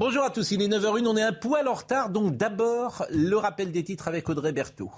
[0.00, 3.36] Bonjour à tous, il est 9h01, on est un poil en retard, donc d'abord le
[3.36, 4.90] rappel des titres avec Audrey Berthaud.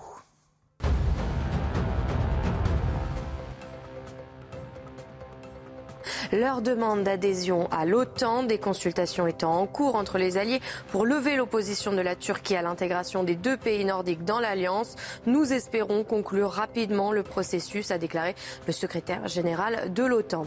[6.33, 11.37] Leur demande d'adhésion à l'OTAN, des consultations étant en cours entre les alliés pour lever
[11.37, 14.97] l'opposition de la Turquie à l'intégration des deux pays nordiques dans l'Alliance.
[15.27, 18.35] Nous espérons conclure rapidement le processus, a déclaré
[18.67, 20.47] le secrétaire général de l'OTAN.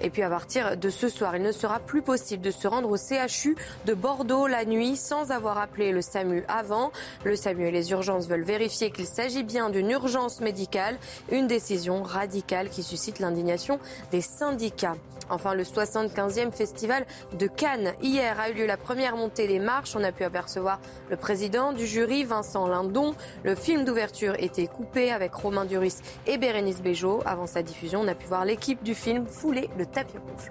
[0.00, 2.90] Et puis à partir de ce soir, il ne sera plus possible de se rendre
[2.90, 3.56] au CHU
[3.86, 6.92] de Bordeaux la nuit sans avoir appelé le SAMU avant.
[7.24, 10.98] Le SAMU et les urgences veulent vérifier qu'il s'agit bien d'une urgence médicale,
[11.30, 13.78] une décision radicale qui suscite l'indignation
[14.10, 14.96] des syndicats.
[15.30, 17.06] Enfin, le 75e festival
[17.38, 17.94] de Cannes.
[18.02, 19.96] Hier a eu lieu la première montée des marches.
[19.96, 23.14] On a pu apercevoir le président du jury, Vincent Lindon.
[23.44, 27.22] Le film d'ouverture était coupé avec Romain Duris et Bérénice Bejo.
[27.26, 30.50] Avant sa diffusion, on a pu voir l'équipe du film fouler le tapis rouge.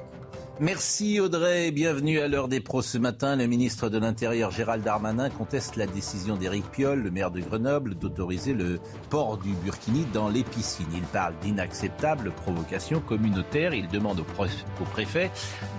[0.61, 3.36] Merci Audrey, bienvenue à l'heure des pros ce matin.
[3.36, 7.95] Le ministre de l'Intérieur Gérald Darmanin conteste la décision d'Éric Piolle, le maire de Grenoble,
[7.95, 10.86] d'autoriser le port du burkini dans les piscines.
[10.94, 13.73] Il parle d'inacceptable provocation communautaire.
[13.73, 15.30] Il demande au préfet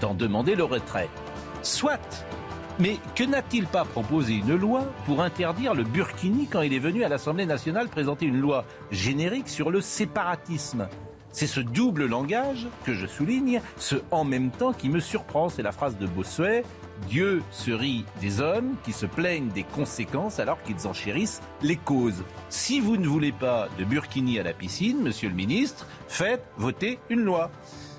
[0.03, 1.09] d'en demander le retrait.
[1.63, 2.27] Soit
[2.79, 4.35] mais que n'a-t-il pas proposé?
[4.35, 8.39] Une loi pour interdire le burkini quand il est venu à l'Assemblée nationale présenter une
[8.39, 10.87] loi générique sur le séparatisme?
[11.37, 15.51] C'est ce double langage que je souligne, ce en même temps qui me surprend.
[15.51, 16.65] C'est la phrase de Bossuet.
[17.11, 21.77] Dieu se rit des hommes qui se plaignent des conséquences alors qu'ils en chérissent les
[21.77, 22.25] causes.
[22.49, 27.01] Si vous ne voulez pas de burkini à la piscine, monsieur le ministre, faites voter
[27.11, 27.51] une loi.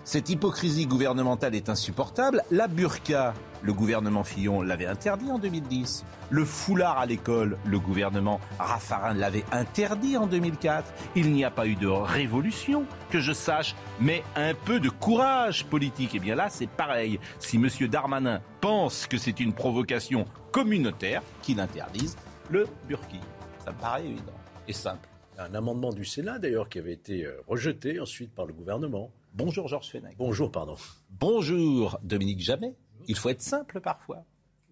[0.04, 2.42] Cette hypocrisie gouvernementale est insupportable.
[2.50, 6.06] La burqa, le gouvernement Fillon l'avait interdit en 2010.
[6.30, 10.94] Le foulard à l'école, le gouvernement Raffarin l'avait interdit en 2004.
[11.16, 15.66] Il n'y a pas eu de révolution, que je sache, mais un peu de courage
[15.66, 16.14] politique.
[16.14, 17.20] Et eh bien là, c'est pareil.
[17.40, 17.68] Si M.
[17.90, 22.18] Darmanin pense que c'est une provocation communautaire, qu'il interdise
[22.50, 23.20] le burki.
[23.64, 24.34] Ça me paraît évident
[24.68, 25.08] et simple.
[25.38, 29.12] Un amendement du Sénat, d'ailleurs, qui avait été euh, rejeté ensuite par le gouvernement.
[29.34, 30.16] Bonjour Georges Fenech.
[30.18, 30.78] Bonjour, pardon.
[31.12, 32.74] Bonjour Dominique Jamais.
[33.08, 34.24] Il faut être simple parfois.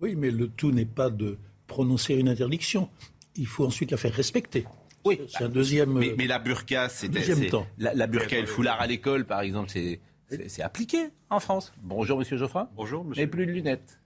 [0.02, 1.38] Oui, mais le tout n'est pas de
[1.68, 2.90] prononcer une interdiction.
[3.36, 4.66] Il faut ensuite la faire respecter.
[5.06, 5.94] Oui, c'est un deuxième.
[5.94, 7.68] Mais, la burqa, c'est deuxième temps.
[7.78, 11.74] La, burqa et le foulard à l'école, par exemple, c'est appliqué en France.
[11.82, 12.70] Bonjour Monsieur Geoffrin.
[12.76, 13.24] Bonjour Monsieur.
[13.24, 14.00] Mais plus de lunettes.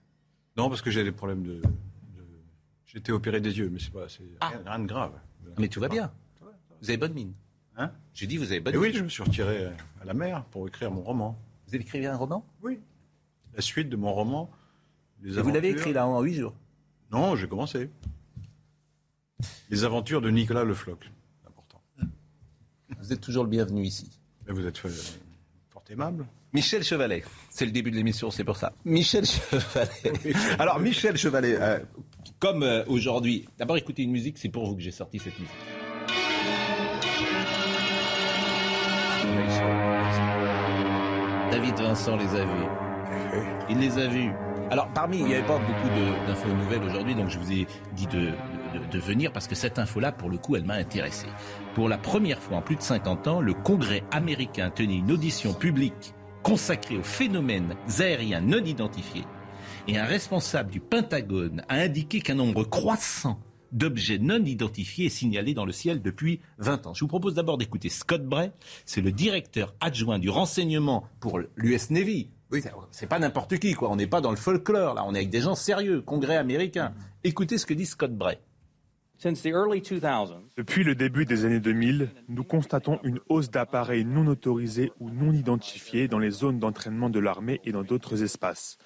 [0.56, 1.62] Non, parce que j'ai des problèmes de.
[2.86, 4.06] J'étais opéré des yeux, mais c'est pas
[4.40, 4.52] ah.
[4.66, 5.12] rien, de grave.
[5.58, 6.12] Mais tout va bien.
[6.80, 7.32] Vous avez bonne mine.
[7.76, 7.92] Hein?
[8.14, 9.66] J'ai dit, vous avez bonne Oui, je me suis retiré
[10.00, 11.38] à la mer pour écrire mon roman.
[11.66, 12.44] Vous avez écrit un roman?
[12.62, 12.80] Oui.
[13.54, 14.50] La suite de mon roman.
[15.22, 16.54] Les Et vous l'avez écrit là en huit jours
[17.12, 17.90] Non, j'ai commencé.
[19.70, 21.10] Les aventures de Nicolas Le Floch.
[21.46, 21.80] Important.
[22.98, 24.10] Vous êtes toujours le bienvenu ici.
[24.46, 24.90] Mais vous êtes euh,
[25.68, 26.26] fort aimable.
[26.52, 28.72] Michel Chevalet, c'est le début de l'émission, c'est pour ça.
[28.84, 30.34] Michel Chevalet.
[30.58, 31.78] Alors Michel Chevalet, euh,
[32.40, 35.54] comme euh, aujourd'hui, d'abord écoutez une musique, c'est pour vous que j'ai sorti cette musique.
[41.52, 42.89] David Vincent les a vus.
[43.70, 44.32] Il les a vus.
[44.72, 45.88] Alors, parmi, il n'y avait pas beaucoup
[46.26, 48.32] d'infos nouvelles aujourd'hui, donc je vous ai dit de,
[48.98, 51.26] venir parce que cette info-là, pour le coup, elle m'a intéressé.
[51.74, 55.54] Pour la première fois en plus de 50 ans, le Congrès américain tenait une audition
[55.54, 59.24] publique consacrée aux phénomènes aériens non identifiés.
[59.86, 63.38] Et un responsable du Pentagone a indiqué qu'un nombre croissant
[63.70, 66.94] d'objets non identifiés et signalés dans le ciel depuis 20 ans.
[66.94, 68.50] Je vous propose d'abord d'écouter Scott Bray,
[68.84, 72.30] c'est le directeur adjoint du renseignement pour l'US Navy.
[72.50, 72.62] Oui.
[72.90, 73.90] C'est pas n'importe qui, quoi.
[73.90, 75.04] On n'est pas dans le folklore, là.
[75.06, 76.92] On est avec des gens sérieux, congrès américain.
[77.22, 78.38] Écoutez ce que dit Scott Bray.
[80.56, 85.32] Depuis le début des années 2000, nous constatons une hausse d'appareils non autorisés ou non
[85.32, 88.78] identifiés dans les zones d'entraînement de l'armée et dans d'autres espaces.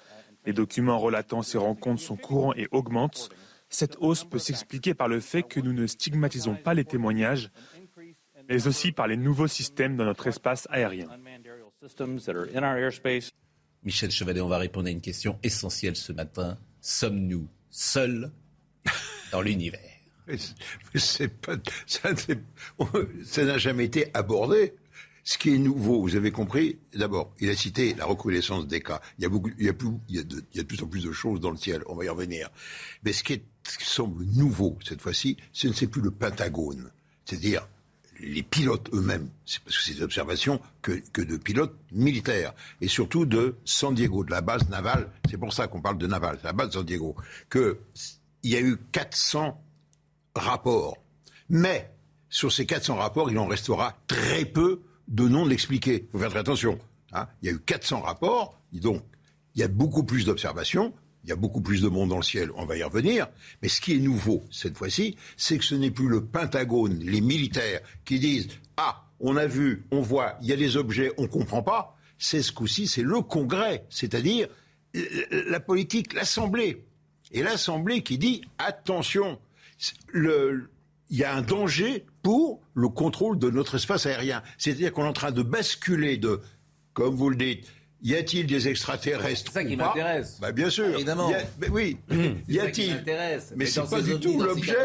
[0.45, 3.29] Les documents relatant ces rencontres sont courants et augmentent,
[3.69, 7.49] cette hausse peut s'expliquer par le fait que nous ne stigmatisons pas les témoignages,
[8.49, 11.07] mais aussi par les nouveaux systèmes dans notre espace aérien.
[13.85, 16.57] Michel Chevalet, on va répondre à une question essentielle ce matin.
[16.81, 18.31] Sommes-nous seuls
[19.31, 19.79] dans l'univers?
[23.23, 24.73] Ça n'a jamais été abordé.
[25.23, 29.01] Ce qui est nouveau, vous avez compris, d'abord, il a cité la reconnaissance des cas.
[29.17, 32.05] Il y a, plus, de, plus en plus de choses dans le ciel, on va
[32.05, 32.49] y revenir.
[33.03, 33.41] Mais ce qui,
[33.79, 36.91] semble nouveau cette fois-ci, ce n'est plus le Pentagone,
[37.25, 37.67] c'est-à-dire
[38.19, 43.25] les pilotes eux-mêmes, c'est parce que c'est des observations que, de pilotes militaires, et surtout
[43.25, 46.53] de San Diego, de la base navale, c'est pour ça qu'on parle de navale, la
[46.53, 47.15] base de San Diego,
[47.51, 47.75] qu'il
[48.43, 49.61] y a eu 400
[50.35, 50.97] rapports.
[51.49, 51.91] Mais
[52.29, 56.07] sur ces 400 rapports, il en restera très peu de non l'expliquer.
[56.13, 56.79] Il faut attention.
[57.13, 57.27] Hein.
[57.41, 59.03] Il y a eu 400 rapports, donc
[59.55, 60.93] il y a beaucoup plus d'observations,
[61.25, 63.27] il y a beaucoup plus de monde dans le ciel, on va y revenir.
[63.63, 67.19] Mais ce qui est nouveau cette fois-ci, c'est que ce n'est plus le Pentagone, les
[67.19, 71.23] militaires qui disent Ah, on a vu, on voit, il y a des objets, on
[71.23, 71.97] ne comprend pas.
[72.19, 74.47] C'est ce coup-ci, c'est le Congrès, c'est-à-dire
[74.93, 76.85] la politique, l'Assemblée.
[77.31, 79.39] Et l'Assemblée qui dit Attention,
[80.13, 80.67] il
[81.09, 84.43] y a un danger pour le contrôle de notre espace aérien.
[84.59, 86.39] C'est-à-dire qu'on est en train de basculer de,
[86.93, 87.65] comme vous le dites,
[88.01, 90.39] y a-t-il des extraterrestres C'est ça qui m'intéresse.
[90.39, 90.93] Bah, bien sûr.
[90.95, 91.29] Évidemment.
[91.29, 91.97] Y a, mais oui.
[92.47, 94.75] y a-t-il Mais, mais c'est pas du tout l'objet.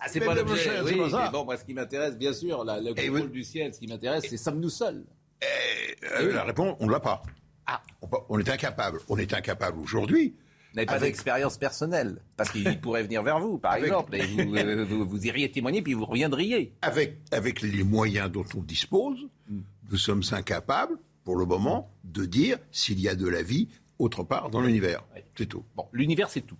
[0.00, 0.80] Ah, c'est pas l'objet.
[0.84, 3.80] Oui, mais bon, moi, ce qui m'intéresse, bien sûr, la, le contrôle du ciel, ce
[3.80, 5.04] qui m'intéresse, c'est sommes-nous seuls
[5.42, 6.34] et, euh, oui.
[6.34, 7.22] La réponse, on ne l'a pas.
[7.66, 7.80] Ah.
[8.02, 9.00] On, on est incapable.
[9.08, 10.34] On est incapable aujourd'hui
[10.70, 11.08] vous n'avez pas avec...
[11.08, 13.86] d'expérience personnelle, parce qu'il pourrait venir vers vous, par avec...
[13.86, 16.74] exemple, et vous, euh, vous, vous, iriez témoigner, puis vous reviendriez.
[16.82, 19.18] Avec, avec les moyens dont on dispose,
[19.48, 19.60] mm.
[19.90, 20.96] nous sommes incapables,
[21.30, 23.68] pour le moment, de dire s'il y a de la vie
[24.00, 25.04] autre part dans l'univers.
[25.14, 25.20] Oui.
[25.38, 25.62] C'est tout.
[25.76, 26.56] Bon, l'univers, c'est tout.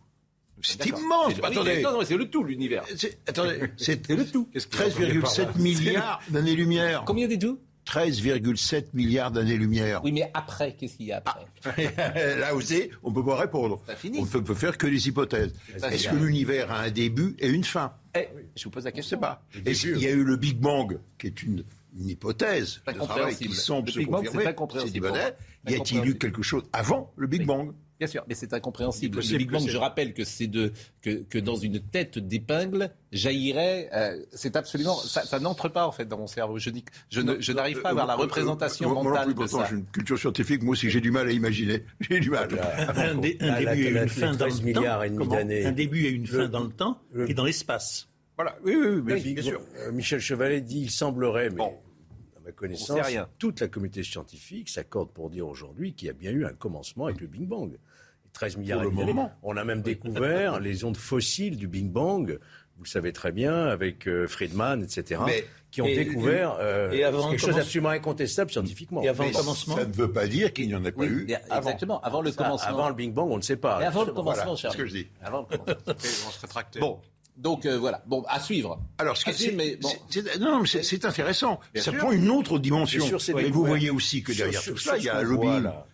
[0.63, 1.33] C'est immense.
[1.43, 2.85] Attendez, non, non, c'est le tout, l'univers.
[3.27, 4.49] Attendez, c'est le tout.
[4.55, 7.03] 13,7 milliards d'années-lumière.
[7.05, 10.03] Combien des tout 13,7 milliards d'années-lumière.
[10.05, 11.93] Oui, mais après, qu'est-ce qu'il y a après?
[11.99, 12.37] Ah.
[12.37, 13.83] Là aussi, on ne peut pas répondre.
[13.89, 15.53] On ne peut faire que des hypothèses.
[15.83, 17.93] Est-ce que l'univers a un début et une fin?
[18.15, 19.19] Eh, Je vous pose la question.
[19.21, 19.97] Je ne sais pas.
[19.99, 21.65] Il y a eu le Big Bang, qui est une,
[21.99, 24.45] une hypothèse de travail qui semble se confirmer.
[24.45, 25.73] C'est.
[25.73, 29.19] Y a-t-il eu quelque chose avant le Big Bang Bien sûr, mais c'est incompréhensible.
[29.19, 30.73] Le Big Bang, je rappelle que c'est de
[31.03, 33.91] que, que, dans une tête d'épingle jaillirait.
[33.93, 36.59] Euh, c'est absolument ça, ça n'entre pas en fait dans mon cerveau.
[36.59, 39.45] Je dis, je, ne, je n'arrive pas à avoir la représentation euh, mentale moi, plus,
[39.45, 39.67] de ça.
[39.69, 41.85] J'ai une culture scientifique, moi aussi j'ai du mal à imaginer.
[42.01, 42.49] J'ai du mal.
[42.97, 45.69] Un, dé, un début et une fin dans le temps.
[45.69, 48.10] Un début et une fin dans le temps et dans l'espace.
[48.43, 48.57] Voilà.
[48.65, 49.61] Oui, oui, oui, oui bien sûr.
[49.77, 51.57] Euh, Michel Chevalet dit, il semblerait, mais.
[51.57, 51.75] Bon
[52.43, 53.07] ma connaissance,
[53.39, 57.05] toute la communauté scientifique s'accorde pour dire aujourd'hui qu'il y a bien eu un commencement
[57.05, 57.77] avec le Big Bang.
[58.33, 59.15] 13 milliards d'années.
[59.43, 62.39] On a même découvert les ondes fossiles du Big Bang,
[62.79, 66.91] vous le savez très bien, avec euh, Friedman, etc., mais, qui ont et, découvert euh,
[66.93, 69.03] et avant quelque chose d'absolument incontestable scientifiquement.
[69.03, 71.09] Et avant le commencement Ça ne veut pas dire qu'il n'y en a pas oui,
[71.09, 71.37] eu.
[71.55, 72.71] Exactement, avant le ça, commencement.
[72.71, 73.83] Avant le Big Bang, on ne sait pas.
[73.83, 74.73] Et avant le commencement, voilà, cher.
[74.73, 75.09] ce que je dis.
[75.21, 75.95] Avant le commencement.
[76.27, 76.81] on se rétractait.
[76.81, 77.01] Bon.
[77.37, 78.81] Donc euh, voilà, bon, à suivre.
[78.99, 79.25] Alors, ce
[79.81, 79.89] bon.
[80.41, 81.61] non, c'est intéressant.
[81.73, 82.01] Bien ça sûr.
[82.01, 83.19] prend une autre dimension.
[83.19, 85.49] Ces mais vous voyez aussi que derrière sur, tout cela, il y a un lobby.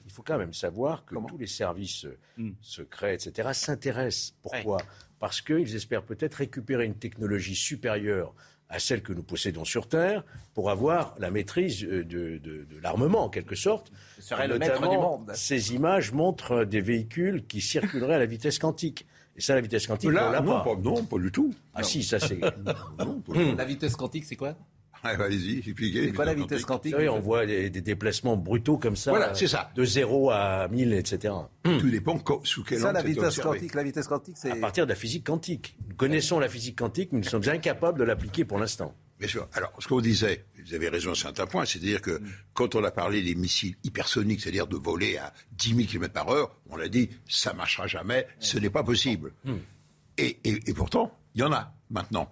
[0.07, 2.07] Il faut quand même savoir que Comment tous les services
[2.39, 2.51] Hmm.
[2.61, 4.35] secrets, etc., s'intéressent.
[4.43, 4.79] Pourquoi?
[5.19, 8.35] Parce qu'ils espèrent peut-être récupérer une technologie supérieure
[8.69, 13.25] à celle que nous possédons sur Terre pour avoir la maîtrise de, de, de l'armement,
[13.25, 13.91] en quelque sorte.
[14.17, 15.31] Ce serait le maître du monde.
[15.35, 19.07] Ces images montrent des véhicules qui circuleraient à la vitesse quantique.
[19.37, 20.65] Et ça, la vitesse quantique, Là, on l'a non, pas.
[20.75, 20.81] pas.
[20.83, 21.53] Non, pas du tout.
[21.75, 22.41] Ah si, ça c'est...
[22.99, 24.55] Non, pas- La vitesse quantique, c'est quoi
[25.03, 26.07] Ah, Allez-y, expliquez.
[26.07, 29.11] C'est quoi la vitesse quantique on voit des, des déplacements brutaux comme ça.
[29.11, 29.71] Voilà, euh, c'est ça.
[29.75, 31.35] De 0 à 1000, etc.
[31.63, 33.75] Tout dépend co- sous quel Ça, angle la c'est vitesse quantique.
[33.75, 34.51] La vitesse quantique, c'est.
[34.53, 35.77] À partir de la physique quantique.
[35.89, 38.95] Nous connaissons la physique quantique, mais nous sommes incapables de l'appliquer pour l'instant.
[39.19, 39.49] Bien sûr.
[39.55, 42.21] Alors, ce qu'on disait, vous avez raison à un certain point, c'est-à-dire que
[42.53, 46.29] quand on a parlé des missiles hypersoniques, c'est-à-dire de voler à 10 000 km par
[46.29, 49.33] heure, on a dit, ça marchera jamais, ce n'est pas possible.
[50.19, 52.31] Et, et- et pourtant, il y en a maintenant.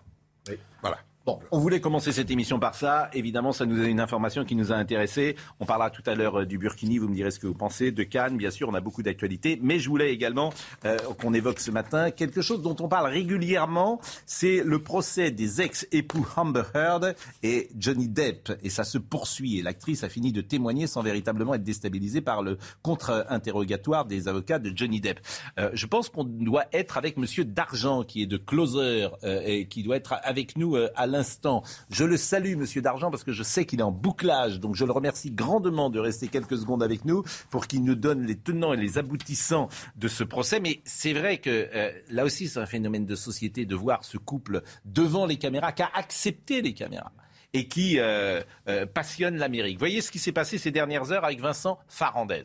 [1.27, 3.09] Bon, on voulait commencer cette émission par ça.
[3.15, 5.37] Évidemment, ça nous a une information qui nous a intéressés.
[5.59, 7.93] On parlera tout à l'heure euh, du Burkini, vous me direz ce que vous pensez.
[7.93, 9.59] De Cannes, bien sûr, on a beaucoup d'actualités.
[9.63, 10.53] Mais je voulais également
[10.85, 14.03] euh, qu'on évoque ce matin quelque chose dont on parle régulièrement.
[14.27, 18.53] C'est le procès des ex-époux Amber Heard et Johnny Depp.
[18.63, 19.59] Et ça se poursuit.
[19.59, 24.59] Et l'actrice a fini de témoigner sans véritablement être déstabilisée par le contre-interrogatoire des avocats
[24.59, 25.21] de Johnny Depp.
[25.59, 29.83] Euh, je pense qu'on doit être avec Monsieur Dargent, qui est de Closer, et qui
[29.83, 31.63] doit être avec nous à l'instant.
[31.91, 34.61] Je le salue, Monsieur Dargent, parce que je sais qu'il est en bouclage.
[34.61, 38.27] Donc je le remercie grandement de rester quelques secondes avec nous pour qu'il nous donne
[38.27, 40.61] les tenants et les aboutissants de ce procès.
[40.61, 44.19] Mais c'est vrai que euh, là aussi, c'est un phénomène de société de voir ce
[44.19, 47.13] couple devant les caméras, qui a accepté les caméras
[47.53, 49.79] et qui euh, euh, passionne l'Amérique.
[49.79, 52.43] Voyez ce qui s'est passé ces dernières heures avec Vincent Farandez.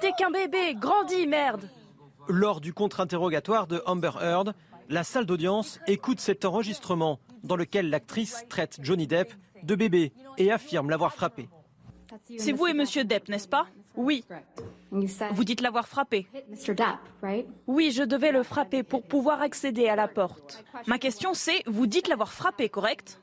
[0.00, 1.68] T'es qu'un bébé, grandis, merde
[2.28, 4.54] Lors du contre-interrogatoire de Amber Heard,
[4.88, 10.50] la salle d'audience écoute cet enregistrement dans lequel l'actrice traite Johnny Depp de bébé et
[10.50, 11.48] affirme l'avoir frappé.
[12.38, 13.66] C'est vous et Monsieur Depp, n'est-ce pas?
[13.96, 14.24] Oui.
[14.90, 16.26] Vous dites l'avoir frappé
[17.66, 20.64] Oui, je devais le frapper pour pouvoir accéder à la porte.
[20.86, 23.20] Ma question c'est, vous dites l'avoir frappé, correct?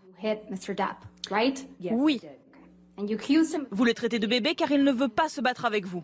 [1.92, 2.22] Oui.
[3.72, 6.04] Vous le traitez de bébé car il ne veut pas se battre avec vous.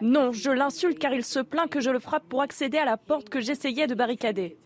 [0.00, 2.96] Non, je l'insulte car il se plaint que je le frappe pour accéder à la
[2.96, 4.56] porte que j'essayais de barricader.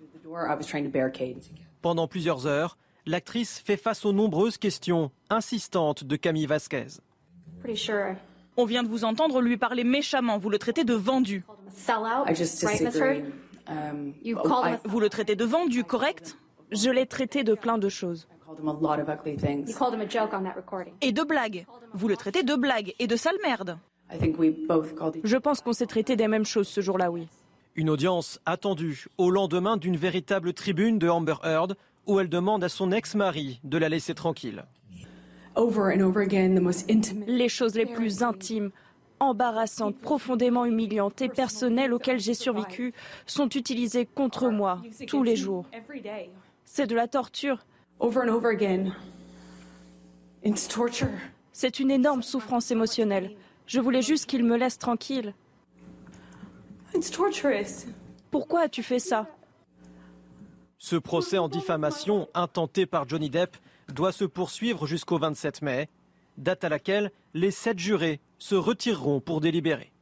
[1.83, 7.01] Pendant plusieurs heures, l'actrice fait face aux nombreuses questions insistantes de Camille Vasquez.
[8.57, 10.39] On vient de vous entendre lui parler méchamment.
[10.39, 11.45] Vous le traitez de vendu.
[13.69, 14.13] Um,
[14.85, 16.37] vous le traitez de vendu, correct?
[16.73, 18.27] Je l'ai traité de plein de choses.
[21.01, 21.67] Et de blagues.
[21.93, 23.79] Vous le traitez de blagues et de sale merde.
[25.25, 27.29] Je pense qu'on s'est traité des mêmes choses ce jour-là, oui.
[27.77, 31.77] Une audience attendue au lendemain d'une véritable tribune de Amber Heard
[32.07, 34.65] où elle demande à son ex-mari de la laisser tranquille.
[37.27, 38.71] Les choses les plus intimes,
[39.21, 42.93] embarrassantes, profondément humiliantes et personnelles auxquelles j'ai survécu
[43.27, 45.67] sont utilisées contre moi tous les jours.
[46.65, 47.65] C'est de la torture.
[51.53, 53.37] C'est une énorme souffrance émotionnelle.
[53.67, 55.35] Je voulais juste qu'il me laisse tranquille.
[58.31, 59.27] Pourquoi as-tu fait ça?
[60.79, 63.57] Ce procès en diffamation intenté par Johnny Depp
[63.93, 65.89] doit se poursuivre jusqu'au 27 mai,
[66.39, 69.93] date à laquelle les sept jurés se retireront pour délibérer.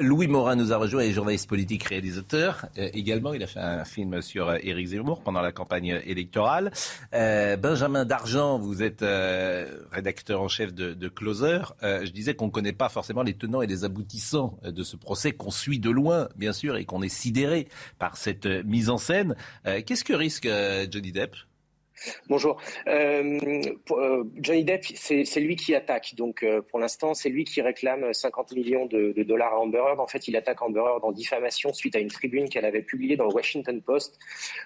[0.00, 2.66] Louis Morin nous a rejoint, est journaliste politique, réalisateur.
[2.78, 6.72] Euh, également, il a fait un film sur euh, Éric Zemmour pendant la campagne électorale.
[7.12, 9.04] Euh, Benjamin Dargent, vous êtes
[9.92, 11.60] rédacteur en chef de, de Closer.
[11.82, 15.32] je disais qu'on ne connaît pas forcément les tenants et les aboutissants de ce procès,
[15.32, 19.36] qu'on suit de loin, bien sûr, et qu'on est sidéré par cette mise en scène.
[19.64, 20.48] Qu'est-ce que risque
[20.90, 21.36] Johnny Depp?
[22.28, 22.60] Bonjour.
[22.86, 23.38] Euh,
[23.92, 26.14] euh, Johnny Depp, c'est lui qui attaque.
[26.16, 30.00] Donc, euh, pour l'instant, c'est lui qui réclame 50 millions de, dollars à Amber Heard.
[30.00, 33.16] En fait, il attaque Amber Heard en diffamation suite à une tribune qu'elle avait publiée
[33.16, 34.18] dans le Washington Post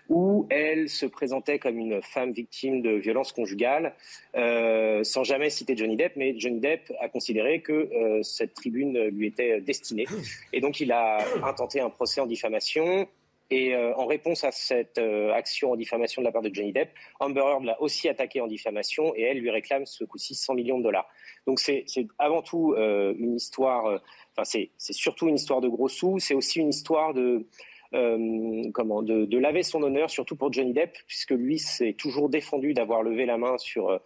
[0.09, 3.95] où elle se présentait comme une femme victime de violences conjugales,
[4.35, 6.17] sans jamais citer Johnny Depp.
[6.17, 7.89] Mais Johnny Depp a considéré que
[8.23, 10.07] cette tribune lui était destinée.
[10.53, 13.09] Et donc, il a intenté un procès en diffamation.
[13.51, 16.73] Et euh, en réponse à cette euh, action en diffamation de la part de Johnny
[16.73, 20.55] Depp, Amber Heard l'a aussi attaqué en diffamation et elle lui réclame ce coup-ci 100
[20.55, 21.09] millions de dollars.
[21.47, 21.87] Donc c'est
[22.19, 24.01] avant tout euh, une histoire,
[24.37, 27.47] enfin c'est surtout une histoire de gros sous, c'est aussi une histoire de
[27.95, 32.75] euh, comment, de, laver son honneur, surtout pour Johnny Depp, puisque lui s'est toujours défendu
[32.75, 34.01] d'avoir levé la main sur,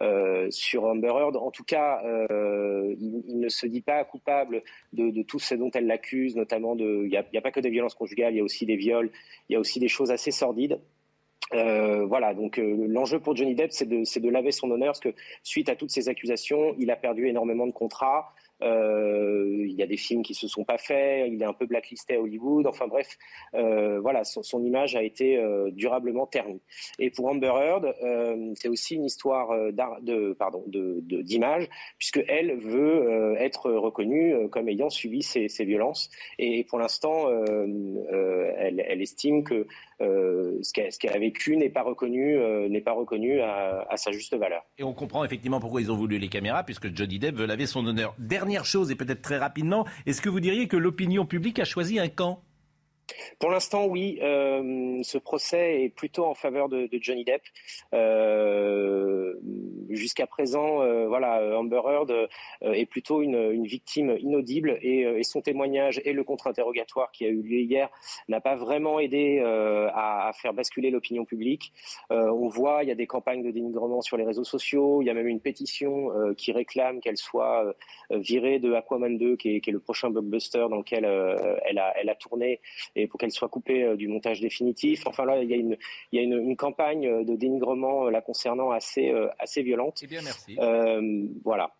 [0.00, 1.36] euh, sur Amber Heard.
[1.36, 4.62] En tout cas, euh, il, ne se dit pas coupable
[4.92, 7.04] de, tout ce dont elle l'accuse, notamment de.
[7.04, 9.10] Il n'y a, pas que des violences conjugales, il y a aussi des viols,
[9.48, 10.78] il y a aussi des choses assez sordides.
[11.52, 15.68] Voilà, donc l'enjeu pour Johnny Depp, c'est de, de, laver son honneur, parce que suite
[15.68, 18.34] à toutes ces accusations, il a perdu énormément de contrats.
[18.62, 21.66] Euh, il y a des films qui se sont pas faits, il est un peu
[21.66, 22.66] blacklisté à Hollywood.
[22.66, 23.18] Enfin bref,
[23.54, 26.60] euh, voilà, son, image a été euh, durablement ternie.
[26.98, 27.94] Et pour Amber Heard,
[28.56, 35.64] c'est aussi une histoire de d'image, puisque elle veut être reconnue comme ayant subi ces,
[35.64, 36.10] violences.
[36.38, 37.28] Et pour l'instant,
[38.58, 39.66] elle, estime que
[40.00, 42.38] ce qu'elle a vécu n'est pas reconnu,
[42.92, 44.64] reconnu à, sa juste valeur.
[44.78, 47.66] Et on comprend effectivement pourquoi ils ont voulu les caméras, puisque Johnny Depp veut laver
[47.66, 48.14] son honneur.
[48.52, 51.98] Dernière chose, et peut-être très rapidement, est-ce que vous diriez que l'opinion publique a choisi
[51.98, 52.44] un camp?
[53.38, 54.18] Pour l'instant, oui.
[54.22, 57.42] Euh, ce procès est plutôt en faveur de, Johnny Depp.
[57.94, 59.34] Euh,
[59.90, 62.28] jusqu'à présent, euh, voilà, Amber Heard
[62.60, 67.60] est plutôt une, victime inaudible et, son témoignage et le contre-interrogatoire qui a eu lieu
[67.60, 67.88] hier
[68.28, 71.72] n'a pas vraiment aidé à, faire basculer l'opinion publique.
[72.10, 75.02] on voit, il y a des campagnes de dénigrement sur les réseaux sociaux.
[75.02, 77.74] Il y a même une pétition qui réclame qu'elle soit
[78.10, 82.60] virée de Aquaman 2, qui est, le prochain blockbuster dans lequel elle a, tourné
[83.06, 85.06] pour qu'elle soit coupée euh, du montage définitif.
[85.06, 85.76] Enfin là, il y a une,
[86.12, 90.00] il y a une, campagne euh, de dénigrement euh, la concernant assez, assez violente.
[90.02, 90.56] Eh bien, merci.
[91.44, 91.70] voilà.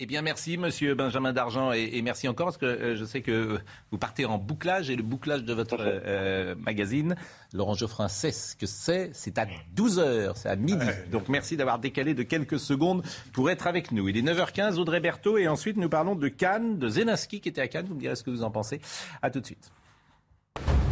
[0.00, 3.60] Eh bien, merci, monsieur Benjamin Dargent, et, merci encore, parce que je sais que
[3.92, 7.14] vous partez en bouclage, et le bouclage de votre magazine,
[7.52, 10.84] Laurent Geoffrin sait ce que c'est, c'est à 12h, c'est à midi.
[11.12, 14.08] Donc, merci d'avoir décalé de quelques secondes pour être avec nous.
[14.08, 17.60] Il est 9h15, Audrey Berthaud, et ensuite, nous parlons de Cannes, de Zelensky, qui était
[17.60, 17.86] à Cannes.
[17.86, 18.80] Vous me direz ce que vous en pensez.
[19.22, 19.70] À tout de suite.
[20.56, 20.83] you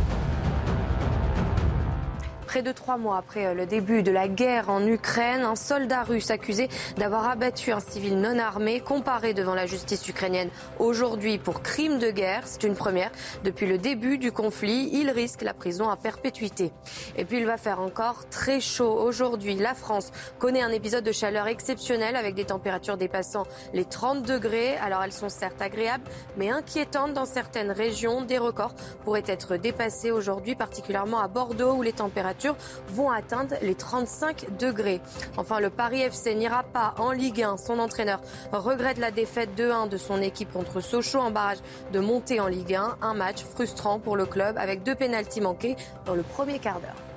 [2.53, 6.31] Près de trois mois après le début de la guerre en Ukraine, un soldat russe
[6.31, 6.69] accusé
[6.99, 12.11] d'avoir abattu un civil non armé comparé devant la justice ukrainienne aujourd'hui pour crime de
[12.11, 12.43] guerre.
[12.45, 13.11] C'est une première.
[13.43, 16.73] Depuis le début du conflit, il risque la prison à perpétuité.
[17.17, 19.55] Et puis il va faire encore très chaud aujourd'hui.
[19.55, 24.77] La France connaît un épisode de chaleur exceptionnel avec des températures dépassant les 30 degrés.
[24.77, 26.05] Alors elles sont certes agréables,
[26.37, 28.21] mais inquiétantes dans certaines régions.
[28.21, 32.42] Des records pourraient être dépassés aujourd'hui, particulièrement à Bordeaux où les températures
[32.89, 35.01] vont atteindre les 35 degrés.
[35.37, 37.57] Enfin, le Paris FC n'ira pas en Ligue 1.
[37.57, 38.21] Son entraîneur
[38.53, 41.59] regrette la défaite 2-1 de son équipe contre Sochaux en barrage
[41.93, 42.99] de montée en Ligue 1.
[43.03, 47.12] Un match frustrant pour le club avec deux pénalties manqués dans le premier quart d'heure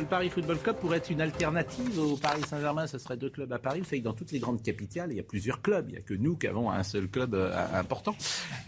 [0.00, 3.52] le Paris Football Club pourrait être une alternative au Paris Saint-Germain Ce serait deux clubs
[3.52, 3.80] à Paris.
[3.80, 5.86] Vous savez que dans toutes les grandes capitales, il y a plusieurs clubs.
[5.88, 8.14] Il n'y a que nous qui avons un seul club euh, important.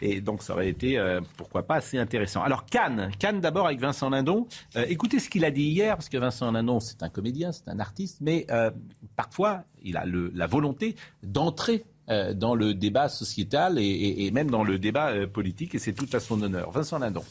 [0.00, 2.42] Et donc, ça aurait été, euh, pourquoi pas, assez intéressant.
[2.42, 3.10] Alors, Cannes.
[3.18, 4.46] Cannes d'abord avec Vincent Lindon.
[4.76, 7.68] Euh, écoutez ce qu'il a dit hier, parce que Vincent Lindon, c'est un comédien, c'est
[7.68, 8.46] un artiste, mais
[9.16, 11.84] parfois, il a la volonté d'entrer
[12.34, 16.40] dans le débat sociétal et, même dans le débat politique, et c'est tout à son
[16.42, 16.70] honneur.
[16.70, 17.24] Vincent Lindon.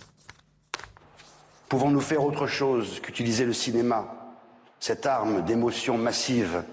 [1.69, 4.07] Pouvons-nous faire autre chose qu'utiliser le cinéma,
[4.79, 6.63] cette arme d'émotion massive,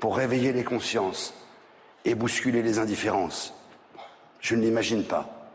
[0.00, 1.34] pour réveiller les consciences
[2.04, 3.54] et bousculer les indifférences?
[4.40, 5.48] Je ne l'imagine pas.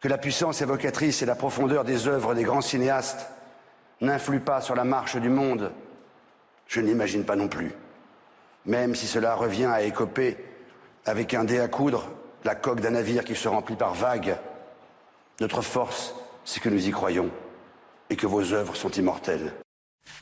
[0.00, 3.30] Que la puissance évocatrice et la profondeur des œuvres des grands cinéastes
[4.02, 5.72] n'influent pas sur la marche du monde,
[6.66, 7.72] je ne l'imagine pas non plus.
[8.66, 10.36] Même si cela revient à écoper
[11.06, 12.08] avec un dé à coudre
[12.44, 14.36] la coque d'un navire qui se remplit par vagues,
[15.40, 16.14] notre force,
[16.44, 17.30] c'est que nous y croyons
[18.12, 19.52] et que vos œuvres sont immortelles.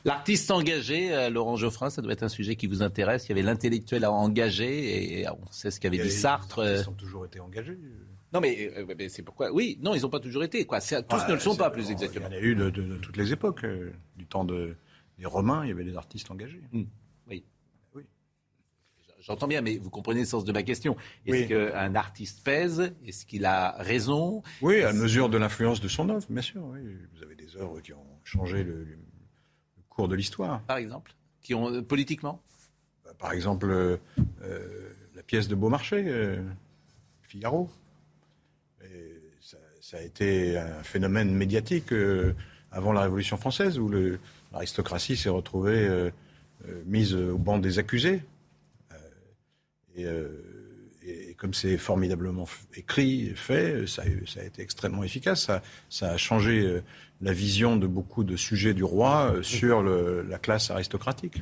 [0.05, 3.25] L'artiste engagé, euh, Laurent Geoffrin, ça doit être un sujet qui vous intéresse.
[3.25, 6.63] Il y avait l'intellectuel engagé, et on sait ce qu'avait dit Sartre.
[6.63, 7.77] Ils ont toujours été engagés.
[8.33, 9.51] Non, mais, euh, c'est pourquoi.
[9.51, 10.65] Oui, non, ils n'ont pas toujours été.
[10.65, 10.79] Quoi.
[10.79, 12.27] Tous ne le sont pas, plus exactement.
[12.29, 13.65] Il y en a eu de, toutes les époques.
[13.65, 14.75] Euh, du temps des
[15.25, 16.61] Romains, il y avait des artistes engagés.
[16.71, 16.83] Hmm.
[19.21, 20.97] J'entends bien, mais vous comprenez le sens de ma question.
[21.25, 22.91] Est-ce qu'un artiste pèse?
[23.05, 24.43] Est-ce qu'il a raison?
[24.61, 26.63] Oui, à mesure de l'influence de son œuvre, bien sûr.
[26.65, 26.79] Oui.
[27.13, 28.87] Vous avez œuvres qui ont changé le,
[29.89, 30.61] cours de l'histoire.
[30.63, 31.13] Par exemple?
[31.41, 32.41] Qui ont euh, politiquement?
[33.03, 33.97] Bah, Par exemple, euh,
[34.43, 36.39] euh, la pièce de Beaumarchais,
[37.21, 37.69] Figaro.
[39.39, 41.93] ça, a été un phénomène médiatique
[42.71, 43.91] avant la Révolution française, où
[44.51, 46.11] l'aristocratie s'est retrouvée
[46.85, 48.23] mise au banc des accusés.
[50.03, 50.15] Et
[51.03, 55.49] et comme c'est formidablement écrit fait, ça, a été extrêmement efficace.
[55.89, 56.83] Ça, a changé euh,
[57.21, 61.41] la vision de beaucoup de sujets du roi euh, sur la classe aristocratique.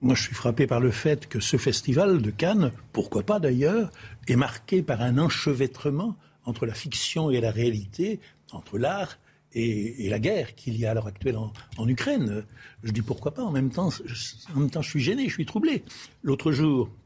[0.00, 3.90] Moi, je suis frappé par le fait que ce festival de Cannes, pourquoi pas d'ailleurs,
[4.26, 8.20] est marqué par un enchevêtrement entre la fiction et la réalité,
[8.52, 9.18] entre l'art
[9.52, 12.44] et, la guerre qu'il y a à l'heure actuelle en, Ukraine.
[12.82, 13.90] Je dis pourquoi pas, en même temps,
[14.54, 15.84] en même temps, je suis gêné, je suis troublé.
[16.22, 17.01] L'autre jour, euh,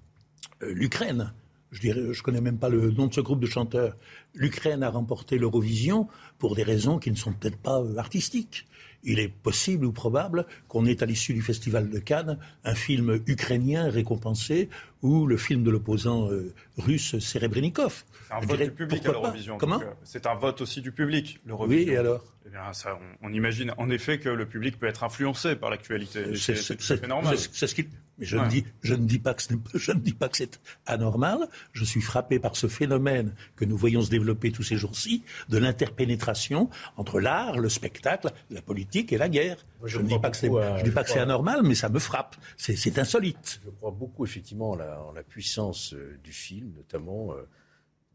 [0.60, 1.32] l'Ukraine
[1.72, 3.96] je je connais même pas le nom de ce groupe de chanteurs.
[4.34, 8.66] L'Ukraine a remporté l'Eurovision pour des raisons qui ne sont peut-être pas euh, artistiques.
[9.06, 13.20] Il est possible ou probable qu'on ait à l'issue du Festival de Cannes un film
[13.26, 14.68] ukrainien récompensé
[15.00, 18.04] ou le film de l'opposant euh, russe Serebrennikov.
[18.28, 19.58] C'est un vote du public à l'Eurovision.
[19.58, 23.72] Comment C'est un vote aussi du public, Oui, et alors eh bien, ça, on, imagine
[23.76, 26.36] en effet que le public peut être influencé par l'actualité.
[26.36, 27.36] C'est normal.
[27.38, 27.88] C'est ce qui,
[28.18, 29.42] mais je, ne dis, je, ne dis pas que
[29.74, 31.48] je ne dis pas que c'est anormal.
[31.72, 35.58] Je suis frappé par ce phénomène que nous voyons se développer tous ces jours-ci de
[35.58, 39.64] l'interpénétration entre l'art, le spectacle, la politique et la guerre.
[39.84, 42.36] je, ne dis pas que c'est, anormal, mais ça me frappe.
[42.56, 43.60] C'est, insolite.
[43.64, 47.48] Je crois beaucoup effectivement en la, la puissance euh, du film, notamment euh,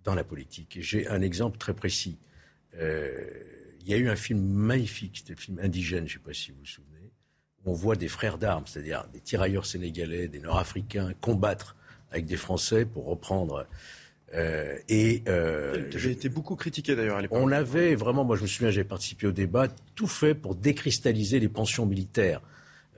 [0.03, 0.77] dans la politique.
[0.81, 2.17] J'ai un exemple très précis.
[2.77, 3.29] Euh,
[3.81, 6.33] il y a eu un film magnifique, c'était le film Indigène, je ne sais pas
[6.33, 6.91] si vous vous souvenez
[7.65, 11.75] on voit des frères d'armes, c'est-à-dire des tirailleurs sénégalais, des Nord-Africains combattre
[12.11, 13.67] avec des Français pour reprendre.
[14.33, 17.37] Euh, et euh, j'ai été beaucoup critiqué d'ailleurs à l'époque.
[17.41, 21.39] On avait vraiment, moi je me souviens, j'ai participé au débat, tout fait pour décristalliser
[21.39, 22.41] les pensions militaires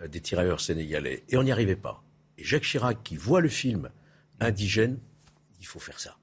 [0.02, 2.04] euh, des tirailleurs sénégalais, et on n'y arrivait pas.
[2.38, 3.90] Et Jacques Chirac, qui voit le film
[4.40, 4.98] indigène,
[5.60, 6.18] il faut faire ça.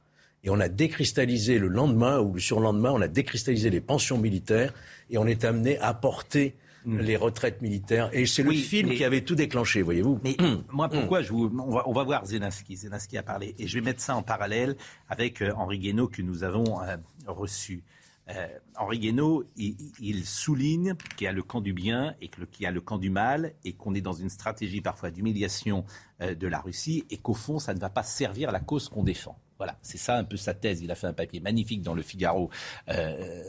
[0.45, 4.73] Et on a décristallisé le lendemain ou le surlendemain, on a décristallisé les pensions militaires
[5.11, 6.99] et on est amené à porter Mm.
[6.99, 8.11] les retraites militaires.
[8.13, 10.19] Et c'est le film qui avait tout déclenché, voyez-vous.
[10.25, 10.65] Mais mm.
[10.73, 12.77] moi, pourquoi je vous, on, va, voir Zelensky.
[12.77, 13.55] Zelensky a parlé.
[13.59, 14.77] Et je vais mettre ça en parallèle
[15.09, 17.83] avec euh, Henri Guénaud que nous avons euh, reçu.
[18.31, 22.67] Euh, Henri Guénaud, il, souligne qu'il y a le camp du bien et qu'il y
[22.67, 25.85] a le camp du mal et qu'on est dans une stratégie parfois d'humiliation
[26.21, 29.37] de la Russie et qu'au fond, ça ne va pas servir la cause qu'on défend.
[29.61, 30.81] Voilà, c'est ça un peu sa thèse.
[30.81, 32.49] Il a fait un papier magnifique dans le Figaro
[32.89, 33.43] euh,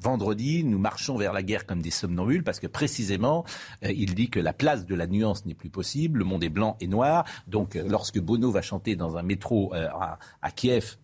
[0.00, 0.64] vendredi.
[0.64, 3.44] Nous marchons vers la guerre comme des somnambules parce que précisément,
[3.84, 6.20] euh, il dit que la place de la nuance n'est plus possible.
[6.20, 7.26] Le monde est blanc et noir.
[7.48, 10.96] Donc, euh, lorsque Bono va chanter dans un métro à, à Kiev,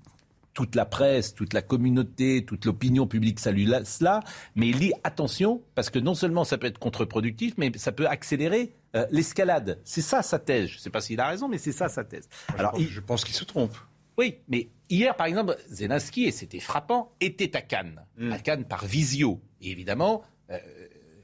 [0.55, 4.21] toute la presse, toute la communauté, toute l'opinion publique salue cela,
[4.55, 8.07] mais il dit attention, parce que non seulement ça peut être contre-productif, mais ça peut
[8.07, 8.75] accélérer
[9.11, 9.81] l'escalade.
[9.85, 10.68] C'est ça sa thèse.
[10.68, 12.29] Je ne sais pas s'il a raison, mais c'est ça sa thèse.
[12.57, 13.77] Alors, je pense qu'il se trompe.
[14.18, 18.05] Oui, mais hier, par exemple, Zelensky, et c'était frappant, était à Cannes.
[18.18, 18.33] Hmm.
[18.33, 19.40] À Cannes par visio.
[19.61, 20.59] Et évidemment, euh,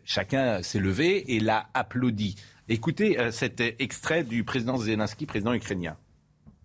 [0.05, 2.37] chacun s'est levé et l'a applaudi.
[2.69, 5.97] Écoutez euh, cet extrait du président Zelensky, président ukrainien.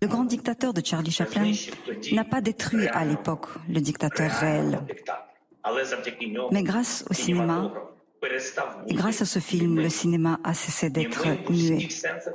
[0.02, 1.52] Le grand dictateur de Charlie Chaplin
[2.12, 4.80] n'a pas détruit à l'époque le dictateur réel.
[6.52, 7.72] Mais grâce au cinéma,
[8.86, 11.88] et grâce à ce film, le cinéma a cessé d'être muet,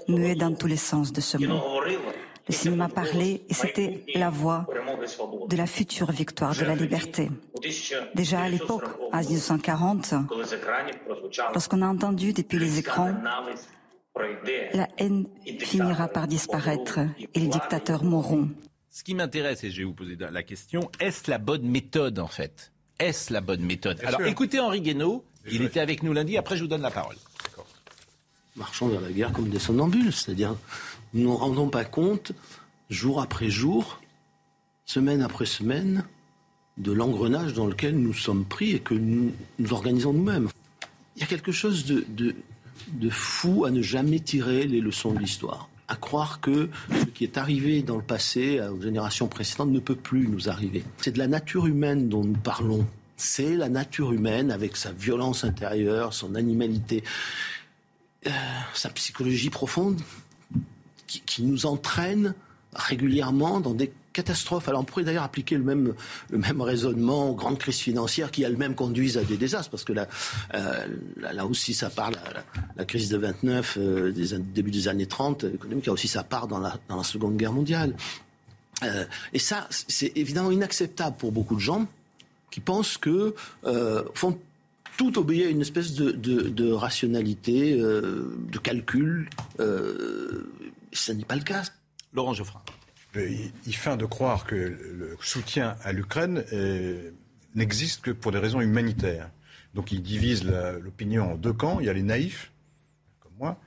[0.07, 1.59] muet dans tous les sens de ce mot.
[2.49, 4.65] Le cinéma parlait et c'était la voix
[5.47, 7.29] de la future victoire de la liberté.
[8.15, 10.15] Déjà à l'époque, en 1940,
[11.53, 13.13] lorsqu'on a entendu depuis les écrans,
[14.73, 15.27] la haine
[15.59, 16.99] finira par disparaître
[17.35, 18.49] et les dictateurs mourront.
[18.89, 22.27] Ce qui m'intéresse, et je vais vous poser la question, est-ce la bonne méthode en
[22.27, 22.71] fait?
[22.97, 24.01] Est-ce la bonne méthode?
[24.03, 27.15] Alors écoutez Henri Guénaud, il était avec nous lundi, après je vous donne la parole.
[28.55, 30.55] Marchons vers la guerre comme des somnambules, c'est-à-dire
[31.13, 32.31] nous ne rendons pas compte,
[32.89, 33.99] jour après jour,
[34.85, 36.03] semaine après semaine,
[36.77, 39.33] de l'engrenage dans lequel nous sommes pris et que nous,
[39.71, 40.49] organisons nous-mêmes.
[41.15, 45.19] Il y a quelque chose de, de, fou à ne jamais tirer les leçons de
[45.19, 49.79] l'histoire à croire que ce qui est arrivé dans le passé aux générations précédentes ne
[49.79, 50.83] peut plus nous arriver.
[50.97, 52.85] C'est de la nature humaine dont nous parlons.
[53.17, 57.03] C'est la nature humaine avec sa violence intérieure, son animalité,
[58.27, 58.29] euh,
[58.75, 59.99] sa psychologie profonde,
[61.09, 62.33] qui, nous entraîne
[62.73, 64.67] régulièrement dans des catastrophes.
[64.67, 65.93] Alors on pourrait d'ailleurs appliquer le même,
[66.29, 69.93] le même raisonnement aux grandes crises financières qui elles-mêmes conduisent à des désastres, parce que
[69.93, 70.07] là,
[70.53, 70.85] euh,
[71.17, 72.11] là, aussi ça part,
[72.75, 76.59] la, crise de 29, euh, début des années 30, économique, a aussi sa part dans
[76.59, 77.95] la, dans la Seconde Guerre mondiale.
[78.83, 81.85] Euh, et ça, c'est évidemment inacceptable pour beaucoup de gens
[82.51, 83.35] qui pensent que,
[84.15, 84.37] font
[84.97, 89.29] tout obéit à une espèce de, de, rationalité, de calcul.
[90.91, 91.63] Ce n'est pas le cas.
[92.13, 92.61] Laurent Geoffrin.
[93.15, 96.43] Il feint de croire que le soutien à l'Ukraine
[97.55, 99.29] n'existe que pour des raisons humanitaires.
[99.73, 101.79] Donc il divise l'opinion en deux camps.
[101.79, 102.51] Il y a les naïfs,
[103.21, 103.59] comme moi,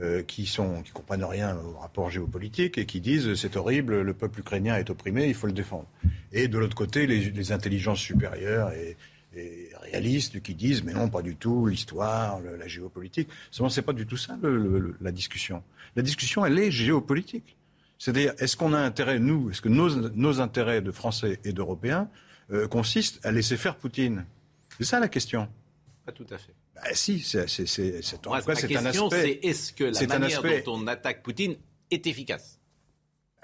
[0.00, 4.14] euh, qui sont qui comprennent rien au rapport géopolitique et qui disent c'est horrible, le
[4.14, 5.88] peuple ukrainien est opprimé, il faut le défendre.
[6.32, 8.96] Et de l'autre côté, les, les, intelligences supérieures et,
[9.36, 13.28] et, réalistes qui disent mais non, pas du tout, l'histoire, la géopolitique.
[13.50, 15.62] Seulement, c'est pas du tout ça le, la discussion.
[15.96, 17.56] La discussion, elle est géopolitique.
[17.98, 22.08] C'est-à-dire, est-ce qu'on a intérêt, nous, est-ce que nos, nos, intérêts de Français et d'Européens
[22.50, 24.24] euh, consistent à laisser faire Poutine?
[24.78, 25.48] C'est ça la question.
[26.04, 26.54] Pas tout à fait.
[26.74, 29.08] Bah, si, c'est, c'est, c'est, c'est, en c'est un aspect.
[29.10, 31.56] C'est est-ce que la manière dont on attaque Poutine
[31.90, 32.58] est efficace?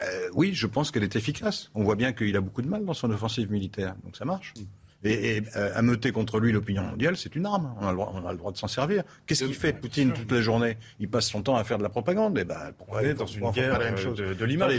[0.02, 1.70] Euh, Oui, je pense qu'elle est efficace.
[1.74, 4.54] On voit bien qu'il a beaucoup de mal dans son offensive militaire, donc ça marche.
[4.56, 4.62] Mm.
[5.04, 7.72] Et, et euh, ameuter contre lui l'opinion mondiale, c'est une arme.
[7.80, 9.04] On a le droit, on a le droit de s'en servir.
[9.26, 10.76] Qu'est-ce qu'il fait, Poutine, toute la journée?
[10.98, 12.36] Il passe son temps à faire de la propagande.
[12.36, 14.18] Et ben, pourquoi dans une guerre la même chose?
[14.18, 14.74] de, de l'image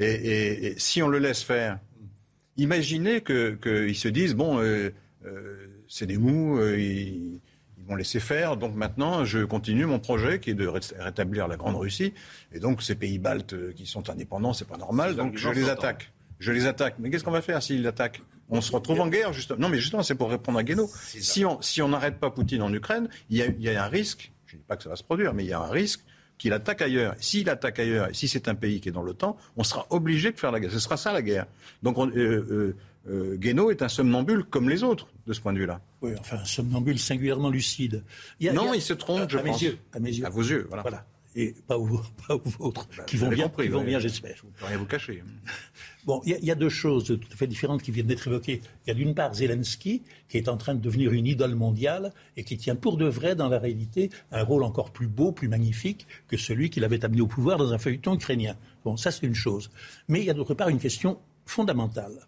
[0.00, 1.78] et, et, et, si on le laisse faire,
[2.56, 4.90] imaginez qu'ils que se disent bon, euh,
[5.24, 7.40] euh, c'est des mous, euh, ils,
[7.78, 8.56] ils vont laisser faire.
[8.56, 12.12] Donc maintenant, je continue mon projet qui est de rétablir la Grande Russie.
[12.52, 15.14] Et donc ces pays baltes qui sont indépendants, c'est pas normal.
[15.14, 16.10] Donc je les attaque.
[16.40, 16.96] Je les attaque.
[16.98, 18.20] Mais qu'est-ce qu'on va faire s'ils l'attaquent?
[18.48, 19.60] On se retrouve en guerre, justement.
[19.60, 20.90] Non, mais justement, c'est pour répondre à Guénaud.
[21.04, 24.60] Si on si n'arrête pas Poutine en Ukraine, il y, a, un risque, je ne
[24.60, 26.00] dis pas que ça va se produire, mais il y a un risque
[26.38, 27.14] qu'il attaque ailleurs.
[27.18, 30.32] S'il attaque ailleurs, et si c'est un pays qui est dans l'OTAN, on sera obligé
[30.32, 30.72] de faire la guerre.
[30.72, 31.46] Ce sera ça la guerre.
[31.82, 32.74] Donc on, euh,
[33.06, 35.80] euh, euh est un somnambule comme les autres de ce point de vue-là.
[36.02, 38.02] Oui, enfin un somnambule singulièrement lucide.
[38.40, 39.62] non, il, se trompe, je à pense.
[39.62, 40.26] Mes yeux, à mes yeux.
[40.26, 40.82] À vos yeux, voilà.
[40.82, 41.88] voilà et pas aux,
[42.28, 44.36] pas vôtres, bah, qui vont bien, qui vont bien, j'espère.
[44.36, 45.22] Je ne peux rien vous cacher.
[46.06, 48.60] Bon, il y, y, a deux choses tout à fait différentes qui viennent d'être évoquées.
[48.84, 52.12] Il y a d'une part Zelensky, qui est en train de devenir une idole mondiale
[52.36, 55.48] et qui tient pour de vrai, dans la réalité, un rôle encore plus beau, plus
[55.48, 58.54] magnifique que celui qu'il avait amené au pouvoir dans un feuilleton ukrainien.
[58.84, 59.70] Bon, ça c'est une chose.
[60.08, 62.26] Mais il y a d'autre part une question fondamentale.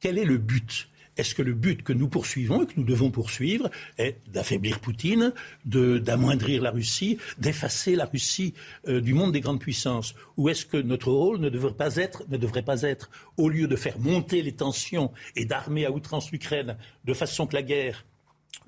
[0.00, 3.10] Quel est le but est-ce que le but que nous poursuivons et que nous devons
[3.10, 5.32] poursuivre est d'affaiblir Poutine,
[5.64, 8.54] d'amoindrir la Russie, d'effacer la Russie
[8.88, 10.14] euh, du monde des grandes puissances?
[10.36, 13.66] Ou est-ce que notre rôle ne devrait pas être, ne devrait pas être au lieu
[13.66, 18.04] de faire monter les tensions et d'armer à outrance l'Ukraine de façon que la guerre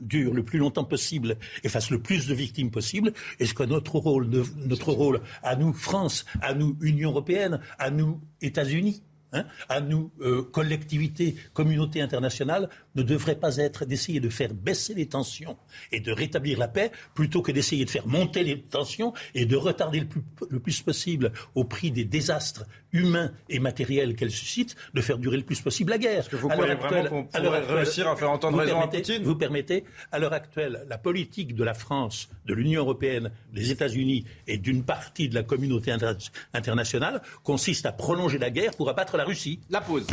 [0.01, 3.99] dure le plus longtemps possible et fasse le plus de victimes possible Est-ce que notre
[3.99, 9.81] rôle, notre rôle à nous, France, à nous, Union européenne, à nous, États-Unis, hein, à
[9.81, 15.57] nous, euh, collectivités, communautés internationales, ne devrait pas être d'essayer de faire baisser les tensions
[15.93, 19.57] et de rétablir la paix, plutôt que d'essayer de faire monter les tensions et de
[19.57, 24.77] retarder le plus, le plus possible, au prix des désastres humains et matériels qu'elles suscitent,
[24.95, 26.21] de faire durer le plus possible la guerre.
[26.21, 29.37] Est-ce que vous croyez vraiment qu'on pourrait réussir à faire entendre raison à Poutine Vous
[29.37, 34.59] permettez, à l'heure actuelle, la politique de la France, de l'Union européenne, des États-Unis et
[34.59, 35.95] d'une partie de la communauté
[36.55, 39.61] internationale consiste à prolonger la guerre pour abattre la Russie.
[39.71, 40.07] La pause.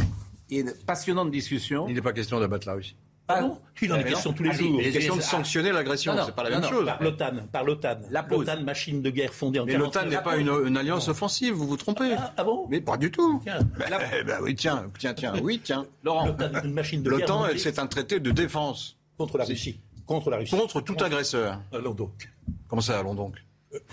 [0.49, 1.87] Et une passionnante discussion.
[1.87, 2.95] Il n'est pas question d'abattre la Russie.
[3.27, 4.79] Ah non Il en est question tous les jours.
[4.79, 6.85] Il est question de sanctionner l'agression, c'est pas la même chose.
[6.85, 7.97] Par l'OTAN, par l'OTAN.
[8.29, 11.77] L'OTAN, machine de guerre fondée en Mais l'OTAN n'est pas une, alliance offensive, vous vous
[11.77, 12.13] trompez.
[12.17, 13.39] Ah, ah, bon Mais pas du tout.
[13.43, 13.59] Tiens.
[13.77, 13.89] Ben,
[14.25, 15.85] ben oui, tiens, tiens, tiens, oui, tiens.
[16.03, 16.27] Laurent.
[16.27, 17.19] L'OTAN une machine de guerre.
[17.19, 18.97] L'OTAN, c'est un traité de défense.
[19.17, 19.79] Contre la Russie.
[20.05, 20.55] Contre la Russie.
[20.55, 21.61] Contre tout agresseur.
[21.73, 22.29] Allons donc.
[22.67, 23.44] Comment ça, allons donc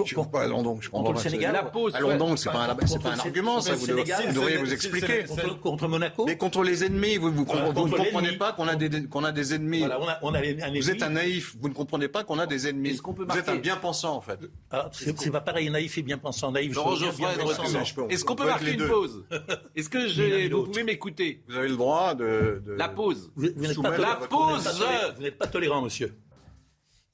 [0.04, 0.78] je ne pas à London.
[0.80, 1.94] Je contre le Sénégal La pause.
[1.94, 3.74] À London, c'est pas, un, pas un argument, ça.
[3.74, 5.24] Vous, devriez vous expliquer.
[5.62, 9.24] Contre, Monaco Mais contre les ennemis, vous, vous, ne comprenez pas qu'on a, des, qu'on
[9.24, 9.84] a des ennemis.
[10.22, 13.00] vous êtes un naïf, vous ne comprenez pas qu'on a des ennemis.
[13.02, 14.38] Vous êtes un bien-pensant, en fait.
[14.70, 16.52] Ah, c'est pas pareil, naïf et bien-pensant.
[16.52, 16.76] Naïf,
[18.08, 19.24] Est-ce qu'on peut marquer une pause
[19.76, 22.62] Est-ce que vous pouvez m'écouter Vous avez le droit de...
[22.76, 23.32] La pause.
[23.36, 24.68] La pause
[25.16, 26.14] Vous n'êtes pas tolérant, monsieur.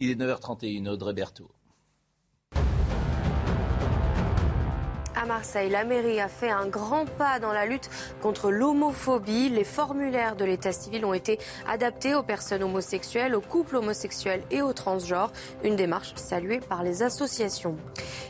[0.01, 1.51] Il est 9h31, Audrey Berthaud.
[5.21, 7.91] À Marseille, la mairie a fait un grand pas dans la lutte
[8.23, 9.49] contre l'homophobie.
[9.49, 14.63] Les formulaires de l'état civil ont été adaptés aux personnes homosexuelles, aux couples homosexuels et
[14.63, 15.33] aux transgenres.
[15.65, 17.77] Une démarche saluée par les associations.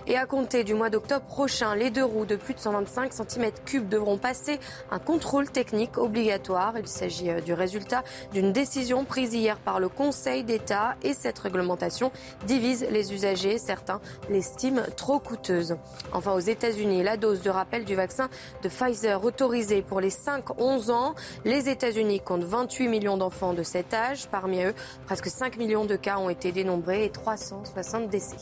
[0.07, 3.87] Et à compter du mois d'octobre prochain, les deux roues de plus de 125 cm3
[3.87, 4.59] devront passer
[4.91, 6.73] un contrôle technique obligatoire.
[6.79, 11.39] Il s'agit euh, du résultat d'une décision prise hier par le Conseil d'État et cette
[11.39, 12.13] réglementation
[12.47, 13.59] divise les usagers.
[13.59, 15.77] Certains l'estiment trop coûteuse.
[16.15, 18.29] Enfin, aux États-Unis, la dose de rappel du vaccin
[18.63, 21.15] de Pfizer autorisée pour les 5-11 ans.
[21.45, 24.29] Les États-Unis comptent 28 millions d'enfants de cet âge.
[24.29, 28.37] Parmi eux, presque 5 millions de cas ont été dénombrés et 360 décès.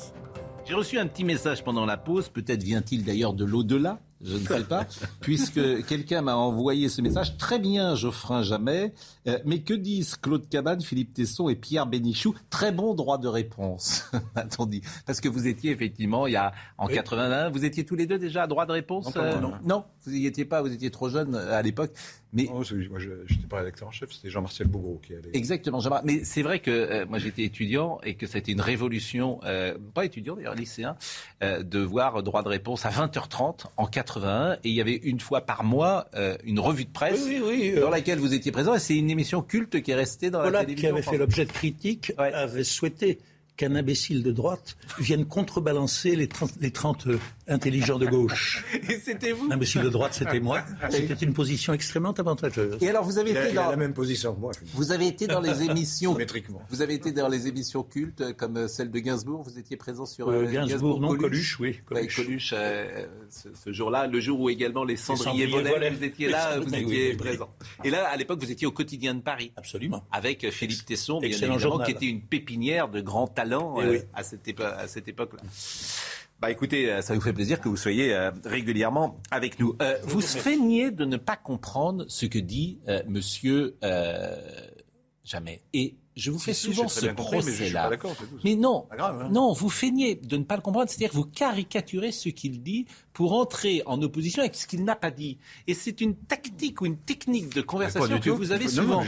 [0.66, 4.44] J'ai reçu un petit message pendant la pause, peut-être vient-il d'ailleurs de l'au-delà, je ne
[4.44, 4.86] sais pas,
[5.20, 7.36] puisque quelqu'un m'a envoyé ce message.
[7.36, 8.94] Très bien, Geoffrin Jamais.
[9.26, 12.34] Euh, mais que disent Claude Cabane, Philippe Tesson et Pierre Bénichou?
[12.50, 14.82] Très bon droit de réponse, a-t-on dit.
[15.04, 18.18] Parce que vous étiez effectivement, il y a en 81, vous étiez tous les deux
[18.18, 19.84] déjà à droit de réponse Non, euh, non.
[20.04, 21.92] vous n'y étiez pas, vous étiez trop jeune euh, à l'époque.
[22.36, 22.44] Mais...
[22.44, 25.30] moi, je n'étais pas rédacteur en chef, c'était Jean-Marcel Bougreau qui allait.
[25.32, 28.60] Exactement, Jean Mais c'est vrai que moi j'étais étudiant et que ça a été une
[28.60, 29.40] révolution,
[29.94, 30.96] pas étudiant d'ailleurs, lycéen,
[31.40, 34.58] de voir droit de réponse à 20h30 en 81.
[34.64, 36.08] Et il y avait une fois par mois
[36.44, 37.26] une revue de presse
[37.80, 38.74] dans laquelle vous étiez présent.
[38.74, 40.76] Et c'est une émission culte qui est restée dans la télévision.
[40.76, 43.18] qui avait fait l'objet de critiques, avait souhaité
[43.56, 47.08] qu'un imbécile de droite vienne contrebalancer les 30, les 30
[47.48, 48.64] euh, intelligents de gauche.
[48.88, 50.62] Et c'était vous L'imbécile de droite, c'était moi.
[50.90, 52.76] C'était une position extrêmement avantageuse.
[52.80, 54.52] Et alors, vous avez été dans la même position que moi.
[54.74, 56.16] Vous avez été dans les émissions.
[56.70, 59.42] Vous avez été dans les émissions cultes euh, comme euh, celle de Gainsbourg.
[59.42, 61.80] Vous étiez présent sur euh, Gainsbourg, non Coluche, oui.
[61.86, 62.54] Coluche,
[63.30, 67.48] ce, jour-là, le jour où également les cendriers volaient, vous étiez là, vous étiez présent.
[67.84, 69.52] Et là, à l'époque, vous étiez au quotidien de Paris.
[69.56, 70.04] Absolument.
[70.12, 74.60] Avec Philippe Tesson, bien évidemment, qui était une pépinière de grands talents eh à cette,
[74.60, 75.42] à cette époque-là.
[76.38, 79.74] Bah écoutez, euh, ça vous fait plaisir que vous soyez euh, régulièrement avec nous.
[79.80, 83.76] Euh, vous feignez de ne pas comprendre ce que dit Monsieur
[85.24, 85.62] Jamais.
[85.72, 87.90] Et je vous fais souvent ce procès-là.
[88.42, 89.28] Mais, non, hein.
[89.30, 92.86] non, vous feignez de ne pas le comprendre, c'est-à-dire que vous caricaturez ce qu'il dit
[93.12, 95.36] pour entrer en opposition avec ce qu'il n'a pas dit.
[95.66, 99.04] Et c'est une tactique ou une technique de conversation que vous avez souvent.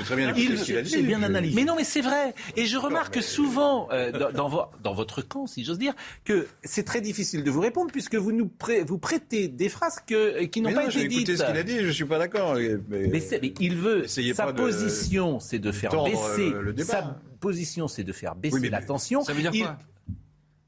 [0.85, 1.55] C'est bien analysé.
[1.55, 2.35] Mais non, mais c'est vrai.
[2.57, 5.95] Et je remarque souvent euh, dans, dans, votre camp, si j'ose dire,
[6.25, 8.51] que c'est très difficile de vous répondre puisque vous nous
[8.87, 11.37] vous prêtez des phrases que, qui n'ont pas été dites.
[11.37, 12.55] ce qu'il a dit, je suis pas d'accord.
[12.55, 13.23] Mais, mais,
[13.61, 14.07] il veut.
[14.07, 16.51] Sa position, c'est de faire baisser.
[16.51, 16.98] Le débat.
[17.03, 19.23] Sa position, c'est de faire baisser la tension.
[19.23, 19.79] Ça veut dire quoi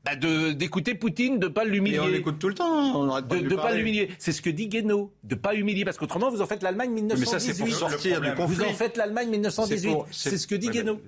[0.05, 2.01] bah d'écouter Poutine, de pas l'humilier.
[2.01, 2.97] on l'écoute tout le temps.
[2.97, 4.09] On de ne pas l'humilier.
[4.19, 7.21] C'est ce que dit Guénaud, de pas humilier, parce qu'autrement vous en faites l'Allemagne 1918.
[7.21, 8.57] Mais ça c'est pour sortir du conflit.
[8.57, 9.97] Vous en faites l'Allemagne 1918.
[10.11, 11.01] C'est ce que dit Guénaud.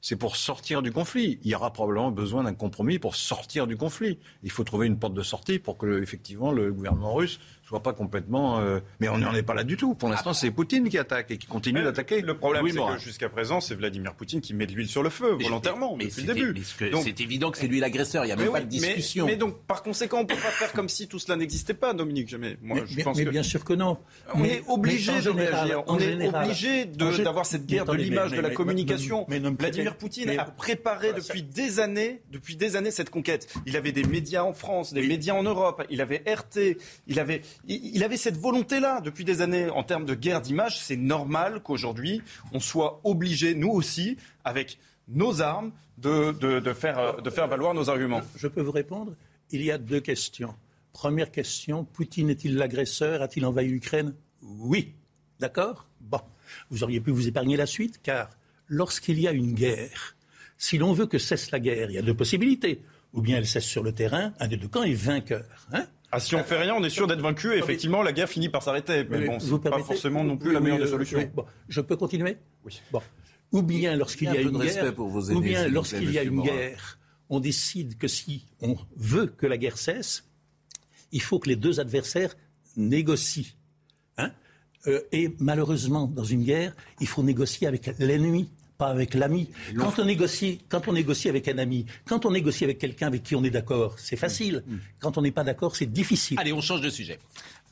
[0.00, 1.38] C'est pour sortir du conflit.
[1.42, 4.18] Il y aura probablement besoin d'un compromis pour sortir du conflit.
[4.42, 7.40] Il faut trouver une porte de sortie pour que effectivement le gouvernement russe
[7.74, 8.60] soit pas complètement.
[8.60, 9.94] Euh, mais on n'en est pas là du tout.
[9.94, 12.20] Pour l'instant, c'est Poutine qui attaque et qui continue d'attaquer.
[12.20, 15.10] Le problème, c'est que jusqu'à présent, c'est Vladimir Poutine qui met de l'huile sur le
[15.10, 16.62] feu volontairement mais, depuis le début.
[16.64, 18.24] C'est évident que c'est lui l'agresseur.
[18.24, 19.26] Il n'y a même pas de discussion.
[19.26, 21.94] Mais, donc, par conséquent, on ne peut pas faire comme si tout cela n'existait pas,
[21.94, 22.28] Dominique.
[22.28, 22.56] Jamais.
[22.62, 23.98] Moi, je pense mais bien sûr que non.
[24.34, 25.82] On est obligé de réagir.
[25.86, 29.26] On est obligé d'avoir cette guerre de l'image, de la communication.
[29.58, 33.52] Vladimir Poutine a préparé depuis des années, depuis des années cette conquête.
[33.66, 35.84] Il avait des médias en France, des médias en Europe.
[35.90, 36.76] Il avait RT.
[37.06, 40.80] Il avait, il avait cette volonté-là depuis des années en termes de guerre d'image.
[40.80, 42.22] C'est normal qu'aujourd'hui,
[42.52, 48.22] on soit obligé, nous aussi, avec nos armes, de, faire, de faire valoir nos arguments.
[48.36, 49.12] Je peux vous répondre
[49.50, 50.54] Il y a deux questions.
[50.92, 53.22] Première question, Poutine est-il l'agresseur?
[53.22, 54.14] A-t-il envahi l'Ukraine?
[54.42, 54.92] Oui.
[55.40, 55.86] D'accord?
[56.00, 56.20] Bon.
[56.70, 58.30] Vous auriez pu vous épargner la suite, car
[58.68, 60.16] lorsqu'il y a une guerre,
[60.56, 62.82] si l'on veut que cesse la guerre, il y a deux possibilités.
[63.12, 65.66] Ou bien elle cesse sur le terrain, un des deux camps est vainqueur.
[65.72, 68.28] Hein ah, si on fait rien, on est sûr d'être vaincu et effectivement, la guerre
[68.28, 69.04] finit par s'arrêter.
[69.10, 71.28] Mais, bon, c'est pas forcément non plus la meilleure des solutions.
[71.34, 72.36] Bon, je peux continuer?
[72.64, 72.80] Oui.
[72.92, 73.02] Bon.
[73.52, 76.98] Ou bien lorsqu'il y a, une guerre, ou bien lorsqu'il y a une guerre,
[77.28, 80.24] on décide que si on veut que la guerre cesse,
[81.12, 82.34] il faut que les deux adversaires
[82.76, 83.44] négocient.
[84.18, 84.32] Hein
[84.86, 89.50] euh, et malheureusement, dans une guerre, il faut négocier avec l'ennemi pas avec l'ami.
[89.76, 93.22] Quand on négocie, quand on négocie avec un ami, quand on négocie avec quelqu'un avec
[93.22, 94.64] qui on est d'accord, c'est facile.
[94.66, 94.76] Mm.
[95.00, 96.38] Quand on n'est pas d'accord, c'est difficile.
[96.40, 97.18] Allez, on change de sujet.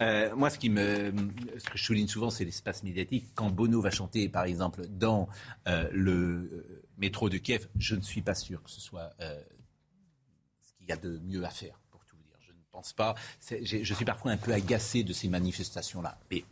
[0.01, 1.13] Euh, moi, ce, qui me,
[1.59, 3.27] ce que je souligne souvent, c'est l'espace médiatique.
[3.35, 5.29] Quand Bono va chanter, par exemple, dans
[5.69, 10.73] euh, le euh, métro de Kiev, je ne suis pas sûr que ce soit ce
[10.75, 12.39] qu'il y a de mieux à faire, pour tout vous dire.
[12.41, 13.15] Je ne pense pas.
[13.49, 16.19] Je suis parfois un peu agacé de ces manifestations-là.
[16.31, 16.45] Mais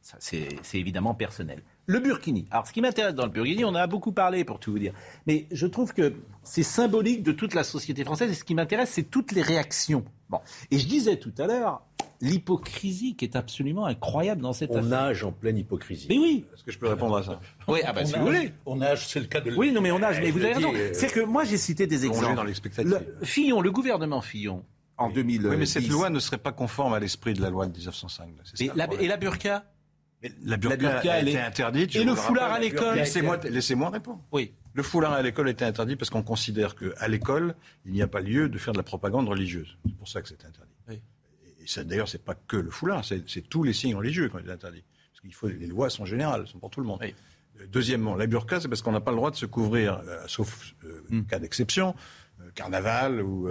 [0.00, 1.62] c'est évidemment personnel.
[1.88, 2.44] Le Burkini.
[2.50, 4.78] Alors, ce qui m'intéresse dans le Burkini, on en a beaucoup parlé, pour tout vous
[4.78, 4.92] dire.
[5.26, 8.30] Mais je trouve que c'est symbolique de toute la société française.
[8.30, 10.04] Et ce qui m'intéresse, c'est toutes les réactions.
[10.28, 10.38] Bon.
[10.70, 11.80] Et je disais tout à l'heure,
[12.20, 14.84] l'hypocrisie qui est absolument incroyable dans cette on affaire.
[14.84, 16.08] On nage en pleine hypocrisie.
[16.10, 16.44] Mais oui.
[16.52, 17.40] Est-ce que je peux répondre à ça?
[17.66, 18.52] Oui, ah bah, si vous voulez.
[18.66, 19.54] On nage, c'est le cas de.
[19.54, 20.20] Oui, non, mais on nage.
[20.20, 20.74] Mais vous avez raison.
[20.74, 22.34] Euh, c'est que moi, j'ai cité des exemples.
[22.34, 22.52] dans le
[23.22, 24.62] Fillon, le gouvernement Fillon,
[24.98, 25.46] en 2000.
[25.46, 28.28] Oui, mais cette loi ne serait pas conforme à l'esprit de la loi de 1905.
[28.60, 28.70] et,
[29.00, 29.64] et la burqa?
[30.44, 31.94] La burqa, était interdite.
[31.96, 34.22] Et le foulard à l'école Laissez-moi répondre.
[34.32, 34.52] Oui.
[34.74, 37.54] Le foulard à l'école était interdit parce qu'on considère qu'à l'école,
[37.84, 39.76] il n'y a pas lieu de faire de la propagande religieuse.
[39.84, 40.72] C'est pour ça que c'est interdit.
[40.88, 41.00] Oui.
[41.60, 44.50] Et d'ailleurs, c'est pas que le foulard, c'est tous les signes religieux qui ont été
[44.50, 44.84] interdits.
[45.12, 47.00] Parce qu'il faut, les lois sont générales, sont pour tout le monde.
[47.02, 50.22] Euh, deuxièmement, la burqa, c'est parce qu'on n'a pas le droit de se couvrir, euh,
[50.26, 51.24] sauf euh, hmm.
[51.24, 51.94] cas d'exception,
[52.54, 53.50] carnaval ou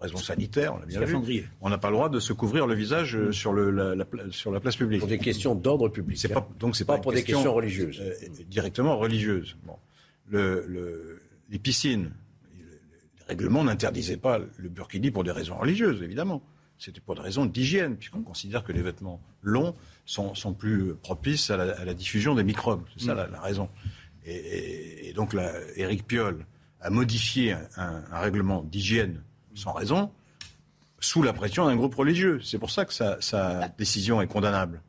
[0.00, 1.48] raison sanitaire, on a bien vu.
[1.60, 4.50] On n'a pas le droit de se couvrir le visage euh, sur, le, la, sur
[4.50, 5.00] la place publique.
[5.00, 6.18] Pour des questions d'ordre public.
[6.18, 8.00] C'est pas, donc c'est pas, pour des questions religieuses.
[8.00, 9.56] Euh, directement religieuses.
[9.64, 9.76] Bon.
[10.28, 12.10] Le, les piscines,
[12.58, 16.42] les règlements n'interdisaient pas le burkini pour des raisons religieuses, évidemment.
[16.78, 21.50] C'était pour des raisons d'hygiène, puisqu'on considère que les vêtements longs sont, sont plus propices
[21.50, 22.82] à la, diffusion des microbes.
[22.96, 23.32] C'est ça mm.
[23.32, 23.68] la, raison.
[24.26, 25.34] Et, donc
[25.76, 26.44] Éric Piolle
[26.80, 29.22] a modifié un, un règlement d'hygiène
[29.56, 30.10] sans raison,
[31.00, 32.40] sous la pression d'un groupe religieux.
[32.42, 34.82] C'est pour ça que sa, décision est condamnable.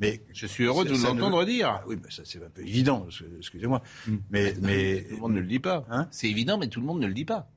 [0.00, 1.68] Mais je suis heureux de vous l'entendre dire.
[1.68, 3.06] Ah oui, mais ça c'est un peu évident.
[3.38, 3.80] Excusez-moi.
[4.08, 4.16] Hmm.
[4.30, 5.86] Mais, mais tout le monde ne le dit pas.
[5.88, 7.48] Hein c'est évident, mais tout le monde ne le dit pas.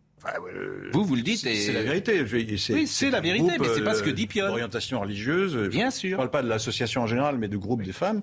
[0.94, 1.40] vous, vous le dites.
[1.40, 2.24] C'est la vérité.
[2.32, 4.52] Oui, c'est la vérité, mais c'est pas ce que dit Pionne.
[4.52, 5.58] Orientation religieuse.
[5.70, 6.10] Bien sûr.
[6.10, 8.22] Je ne parle pas de l'association en général, mais de groupes des femmes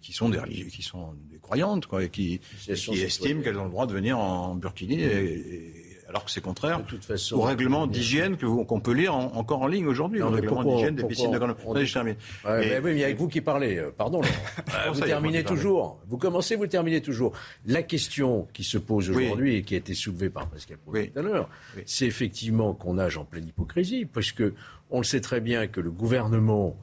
[0.00, 3.88] qui sont des qui sont des croyantes, quoi, et qui, estiment qu'elles ont le droit
[3.88, 5.77] de venir en burkini et
[6.08, 9.66] alors que c'est contraire de toute façon, au règlement d'hygiène qu'on peut lire encore en
[9.66, 10.20] ligne aujourd'hui.
[10.20, 12.16] Le règlement d'hygiène des piscines de je termine.
[12.44, 14.20] mais, oui, mais avec vous qui parlez, euh, pardon.
[14.72, 16.00] Ah, vous terminez toujours.
[16.08, 17.32] Vous commencez, vous terminez toujours.
[17.66, 21.10] La question qui se pose aujourd'hui et qui a été soulevée par Pascal oui.
[21.10, 21.48] tout à l'heure,
[21.86, 24.42] c'est effectivement qu'on nage en pleine hypocrisie, puisque
[24.90, 26.76] on le sait très bien que le gouvernement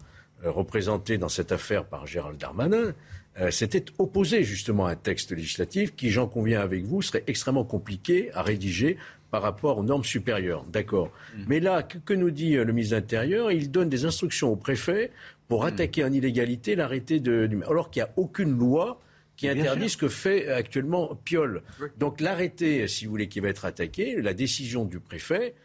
[0.43, 2.93] euh, représenté dans cette affaire par Gérald Darmanin
[3.39, 7.65] euh, s'était opposé justement à un texte législatif qui, j'en conviens avec vous, serait extrêmement
[7.65, 8.97] compliqué à rédiger
[9.29, 10.63] par rapport aux normes supérieures.
[10.71, 11.11] D'accord.
[11.35, 11.43] Mm.
[11.47, 13.51] Mais là, que, nous dit euh, le ministre de l'Intérieur?
[13.51, 15.11] Il donne des instructions au préfet
[15.49, 15.67] pour mm.
[15.67, 19.01] attaquer en illégalité l'arrêté de, alors qu'il n'y a aucune loi
[19.35, 21.61] qui interdit ce que fait actuellement Piolle.
[21.97, 25.55] Donc l'arrêté, si vous voulez, qui va être attaqué, la décision du préfet,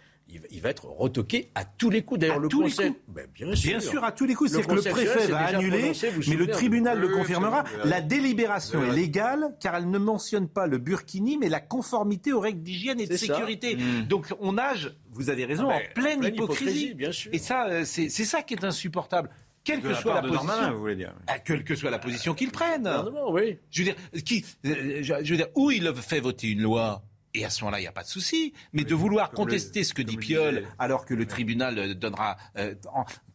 [0.50, 2.20] il va être retoqué à tous les coups.
[2.20, 3.70] D'ailleurs, le conseil, ben, bien, sûr.
[3.70, 4.04] bien, sûr.
[4.04, 4.52] à tous les coups.
[4.52, 5.92] C'est que le préfet va annuler,
[6.28, 7.64] mais le tribunal le confirmera.
[7.84, 12.40] La délibération est légale car elle ne mentionne pas le burkini, mais la conformité aux
[12.40, 13.76] règles d'hygiène et de sécurité.
[13.76, 14.06] Hmm.
[14.08, 16.94] Donc on nage, vous avez raison, ah ben, en pleine, hypocrisie.
[16.94, 17.30] bien sûr.
[17.32, 19.30] Et ça, euh, c'est ça qui est insupportable
[19.62, 21.12] quelle que soit la, position, vous voulez dire.
[21.26, 22.90] Ah, quelle que soit la position qu'ils prennent.
[23.28, 23.58] oui.
[23.70, 27.02] Je veux dire, qui, euh, je veux dire, où il fait voter une loi?
[27.34, 28.52] Et à ce moment-là, il n'y a pas de souci.
[28.72, 32.74] Mais de vouloir contester ce que dit Piolle, alors que le tribunal donnera euh,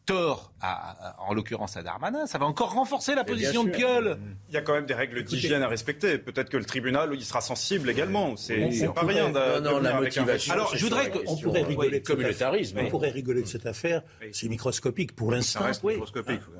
[0.06, 4.18] tort, à, en l'occurrence à Darmanin, ça va encore renforcer la position de Piolle.
[4.50, 6.18] Il y a quand même des règles d'hygiène à respecter.
[6.18, 8.36] Peut-être que le tribunal il sera sensible également.
[8.38, 10.54] C'est pas rien de, non, la motivation.
[10.54, 12.80] Alors, je voudrais qu'on pourrait rigoler de communautarisme.
[12.80, 14.02] On pourrait rigoler de cette affaire.
[14.32, 15.66] C'est microscopique pour l'instant.
[15.84, 15.96] Oui,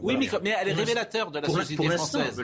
[0.02, 2.42] oui mais elle est révélateur de la société française.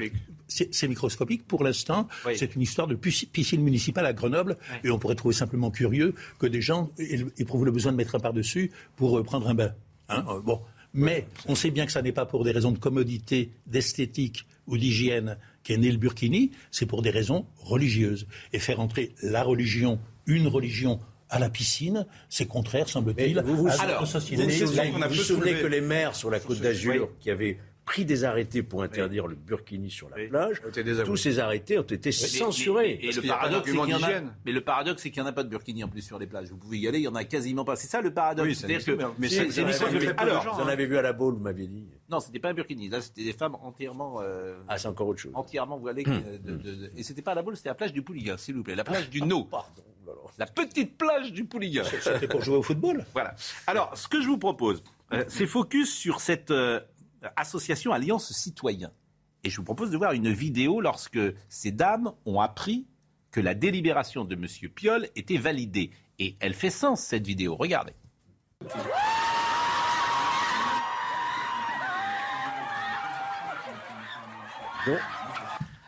[0.48, 2.08] C'est microscopique pour l'instant.
[2.36, 4.58] C'est une histoire de piscine municipale à Grenoble.
[4.84, 6.90] Et on pourrait trouver simplement curieux que des gens
[7.38, 9.74] éprouvent le besoin de mettre un par-dessus pour euh, prendre un bain.
[10.10, 10.62] Hein, euh, bon,
[10.94, 14.78] Mais on sait bien que ça n'est pas pour des raisons de commodité, d'esthétique ou
[14.78, 18.28] d'hygiène qu'est né le burkini, c'est pour des raisons religieuses.
[18.54, 24.06] Et faire entrer la religion, une religion, à la piscine, c'est contraire, semble-t-il, à notre
[24.06, 24.44] société.
[24.44, 28.64] Vous vous, souvenez que les maires sur la côte d'Azur, qui avaient pris des arrêtés
[28.64, 30.62] pour interdire le burkini sur la plage.
[31.06, 33.00] Tous ces arrêtés ont été censurés.
[33.02, 35.44] Et, le paradoxe, c'est qu'il a, mais le paradoxe, c'est qu'il n'y en a pas
[35.44, 36.50] de burkini en plus sur les plages.
[36.50, 37.76] Vous pouvez y aller, il y en a quasiment pas.
[37.76, 38.64] C'est ça le paradoxe?
[38.68, 41.86] Oui, que, mais c'est Alors, vous en avez vu à la boule, vous m'aviez dit.
[42.10, 42.90] Non, c'était pas un burkini.
[42.90, 44.22] Là, c'était des femmes entièrement.
[44.22, 45.32] Euh, ah, c'est encore autre chose.
[45.34, 46.04] Entièrement voilées.
[46.06, 46.22] Hum.
[46.44, 48.56] De, de, de, et c'était pas à la boule, c'était la plage du Pouliga, s'il
[48.56, 49.46] vous plaît, la plage du No.
[49.46, 49.84] Pardon.
[50.38, 51.84] La petite plage du Pouliga.
[51.84, 53.06] C'était pour jouer au football?
[53.14, 53.36] Voilà.
[53.68, 56.80] Alors, ce que je vous propose, euh, c'est focus sur cette euh,
[57.36, 58.92] association Alliance Citoyen.
[59.44, 61.20] Et je vous propose de voir une vidéo lorsque
[61.50, 62.88] ces dames ont appris
[63.32, 64.46] que la délibération de M.
[64.74, 65.92] Piolle était validée.
[66.20, 67.56] Et elle fait sens, cette vidéo.
[67.56, 67.94] Regardez.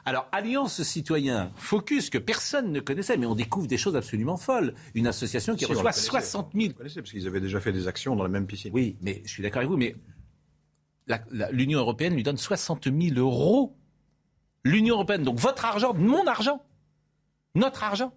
[0.06, 4.74] Alors, Alliance Citoyen, Focus, que personne ne connaissait, mais on découvre des choses absolument folles.
[4.96, 6.74] Une association qui reçoit 60 000...
[6.74, 8.72] parce qu'ils avaient déjà fait des actions dans la même piscine.
[8.74, 9.96] Oui, mais je suis d'accord avec vous, mais
[11.52, 13.76] l'Union européenne lui donne 60 000 euros.
[14.64, 16.64] L'Union européenne, donc votre argent, mon argent,
[17.56, 18.14] notre argent.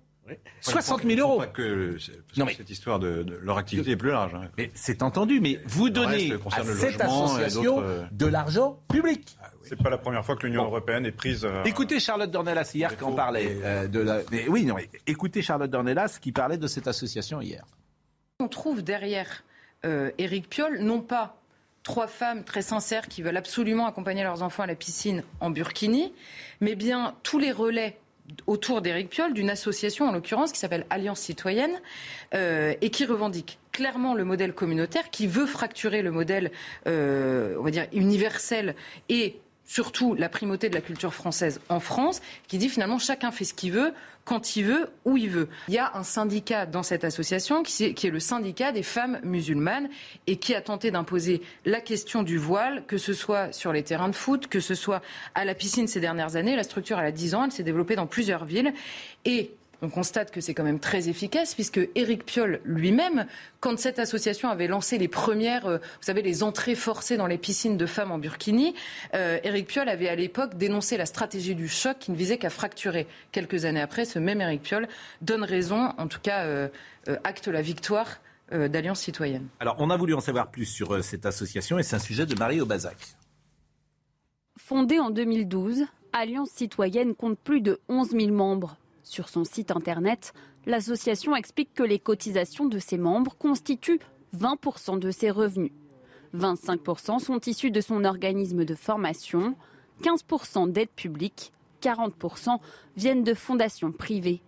[0.60, 1.38] 60 000 euros.
[1.38, 1.96] Pas que,
[2.36, 4.34] non, mais, cette histoire de, leur activité est plus large.
[4.34, 4.48] Hein.
[4.58, 9.36] Mais c'est entendu, mais vous donnez à cette association euh, de l'argent public.
[9.40, 11.44] Ah, C'est pas la première fois que l'Union européenne est prise.
[11.44, 14.20] Euh, écoutez Charlotte Dornelas hier qui en parlait euh, de la.
[14.32, 17.64] Mais oui, non, mais écoutez Charlotte Dornelas qui parlait de cette association hier.
[18.40, 19.44] On trouve derrière
[20.18, 21.40] Éric Piolle non pas
[21.86, 26.12] trois femmes très sincères qui veulent absolument accompagner leurs enfants à la piscine en burkini,
[26.60, 27.96] mais bien tous les relais
[28.48, 31.80] autour d'Éric Piolle d'une association, en l'occurrence, qui s'appelle Alliance Citoyenne,
[32.34, 36.50] euh, et qui revendique clairement le modèle communautaire, qui veut fracturer le modèle,
[36.88, 38.74] euh, on va dire, universel
[39.08, 43.44] et surtout la primauté de la culture française en France, qui dit finalement chacun fait
[43.44, 43.92] ce qu'il veut,
[44.24, 45.48] quand il veut, où il veut.
[45.68, 49.88] Il y a un syndicat dans cette association qui est, le syndicat des femmes musulmanes
[50.26, 54.08] et qui a tenté d'imposer la question du voile, que ce soit sur les terrains
[54.08, 55.00] de foot, que ce soit
[55.34, 56.56] à la piscine ces dernières années.
[56.56, 58.72] La structure, elle a 10 ans, elle s'est développée dans plusieurs villes.
[59.24, 59.52] Et
[59.82, 63.26] on constate que c'est quand même très efficace, puisque Éric Piolle lui-même,
[63.60, 67.38] quand cette association avait lancé les premières, euh, vous savez, les entrées forcées dans les
[67.38, 68.74] piscines de femmes en burkini,
[69.14, 72.50] euh, Éric Piolle avait à l'époque dénoncé la stratégie du choc qui ne visait qu'à
[72.50, 73.06] fracturer.
[73.32, 74.88] Quelques années après, ce même Éric Piolle
[75.20, 76.68] donne raison, en tout cas euh,
[77.24, 78.20] acte la victoire
[78.52, 79.48] d'Alliance citoyenne.
[79.58, 82.36] Alors, on a voulu en savoir plus sur cette association et c'est un sujet de
[82.36, 82.96] Marie Aubazac.
[84.56, 88.78] Fondée en 2012, Alliance citoyenne compte plus de 11 000 membres.
[89.06, 90.34] Sur son site internet,
[90.66, 94.00] l'association explique que les cotisations de ses membres constituent
[94.36, 95.70] 20% de ses revenus.
[96.34, 99.54] 25% sont issus de son organisme de formation,
[100.02, 101.52] 15% d'aides publiques,
[101.82, 102.58] 40%
[102.96, 104.42] viennent de fondations privées.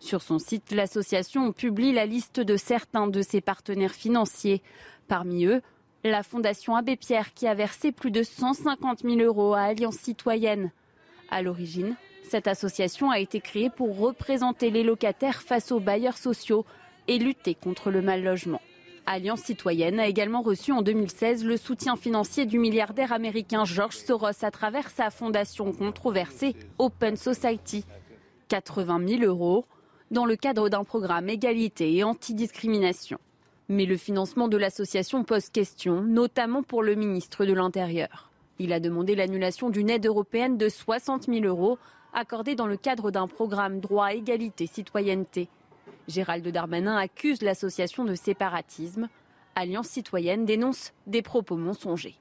[0.00, 4.62] Sur son site, l'association publie la liste de certains de ses partenaires financiers.
[5.06, 5.62] Parmi eux,
[6.02, 10.72] la Fondation Abbé Pierre qui a versé plus de 150 000 euros à Alliance Citoyenne.
[11.30, 16.64] À l'origine, cette association a été créée pour représenter les locataires face aux bailleurs sociaux
[17.08, 18.60] et lutter contre le mal logement.
[19.04, 24.44] Alliance citoyenne a également reçu en 2016 le soutien financier du milliardaire américain George Soros
[24.44, 27.84] à travers sa fondation controversée Open Society.
[28.48, 29.64] 80 000 euros
[30.12, 33.18] dans le cadre d'un programme égalité et antidiscrimination.
[33.68, 38.30] Mais le financement de l'association pose question, notamment pour le ministre de l'Intérieur.
[38.58, 41.78] Il a demandé l'annulation d'une aide européenne de 60 000 euros
[42.12, 45.48] accordé dans le cadre d'un programme droit, égalité, citoyenneté.
[46.08, 49.08] Gérald Darmanin accuse l'association de séparatisme.
[49.54, 52.16] Alliance citoyenne dénonce des propos mensongers.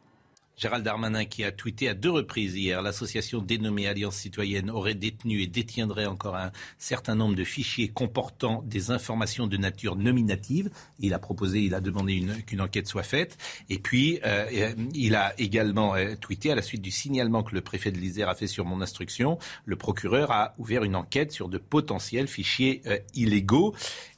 [0.57, 5.41] Gérald Darmanin qui a tweeté à deux reprises hier, l'association dénommée Alliance citoyenne aurait détenu
[5.41, 10.69] et détiendrait encore un certain nombre de fichiers comportant des informations de nature nominative.
[10.99, 13.37] Il a proposé, il a demandé qu'une enquête soit faite.
[13.69, 17.61] Et puis, euh, il a également euh, tweeté à la suite du signalement que le
[17.61, 21.49] préfet de l'Isère a fait sur mon instruction, le procureur a ouvert une enquête sur
[21.49, 23.73] de potentiels fichiers euh, illégaux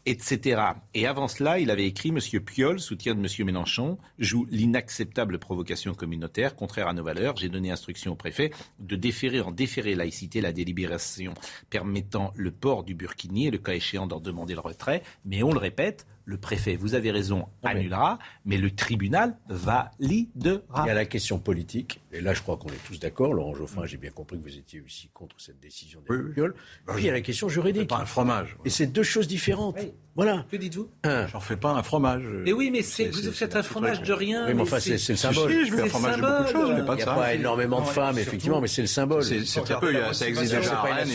[0.05, 0.61] etc.
[0.93, 5.93] Et avant cela, il avait écrit Monsieur Piolle, soutien de Monsieur Mélenchon, joue l'inacceptable provocation
[5.93, 7.37] communautaire, contraire à nos valeurs.
[7.37, 11.33] J'ai donné instruction au préfet de déférer en déféré laïcité la délibération
[11.69, 15.03] permettant le port du burkini et le cas échéant d'en demander le retrait.
[15.25, 20.83] Mais on le répète, le préfet, vous avez raison, annulera, mais le tribunal validera.
[20.83, 21.99] Il y a la question politique.
[22.13, 23.33] Et là, je crois qu'on est tous d'accord.
[23.33, 26.49] Laurent Geoffrin, j'ai bien compris que vous étiez aussi contre cette décision des oui,
[26.87, 27.89] Puis il y a la question juridique.
[27.89, 28.55] Pas un fromage.
[28.65, 29.79] Et c'est deux choses différentes.
[30.15, 30.45] Voilà.
[30.51, 30.89] Que dites-vous?
[31.03, 32.23] J'en fais pas un fromage.
[32.45, 34.45] Mais oui, mais vous faites un fromage de rien.
[34.47, 35.51] Oui, mais enfin, c'est le symbole.
[35.51, 37.05] Si, je fais un fromage de beaucoup de choses, mais pas de ça.
[37.05, 39.23] Il n'y a pas énormément de femmes, effectivement, mais c'est le symbole.
[39.23, 40.13] C'est très peu.
[40.13, 41.09] Ça existe déjà à Rennes.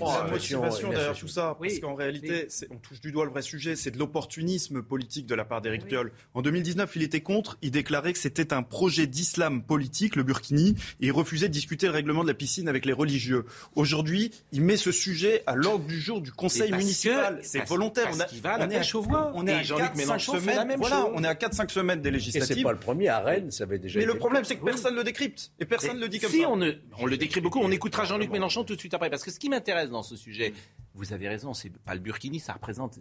[0.00, 3.74] La motivation derrière tout ça, parce qu'en réalité, on touche du doigt le vrai sujet,
[3.74, 6.12] c'est de l'opportunisme politique de la part d'Éric Piolle.
[6.34, 7.56] En 2019, il était contre.
[7.62, 11.86] Il déclarait que c'était un projet d'islam politique, le Burkini, et il refusait de discuter
[11.86, 13.44] le règlement de la piscine avec les religieux.
[13.74, 17.38] Aujourd'hui, il met ce sujet à l'ordre du jour du conseil municipal.
[17.42, 18.08] C'est volontaire.
[18.12, 18.26] on, a,
[18.60, 20.74] on, est à, on est à 4-5 semaines.
[20.78, 22.52] Voilà, on est à 4-5 semaines des législatives.
[22.52, 23.98] Et c'est pas le premier à Rennes, ça avait déjà.
[23.98, 26.30] Mais le problème, c'est que personne ne le décrypte et personne ne le dit comme
[26.30, 26.50] si ça.
[26.50, 27.60] On, ne, on le décrit beaucoup.
[27.60, 30.16] On écoutera Jean-Luc Mélenchon tout de suite après, parce que ce qui m'intéresse dans ce
[30.16, 30.52] sujet,
[30.94, 32.98] vous avez raison, c'est pas le Burkini, ça représente.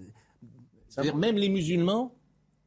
[1.15, 2.15] Même les musulmans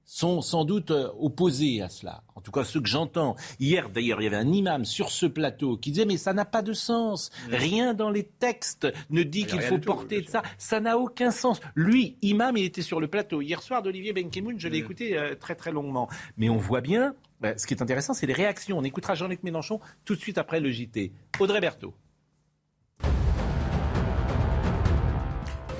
[0.04, 2.22] sont sans doute euh, opposés à cela.
[2.34, 3.36] En tout cas, ceux que j'entends.
[3.60, 6.44] Hier, d'ailleurs, il y avait un imam sur ce plateau qui disait Mais ça n'a
[6.44, 7.30] pas de sens.
[7.48, 10.42] Rien dans les textes ne dit qu'il faut porter de ça.
[10.58, 11.60] Ça n'a aucun sens.
[11.74, 13.40] Lui, imam, il était sur le plateau.
[13.40, 16.08] Hier soir d'Olivier Benkemoun, je l'ai écouté euh, très très longuement.
[16.36, 18.78] Mais on voit bien, bah, ce qui est intéressant, c'est les réactions.
[18.78, 21.12] On écoutera Jean-Luc Mélenchon tout de suite après le JT.
[21.40, 21.94] Audrey Berthaud.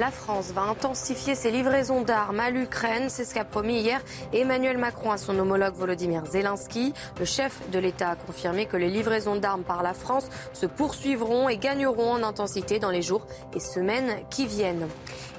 [0.00, 3.10] La France va intensifier ses livraisons d'armes à l'Ukraine.
[3.10, 4.00] C'est ce qu'a promis hier
[4.32, 6.94] Emmanuel Macron à son homologue Volodymyr Zelensky.
[7.18, 11.50] Le chef de l'État a confirmé que les livraisons d'armes par la France se poursuivront
[11.50, 14.88] et gagneront en intensité dans les jours et semaines qui viennent.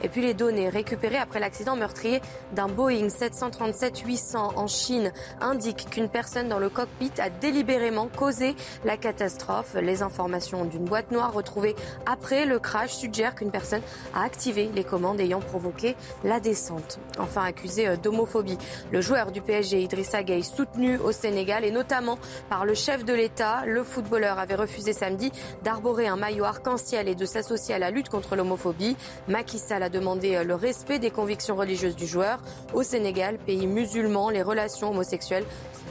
[0.04, 6.10] Et puis les données récupérées après l'accident meurtrier d'un Boeing 737-800 en Chine indiquent qu'une
[6.10, 9.76] personne dans le cockpit a délibérément causé la catastrophe.
[9.82, 11.76] Les informations d'une boîte noire retrouvée
[12.06, 13.82] après le crash suggèrent qu'une personne
[14.14, 17.00] a activé les commandes ayant provoqué la descente.
[17.18, 18.58] Enfin accusé euh, d'homophobie,
[18.91, 22.18] le joueur du PSG Idrissa Gueye soutenu au Sénégal et notamment
[22.50, 25.32] par le chef de l'État, le footballeur avait refusé samedi
[25.64, 28.98] d'arborer un maillot arc-en-ciel et de s'associer à la lutte contre l'homophobie.
[29.30, 32.39] Macky Sall a demandé euh, le respect des convictions religieuses du joueur.
[32.74, 35.46] Au Sénégal, pays musulman, les relations homosexuelles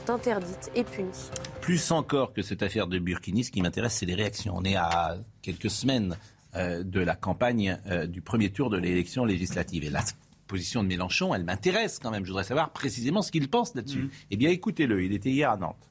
[0.06, 1.30] sont interdites et punies.
[1.62, 4.54] Plus encore que cette affaire de Burkini, ce qui m'intéresse, c'est les réactions.
[4.56, 6.16] On est à quelques semaines
[6.54, 9.84] euh, de la campagne euh, du premier tour de l'élection législative.
[9.84, 10.02] Et la
[10.46, 12.24] position de Mélenchon, elle m'intéresse quand même.
[12.24, 14.02] Je voudrais savoir précisément ce qu'il pense là-dessus.
[14.02, 14.10] Mm.
[14.32, 15.90] Eh bien, écoutez-le, il était hier à Nantes.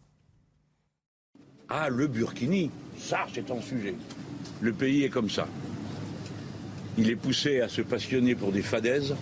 [1.68, 3.96] Ah, le Burkini, ça, c'est un sujet.
[4.60, 5.48] Le pays est comme ça.
[6.96, 9.16] Il est poussé à se passionner pour des fadaises,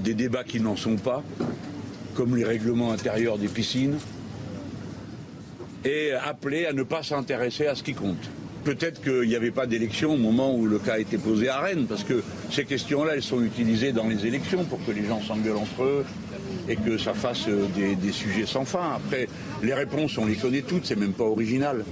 [0.00, 1.22] des débats qui n'en sont pas,
[2.14, 3.98] comme les règlements intérieurs des piscines,
[5.84, 8.30] et appelé à ne pas s'intéresser à ce qui compte.
[8.64, 11.60] Peut-être qu'il n'y avait pas d'élection au moment où le cas a été posé à
[11.60, 15.20] Rennes, parce que ces questions-là, elles sont utilisées dans les élections pour que les gens
[15.20, 16.04] s'engueulent entre eux
[16.68, 18.92] et que ça fasse euh, des, sujets sans fin.
[18.94, 19.26] Après,
[19.62, 21.84] les réponses, on les connaît toutes, c'est même pas original.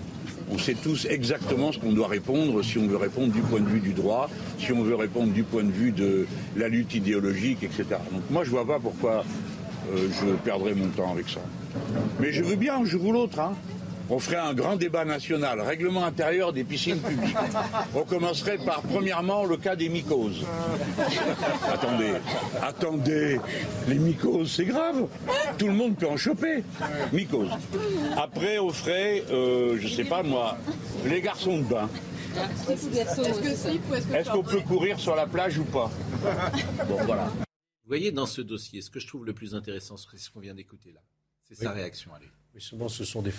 [0.53, 3.69] On sait tous exactement ce qu'on doit répondre si on veut répondre du point de
[3.69, 7.63] vue du droit, si on veut répondre du point de vue de la lutte idéologique,
[7.63, 7.85] etc.
[8.13, 9.25] Donc moi, je vois pas pourquoi
[9.93, 11.41] euh, je perdrais mon temps avec ça.
[12.21, 13.41] Mais je veux bien jour ou l'autre.
[13.41, 13.55] Hein
[14.11, 17.37] on ferait un grand débat national, règlement intérieur des piscines publiques.
[17.95, 20.45] On commencerait par, premièrement, le cas des mycoses.
[21.73, 22.15] attendez,
[22.61, 23.41] attendez,
[23.89, 25.07] les mycoses, c'est grave.
[25.59, 26.65] Tout le monde peut en choper.
[27.13, 27.51] Mycoses.
[28.17, 30.59] Après, on ferait, euh, je sais pas moi,
[31.07, 31.89] les garçons de bain.
[32.69, 35.91] Est-ce qu'on peut courir sur la plage ou pas?
[36.89, 37.27] Bon, voilà.
[37.27, 40.41] Vous voyez, dans ce dossier, ce que je trouve le plus intéressant, c'est ce qu'on
[40.41, 41.01] vient d'écouter là.
[41.45, 42.29] C'est sa réaction à lui.
[42.55, 43.33] Mais souvent, ce sont des,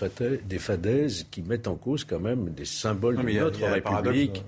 [0.46, 4.44] des, fadaises qui mettent en cause quand même des symboles de notre République.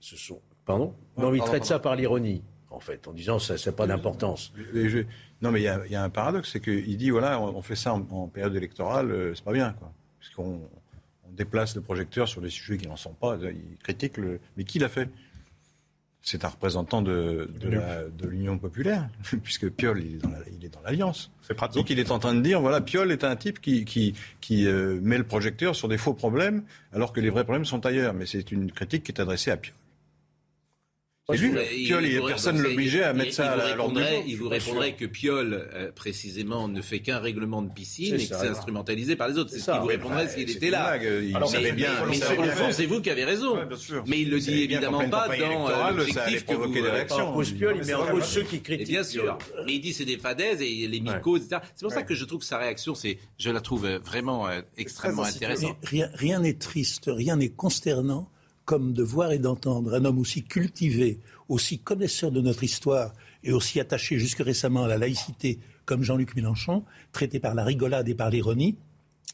[0.00, 3.72] Ce sont, pardon Non, il traite ça par l'ironie, en fait, en disant ça n'a
[3.72, 4.52] pas d'importance.
[5.42, 8.28] Non, mais il y, a, un paradoxe, c'est qu'il dit voilà, on, fait ça en,
[8.28, 9.92] période électorale, euh, c'est pas bien, quoi.
[10.18, 10.62] Puisqu'on
[11.28, 13.36] on déplace le projecteur sur des sujets qui n'en sont pas.
[13.36, 14.40] Il critique le.
[14.56, 15.10] Mais qui l'a fait?
[16.26, 19.08] C'est un représentant de, de l'Union populaire,
[19.44, 21.30] puisque Piolle, il est dans l'Alliance.
[21.40, 21.76] c'est pratique.
[21.76, 24.66] Donc il est en train de dire, voilà, Piolle est un type qui, qui, qui
[24.66, 28.12] euh, met le projecteur sur des faux problèmes, alors que les vrais problèmes sont ailleurs.
[28.12, 29.76] Mais c'est une critique qui est adressée à Piolle.
[31.32, 35.90] Piolle, personne ne l'obligeait à mettre ça à l'ordre Il vous répondrait que Piolle, euh,
[35.90, 39.50] précisément, ne fait qu'un règlement de piscine et que c'est instrumentalisé par les autres.
[39.50, 40.96] C'est ce qu'il vous répondrait s'il était là.
[40.96, 41.90] Il savait bien.
[42.08, 43.58] Mais sur le fond, c'est vous qui avez raison.
[44.06, 46.72] Mais il le dit évidemment pas dans euh, l'objectif que vous...
[46.72, 47.32] des réactions.
[47.32, 48.88] Pose Piolle, mais en cause ceux qui critiquent.
[48.88, 49.38] Bien sûr.
[49.66, 51.60] Mais il dit c'est des fadaises et les mycoses, etc.
[51.74, 54.48] C'est pour ça que je trouve que sa réaction, c'est, je la trouve euh, vraiment
[54.76, 55.76] extrêmement intéressante.
[55.82, 58.30] Rien n'est triste, rien n'est consternant
[58.66, 63.52] comme de voir et d'entendre un homme aussi cultivé, aussi connaisseur de notre histoire et
[63.52, 68.14] aussi attaché jusque récemment à la laïcité comme Jean-Luc Mélenchon, traité par la rigolade et
[68.14, 68.76] par l'ironie,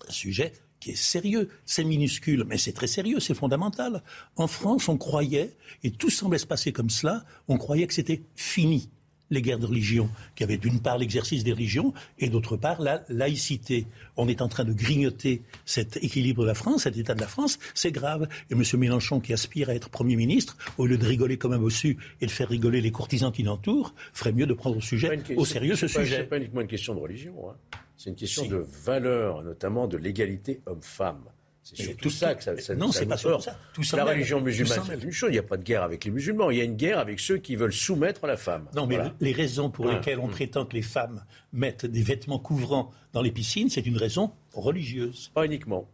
[0.06, 1.48] un sujet qui est sérieux.
[1.64, 4.02] C'est minuscule, mais c'est très sérieux, c'est fondamental.
[4.36, 8.22] En France, on croyait, et tout semblait se passer comme cela, on croyait que c'était
[8.36, 8.90] fini
[9.32, 13.02] les guerres de religion, qui avaient d'une part l'exercice des religions et d'autre part la
[13.08, 13.86] laïcité.
[14.16, 17.26] On est en train de grignoter cet équilibre de la France, cet état de la
[17.26, 18.28] France, c'est grave.
[18.50, 18.62] Et M.
[18.78, 22.26] Mélenchon, qui aspire à être Premier ministre, au lieu de rigoler comme un bossu et
[22.26, 25.74] de faire rigoler les courtisans qui l'entourent, ferait mieux de prendre au, sujet, au sérieux
[25.74, 26.16] ce sujet.
[26.16, 27.34] Ce n'est pas uniquement une question de religion.
[27.48, 27.56] Hein.
[27.96, 31.22] C'est une question de valeur, notamment de l'égalité homme-femme.
[31.62, 33.38] C'est surtout ça que ça, ça Non, c'est pas ça.
[33.72, 35.30] Tout la religion musulmane, c'est une chose.
[35.30, 36.50] Il n'y a pas de guerre avec les musulmans.
[36.50, 38.68] Il y a une guerre avec ceux qui veulent soumettre la femme.
[38.74, 42.90] Non, mais les raisons pour lesquelles on prétend que les femmes mettent des vêtements couvrants
[43.12, 45.30] dans les piscines, c'est une raison religieuse.
[45.34, 45.88] Pas uniquement.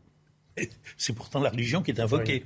[0.96, 2.44] C'est pourtant la religion qui est invoquée.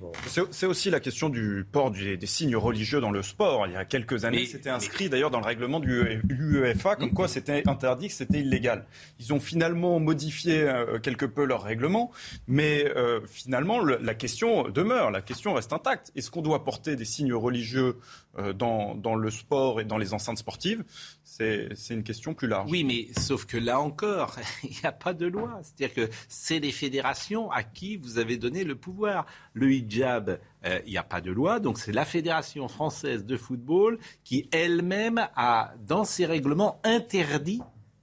[0.51, 3.67] C'est aussi la question du port des, signes religieux dans le sport.
[3.67, 7.29] Il y a quelques années, c'était inscrit d'ailleurs dans le règlement du UEFA, comme quoi
[7.29, 8.87] c'était interdit, que c'était illégal.
[9.19, 12.11] Ils ont finalement modifié euh, quelque peu leur règlement,
[12.47, 16.13] mais euh, finalement la question demeure, la question reste intacte.
[16.15, 17.97] Est-ce qu'on doit porter des signes religieux
[18.39, 20.85] euh, dans, dans, le sport et dans les enceintes sportives?
[21.33, 22.71] C'est une question plus large.
[22.71, 25.61] Oui, mais sauf que là encore, il n'y a pas de loi.
[25.63, 29.25] C'est-à-dire que c'est les fédérations à qui vous avez donné le pouvoir.
[29.55, 33.37] Le hijab, euh, il n'y a pas de loi, donc c'est la Fédération française de
[33.39, 37.63] football qui elle-même a, dans ses règlements, interdit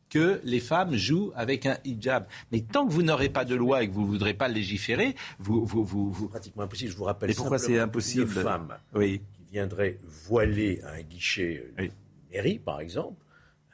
[0.10, 2.26] que les femmes jouent avec un hijab.
[2.52, 5.16] Mais tant que vous n'aurez pas de loi et que vous ne voudrez pas légiférer,
[5.38, 5.64] vous...
[5.66, 6.30] vous, vous, vous...
[6.30, 6.92] pratiquement impossible.
[6.92, 9.22] Je vous rappelle Mais pourquoi c'est impossible Une femme oui.
[9.36, 11.92] qui viendrait voiler à un guichet oui.
[12.32, 13.24] Mairie, par exemple,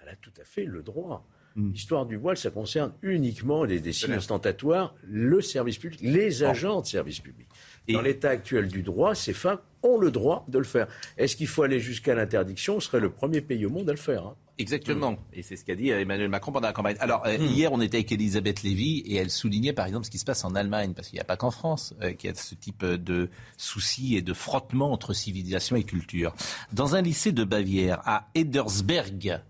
[0.02, 1.26] elle a tout à fait le droit.
[1.56, 1.72] Hmm.
[1.72, 6.82] L'histoire du voile, ça concerne uniquement les, des signes ostentatoires, le service public, les agents
[6.82, 7.48] de service public.
[7.88, 10.88] Dans l'état actuel du droit, ces femmes ont le droit de le faire.
[11.18, 12.78] Est-ce qu'il faut aller jusqu'à l'interdiction?
[12.78, 14.26] On serait le premier pays au monde à le faire.
[14.26, 14.36] Hein.
[14.58, 15.12] Exactement.
[15.12, 15.18] Mm.
[15.34, 16.96] Et c'est ce qu'a dit Emmanuel Macron pendant la campagne.
[17.00, 17.46] Alors, euh, mm.
[17.46, 20.44] hier, on était avec Elisabeth Lévy et elle soulignait, par exemple, ce qui se passe
[20.46, 22.86] en Allemagne, parce qu'il n'y a pas qu'en France euh, qu'il y a ce type
[22.86, 26.34] de soucis et de frottement entre civilisation et culture.
[26.72, 29.42] Dans un lycée de Bavière, à Edersberg,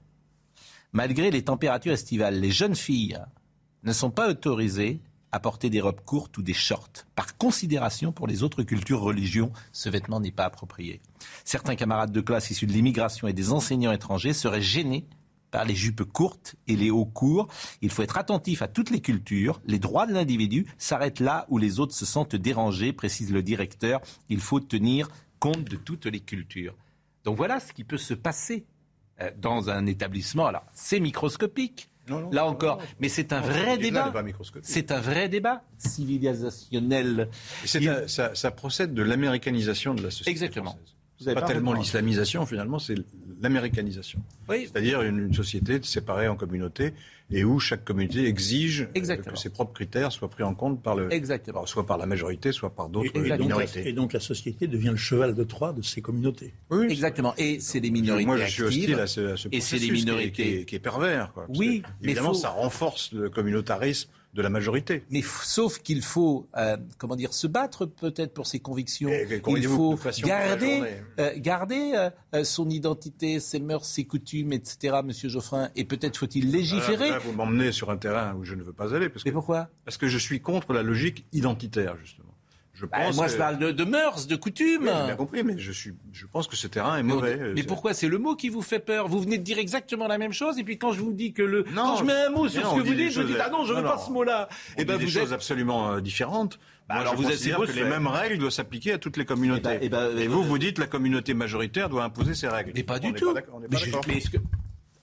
[0.91, 3.19] malgré les températures estivales, les jeunes filles
[3.83, 4.99] ne sont pas autorisées
[5.35, 7.03] à porter des robes courtes ou des shorts.
[7.13, 11.01] Par considération pour les autres cultures, religions, ce vêtement n'est pas approprié.
[11.43, 15.05] Certains camarades de classe issus de l'immigration et des enseignants étrangers seraient gênés
[15.51, 17.49] par les jupes courtes et les hauts courts.
[17.81, 19.59] Il faut être attentif à toutes les cultures.
[19.65, 23.99] Les droits de l'individu s'arrêtent là où les autres se sentent dérangés, précise le directeur.
[24.29, 25.09] Il faut tenir
[25.39, 26.77] compte de toutes les cultures.
[27.25, 28.65] Donc voilà ce qui peut se passer
[29.19, 30.45] euh, dans un établissement.
[30.45, 31.89] Alors, c'est microscopique.
[32.31, 34.13] Là encore, mais c'est un vrai débat.
[34.61, 37.29] C'est un vrai débat civilisationnel.
[38.07, 40.31] Ça, ça, procède de l'américanisation de la société.
[40.31, 40.71] Exactement.
[40.71, 40.94] Française.
[41.33, 42.95] Pas, pas tellement l'islamisation finalement, c'est
[43.41, 44.19] l'américanisation.
[44.49, 44.67] Oui.
[44.71, 46.93] C'est-à-dire une, société séparée en communautés
[47.31, 50.95] et où chaque communauté exige euh, que ses propres critères soient pris en compte par
[50.95, 51.09] le,
[51.65, 53.87] soit par la majorité, soit par d'autres minorités.
[53.87, 56.53] Et donc la société devient le cheval de Troie de ces communautés.
[56.69, 57.33] Oui, Exactement.
[57.37, 60.65] Et c'est les minorités Moi, je suis hostile à ce, à et c'est les minorités
[60.65, 61.31] qui est, pervers.
[61.33, 61.45] Quoi.
[61.49, 65.03] Oui, mais évidemment, ça renforce le communautarisme de la majorité.
[65.09, 69.09] Mais sauf qu'il faut, euh, comment dire, se battre peut-être pour ses convictions.
[69.47, 70.83] Il faut garder,
[71.19, 74.97] euh, garder euh, son identité, ses mœurs, ses coutumes, etc.
[75.03, 75.69] Monsieur Geoffrin.
[75.75, 77.17] Et peut-être faut-il légiférer.
[77.19, 79.07] vous m'emmenez sur un terrain où je ne veux pas aller.
[79.07, 79.69] Parce Mais pourquoi?
[79.85, 82.24] Parce que je suis contre la logique identitaire, justement.
[82.75, 84.83] Je bah, pense moi, je parle de, de, mœurs, de coutumes.
[84.83, 87.53] Oui, j'ai bien compris, mais je, suis, je pense que ce terrain est mauvais.
[87.55, 89.07] Mais, pourquoi C'est le mot qui vous fait peur?
[89.07, 91.41] Vous venez de dire exactement la même chose, et puis quand je vous dis que
[91.41, 91.63] le.
[91.73, 93.63] Non, quand je mets un mot sur ce que vous dites, je dis Ah non,
[93.63, 94.49] je ne veux pas ce mot-là.
[94.77, 96.59] Et eh ben, des choses absolument euh, différentes.
[96.87, 99.79] Bah, alors vous êtes que les mêmes règles doivent s'appliquer à toutes les communautés.
[99.81, 102.73] Et, ben, et, vous, vous dites la communauté majoritaire doit imposer ses règles.
[102.75, 103.33] Mais pas du tout.
[103.33, 103.41] pas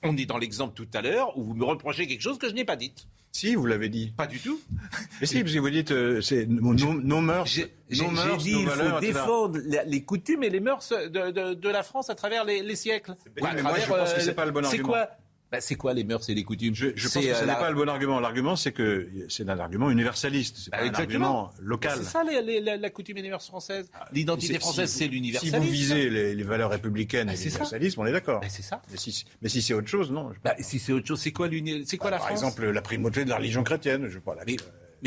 [0.03, 2.55] on est dans l'exemple tout à l'heure où vous me reprochez quelque chose que je
[2.55, 2.93] n'ai pas dit.
[3.33, 4.13] Si, vous l'avez dit.
[4.15, 4.61] Pas du tout.
[5.21, 7.47] Mais si, parce que vous dites, euh, c'est nos, mœurs.
[7.49, 12.15] J'ai dit, il faut défendre les coutumes et les mœurs de, de, la France à
[12.15, 13.15] travers les, les siècles.
[13.41, 14.71] Oui, mais moi, je pense que c'est pas le bon argument.
[14.71, 15.09] C'est quoi
[15.53, 16.75] bah, c'est quoi les mœurs et les coutumes?
[16.75, 18.21] Je, je pense que ce n'est pas le bon argument.
[18.21, 20.57] L'argument, c'est que c'est un argument universaliste.
[20.65, 21.99] C'est bah, pas un argument local.
[21.99, 23.91] C'est ça la coutume et les mœurs françaises.
[23.93, 25.61] Ah, L'identité française, c'est l'universalisme.
[25.61, 28.41] Si vous visez les, valeurs républicaines bah, et l'universalisme, on est d'accord.
[28.49, 28.81] c'est ça.
[28.91, 30.33] Mais si, mais si c'est autre chose, non.
[30.61, 31.49] si c'est autre chose, c'est quoi,
[31.85, 32.29] c'est quoi la France?
[32.29, 34.09] Par exemple, la primauté de la religion chrétienne.
[34.09, 34.35] Je pas.
[34.47, 34.57] Mais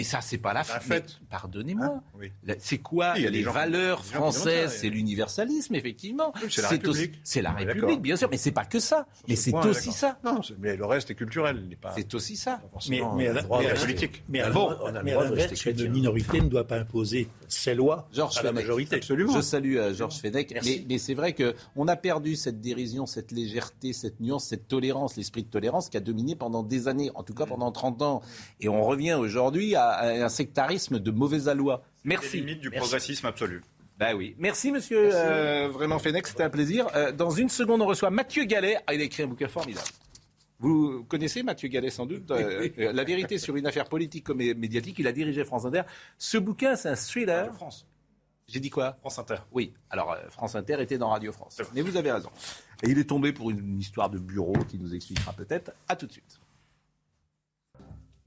[0.04, 1.20] ça, c'est pas la, fête.
[1.30, 2.02] Pardonnez-moi.
[2.48, 6.34] Ah, c'est quoi les valeurs françaises C'est l'universalisme, effectivement.
[6.50, 7.20] c'est la République.
[7.24, 8.28] C'est la République, bien sûr.
[8.30, 9.08] Mais c'est pas que ça.
[9.28, 10.20] Mais c'est aussi ça.
[10.24, 11.78] Non, mais le reste est culturel.
[11.96, 12.62] C'est aussi ça.
[12.90, 14.24] Mais, mais, la, politique.
[14.30, 14.76] Mais bon,
[15.66, 18.96] une minorité ne doit pas imposer ses lois à la majorité.
[18.98, 19.34] Absolument.
[19.34, 20.54] Je salue euh, Georges Fenech.
[20.90, 25.44] Mais, c'est vrai qu'on a perdu cette dérision, cette légèreté, cette nuance, cette tolérance, l'esprit
[25.44, 28.22] de tolérance qui a dominé pendant des années, en tout cas pendant 30 ans.
[28.60, 31.84] Et on revient aujourd'hui à à un sectarisme de mauvais aloi.
[32.04, 32.38] Merci.
[32.38, 33.62] Les limites du progressisme absolu.
[33.98, 34.36] Ben oui.
[34.38, 35.10] Merci, monsieur.
[35.14, 36.88] Euh, vraiment, Fenech, c'était un plaisir.
[36.96, 38.78] Euh, dans une seconde, on reçoit Mathieu Gallet.
[38.88, 39.88] Ah, il a écrit un bouquin formidable.
[40.60, 45.00] Vous connaissez Mathieu Gallet sans doute euh, La vérité sur une affaire politique comme médiatique.
[45.00, 45.84] Il a dirigé France Inter.
[46.18, 47.54] Ce bouquin, c'est un thriller.
[47.54, 47.86] France.
[48.48, 48.98] J'ai dit quoi?
[49.00, 49.38] France Inter.
[49.52, 49.74] Oui.
[49.90, 51.62] Alors, France Inter était dans Radio France.
[51.74, 52.30] Mais vous avez raison.
[52.84, 55.72] Et il est tombé pour une histoire de bureau qui nous expliquera peut-être.
[55.88, 56.40] À tout de suite.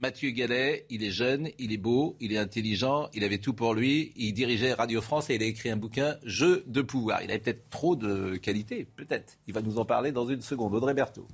[0.00, 3.74] Mathieu Gallet, il est jeune, il est beau, il est intelligent, il avait tout pour
[3.74, 7.20] lui, il dirigeait Radio France et il a écrit un bouquin Jeu de pouvoir.
[7.22, 9.38] Il avait peut-être trop de qualité, peut-être.
[9.48, 10.72] Il va nous en parler dans une seconde.
[10.72, 11.26] Audrey Berthaud.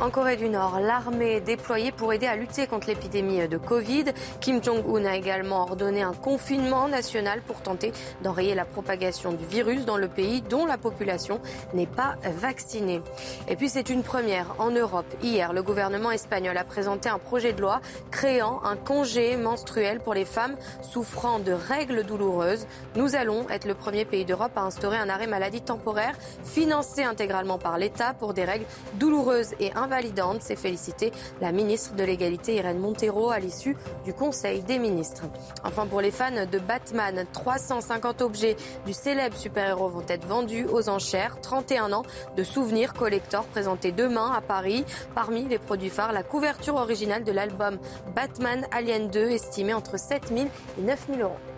[0.00, 4.04] En Corée du Nord, l'armée est déployée pour aider à lutter contre l'épidémie de Covid.
[4.40, 7.92] Kim Jong-un a également ordonné un confinement national pour tenter
[8.22, 11.38] d'enrayer la propagation du virus dans le pays dont la population
[11.74, 13.02] n'est pas vaccinée.
[13.46, 15.04] Et puis c'est une première en Europe.
[15.22, 20.14] Hier, le gouvernement espagnol a présenté un projet de loi créant un congé menstruel pour
[20.14, 22.66] les femmes souffrant de règles douloureuses.
[22.96, 27.58] Nous allons être le premier pays d'Europe à instaurer un arrêt maladie temporaire financé intégralement
[27.58, 31.12] par l'État pour des règles douloureuses et invalidantes validante, s'est félicité
[31.42, 35.24] la ministre de l'égalité Irène Montero à l'issue du Conseil des ministres.
[35.64, 40.88] Enfin, pour les fans de Batman, 350 objets du célèbre super-héros vont être vendus aux
[40.88, 41.40] enchères.
[41.42, 42.04] 31 ans
[42.36, 44.84] de souvenirs collector présentés demain à Paris.
[45.14, 47.78] Parmi les produits phares, la couverture originale de l'album
[48.14, 51.49] Batman Alien 2 estimée entre 7 000 et 9 000 euros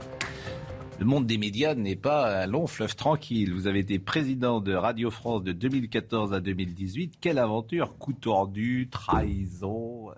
[1.02, 3.52] le monde des médias n'est pas un long fleuve tranquille.
[3.52, 7.14] Vous avez été président de Radio France de 2014 à 2018.
[7.20, 10.10] Quelle aventure Coup tordu, trahison.
[10.10, 10.14] Euh,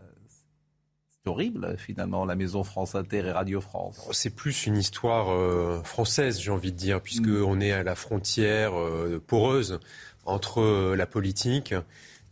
[1.09, 4.05] c'est horrible finalement, la maison France Inter et Radio France.
[4.07, 7.45] Oh, c'est plus une histoire euh, française, j'ai envie de dire, puisque mm.
[7.45, 9.81] on est à la frontière euh, poreuse
[10.27, 11.75] entre la politique,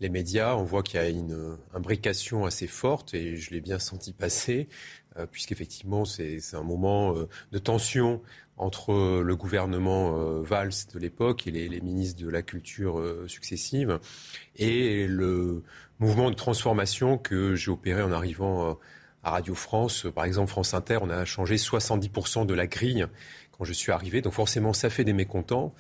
[0.00, 0.56] les médias.
[0.56, 4.68] On voit qu'il y a une imbrication assez forte, et je l'ai bien senti passer,
[5.30, 8.22] puisqu'effectivement c'est un moment de tension
[8.56, 13.98] entre le gouvernement euh, Valls de l'époque et les, ministres de la Culture euh, successives
[14.56, 15.62] et le
[15.98, 18.74] mouvement de transformation que j'ai opéré en arrivant euh,
[19.22, 20.06] à Radio France.
[20.14, 23.06] Par exemple, France Inter, on a changé 70% de la grille
[23.56, 24.20] quand je suis arrivé.
[24.20, 25.74] Donc forcément, ça fait des mécontents.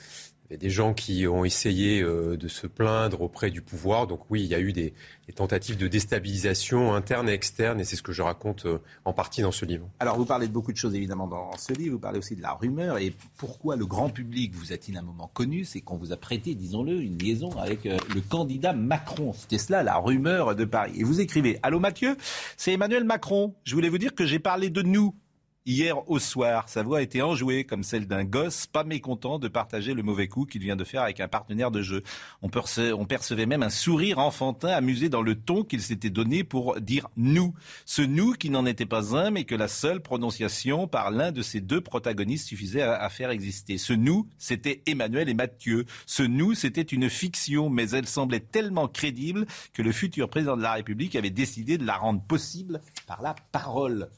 [0.52, 4.06] Il y a des gens qui ont essayé euh, de se plaindre auprès du pouvoir.
[4.06, 4.92] Donc oui, il y a eu des,
[5.34, 9.40] tentatives de déstabilisation interne et externe, et c'est ce que je raconte euh, en partie
[9.40, 9.88] dans ce livre.
[9.98, 12.42] Alors vous parlez de beaucoup de choses évidemment dans ce livre, vous parlez aussi de
[12.42, 15.64] la rumeur, et pourquoi le grand public vous a-t-il un moment connu?
[15.64, 19.32] C'est qu'on vous a prêté, disons-le, une liaison avec euh, le candidat Macron.
[19.32, 20.92] C'était cela la rumeur de Paris.
[20.96, 22.14] Et vous écrivez, Allô Mathieu,
[22.58, 23.54] c'est Emmanuel Macron.
[23.64, 25.14] Je voulais vous dire que j'ai parlé de nous
[25.64, 29.94] Hier au soir, sa voix été enjouée comme celle d'un gosse pas mécontent de partager
[29.94, 32.02] le mauvais coup qu'il vient de faire avec un partenaire de jeu.
[32.42, 37.06] On, percevait même un sourire enfantin amusé dans le ton qu'il s'était donné pour dire
[37.16, 37.54] nous.
[37.84, 41.42] Ce nous qui n'en était pas un, mais que la seule prononciation par l'un de
[41.42, 43.78] ces deux protagonistes suffisait à faire exister.
[43.78, 45.84] Ce nous, c'était Emmanuel et Mathieu.
[46.06, 50.62] Ce nous, c'était une fiction, mais elle semblait tellement crédible que le futur président de
[50.62, 54.10] la République avait décidé de la rendre possible par la parole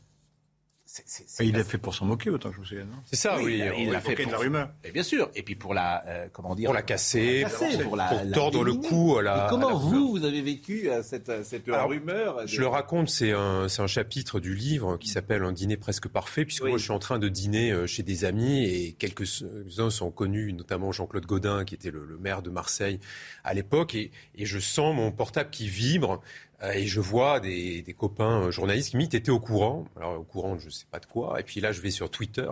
[1.40, 2.86] il l'a fait pour s'en moquer, autant que je me souviens.
[3.04, 3.62] C'est ça, oui.
[3.78, 4.70] Il, l'a fait pour la rumeur.
[4.84, 5.30] Et bien sûr.
[5.34, 7.44] Et puis pour la, euh, comment dire, pour la casser,
[7.82, 9.46] pour, la, tordre le cou à la.
[9.50, 13.08] comment vous, vous avez vécu euh, cette, cette rumeur Je le raconte.
[13.08, 16.78] C'est un, c'est un chapitre du livre qui s'appelle Un dîner presque parfait, puisque moi
[16.78, 20.92] je suis en train de dîner euh, chez des amis et quelques-uns sont connus, notamment
[20.92, 23.00] Jean-Claude Godin, qui était le, le, maire de Marseille
[23.42, 26.20] à l'époque, et, et je sens mon portable qui vibre.
[26.64, 30.20] Euh, et je vois des, des copains euh, journalistes qui m'ont été au courant, alors
[30.20, 32.48] au courant je ne sais pas de quoi, et puis là je vais sur Twitter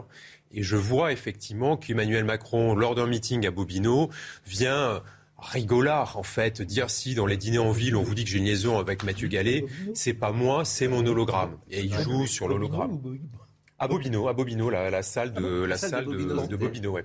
[0.52, 4.10] et je vois effectivement qu'Emmanuel Macron, lors d'un meeting à Bobino,
[4.46, 5.02] vient
[5.38, 8.38] rigolard en fait, dire si dans les dîners en ville on vous dit que j'ai
[8.38, 11.56] une liaison avec Mathieu Gallet, c'est pas moi, c'est mon hologramme.
[11.70, 13.00] Et il joue sur l'hologramme.
[13.78, 17.04] À Bobino, à Bobino, la, la salle de la, salle de, Bobino, ouais.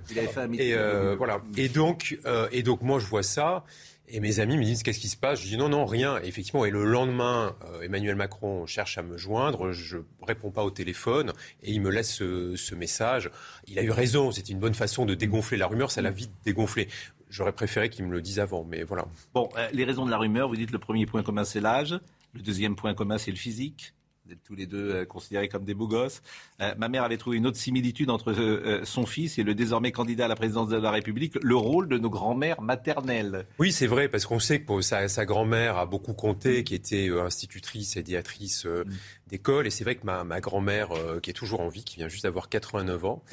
[0.59, 1.41] Et euh, voilà.
[1.55, 2.19] Et donc,
[2.51, 3.63] et donc moi je vois ça.
[4.09, 5.41] Et mes amis me disent qu'est-ce qui se passe?
[5.41, 6.17] Je dis non, non, rien.
[6.23, 9.73] Et effectivement, et le lendemain, euh, Emmanuel Macron cherche à me joindre.
[9.73, 13.29] Je réponds pas au téléphone et il me laisse ce, message.
[13.67, 14.31] Il a eu raison.
[14.31, 15.91] C'était une bonne façon de dégonfler la rumeur.
[15.91, 16.87] Ça l'a vite dégonflé.
[17.29, 19.05] J'aurais préféré qu'il me le dise avant, mais voilà.
[19.33, 20.47] Bon, euh, les raisons de la rumeur.
[20.47, 21.99] Vous dites le premier point commun, c'est l'âge.
[22.33, 23.93] Le deuxième point commun, c'est le physique.
[24.27, 26.21] Vous êtes tous les deux euh, considérés comme des beaux gosses.
[26.59, 29.93] Euh, ma mère avait trouvé une autre similitude entre euh, son fils et le désormais
[29.93, 33.45] candidat à la présidence de la République, le rôle de nos grands-mères maternelles.
[33.57, 37.95] Oui, c'est vrai, parce qu'on sait que sa, grand-mère a beaucoup compté, qui était institutrice
[37.95, 38.83] et diatrice mm.
[39.27, 39.65] d'école.
[39.65, 40.89] Et c'est vrai que ma, grand-mère,
[41.23, 43.23] qui est toujours en vie, qui vient juste d'avoir 89 ans,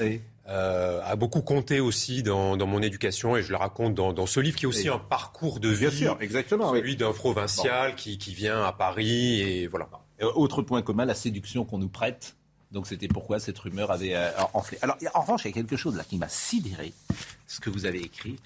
[0.47, 3.36] a beaucoup compté aussi dans, mon éducation.
[3.36, 5.88] Et je le raconte dans, ce livre, qui est aussi un parcours de vie.
[5.88, 6.72] Bien sûr, exactement.
[6.72, 9.40] Celui d'un provincial qui, qui vient à Paris.
[9.40, 9.88] Et voilà.
[10.23, 12.37] Euh, autre point commun, la séduction qu'on nous prête.
[12.73, 14.79] Donc c'était pourquoi cette rumeur avait euh, enflé.
[14.83, 16.93] Alors en revanche, il y a quelque chose là qui m'a sidéré,
[17.47, 18.37] ce que vous avez écrit.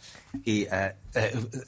[0.45, 0.91] Et euh,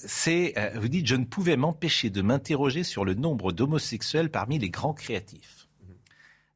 [0.05, 4.69] c'est, vous dites, je ne pouvais m'empêcher de m'interroger sur le nombre d'homosexuels parmi les
[4.69, 5.69] grands créatifs.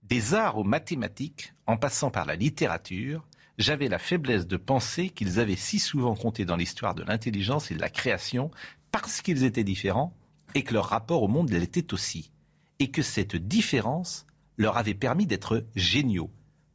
[0.03, 3.27] Des arts aux mathématiques, en passant par la littérature,
[3.57, 7.75] j'avais la faiblesse de penser qu'ils avaient si souvent compté dans l'histoire de l'intelligence et
[7.75, 8.51] de la création
[8.91, 10.13] parce qu'ils étaient différents
[10.55, 12.31] et que leur rapport au monde l'était aussi
[12.85, 14.27] et que cette différence
[14.59, 16.29] leur avait permis d'être géniaux.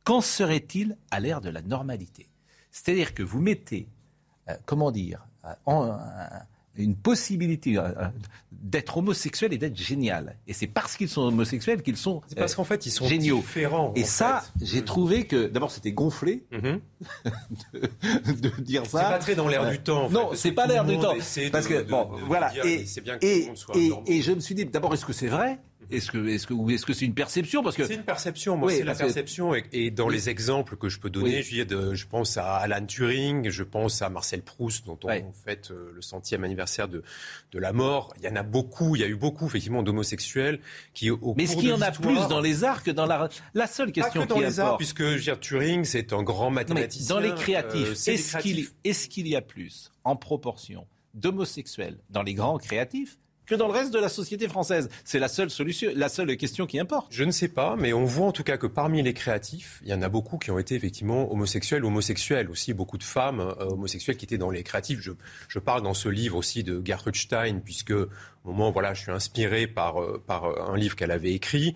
[0.04, 2.32] Qu'en serait-il à l'ère de la normalité?
[2.72, 3.88] C'est-à-dire que vous mettez,
[4.50, 6.00] euh, comment dire, euh, en,
[6.80, 7.92] une possibilité euh,
[8.52, 10.38] d'être homosexuel et d'être génial.
[10.48, 13.38] Et c'est parce qu'ils sont homosexuels qu'ils sont C'est parce qu'en fait, ils sont géniaux.
[13.38, 13.94] différents.
[13.96, 16.80] Et ça, j'ai trouvé que d'abord c'était gonflé mhm.
[18.42, 19.00] de, dire ça.
[19.00, 20.10] C'est pas très dans l'air du temps.
[20.10, 21.16] non, c'est pas l'air du temps.
[21.52, 22.52] Parce que bon, voilà.
[22.66, 22.86] et,
[23.22, 23.52] et,
[24.08, 25.60] et, je me suis dit d'abord, est-ce que c'est vrai?
[25.92, 28.58] Est-ce que est-ce que est-ce que c'est une perception parce que c'est une perception.
[28.58, 29.54] Moi, c'est la perception.
[29.72, 33.64] Et, dans les exemples que je peux donner, je, je, pense à Alan Turing, je
[33.64, 37.04] pense à Marcel Proust, dont on fête euh, le centième anniversaire de
[37.52, 38.14] de la mort.
[38.18, 38.96] Il y en a beaucoup.
[38.96, 40.60] Il y a eu beaucoup effectivement d'homosexuels
[40.94, 43.30] qui au Mais est-ce qu'il y en a plus dans les arts que dans la
[43.54, 47.16] la seule question pas que dans les arts, puisque je Turing, c'est un grand mathématicien.
[47.16, 52.24] dans les créatifs, euh, est-ce qu'il est-ce qu'il y a plus en proportion d'homosexuels dans
[52.24, 53.18] les grands créatifs
[53.50, 54.90] que dans le reste de la société française.
[55.04, 57.08] C'est la seule solution, la seule question qui importe.
[57.10, 59.90] Je ne sais pas, mais on voit en tout cas que parmi les créatifs, il
[59.90, 63.66] y en a beaucoup qui ont été effectivement homosexuels, homosexuels aussi, beaucoup de femmes euh,
[63.66, 65.00] homosexuelles qui étaient dans les créatifs.
[65.02, 65.12] Je,
[65.48, 68.08] je, parle dans ce livre aussi de Gertrude Stein, puisque au
[68.46, 71.76] moment, voilà, je suis inspiré par, euh, par euh, un livre qu'elle avait écrit,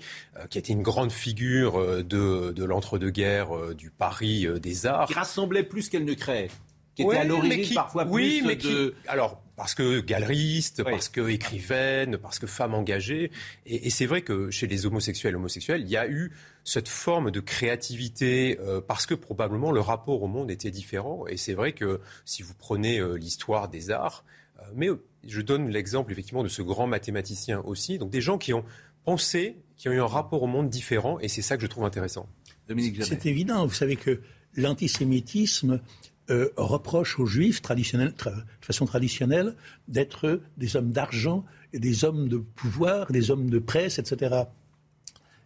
[0.50, 5.08] qui était une grande figure de, de l'entre-deux-guerres, du Paris des arts.
[5.08, 6.50] Qui rassemblait plus qu'elle ne créait
[6.96, 8.94] qui était à l'origine parfois oui, plus mais de...
[9.08, 13.32] alors parce que galeriste, parce que écrivaine, parce que femme engagée.
[13.66, 16.32] Et, c'est vrai que chez les homosexuels homosexuels, il y a eu
[16.64, 21.28] cette forme de créativité euh, parce que probablement le rapport au monde était différent.
[21.28, 24.26] Et c'est vrai que si vous prenez euh, l'histoire des arts,
[24.60, 24.90] euh, mais
[25.28, 28.66] je donne l'exemple effectivement de ce grand mathématicien aussi, donc des gens qui ont
[29.04, 31.86] pensé, qui ont eu un rapport au monde différent, et c'est ça que je trouve
[31.86, 32.28] intéressant.
[32.68, 33.68] Dominique C'est évident.
[33.68, 34.22] Vous savez que
[34.56, 35.82] l'antisémitisme
[36.30, 39.56] euh, reproche aux juifs traditionnels, de façon traditionnelle
[39.88, 41.44] d'être des hommes d'argent
[41.74, 44.44] des hommes de pouvoir, des hommes de presse, etc.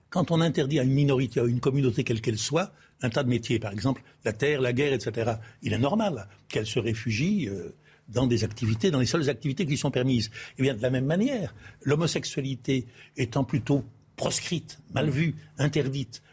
[0.09, 2.71] Quand on interdit à une minorité, à une communauté quelle qu'elle soit,
[3.01, 6.65] un tas de métiers, par exemple la terre, la guerre, etc., il est normal qu'elle
[6.65, 7.75] se réfugie euh,
[8.09, 10.31] dans des activités, dans les seules activités qui sont permises.
[10.57, 11.53] Eh bien de la même manière,
[11.83, 13.83] l'homosexualité étant plutôt
[14.15, 16.23] proscrite, mal vue, interdite,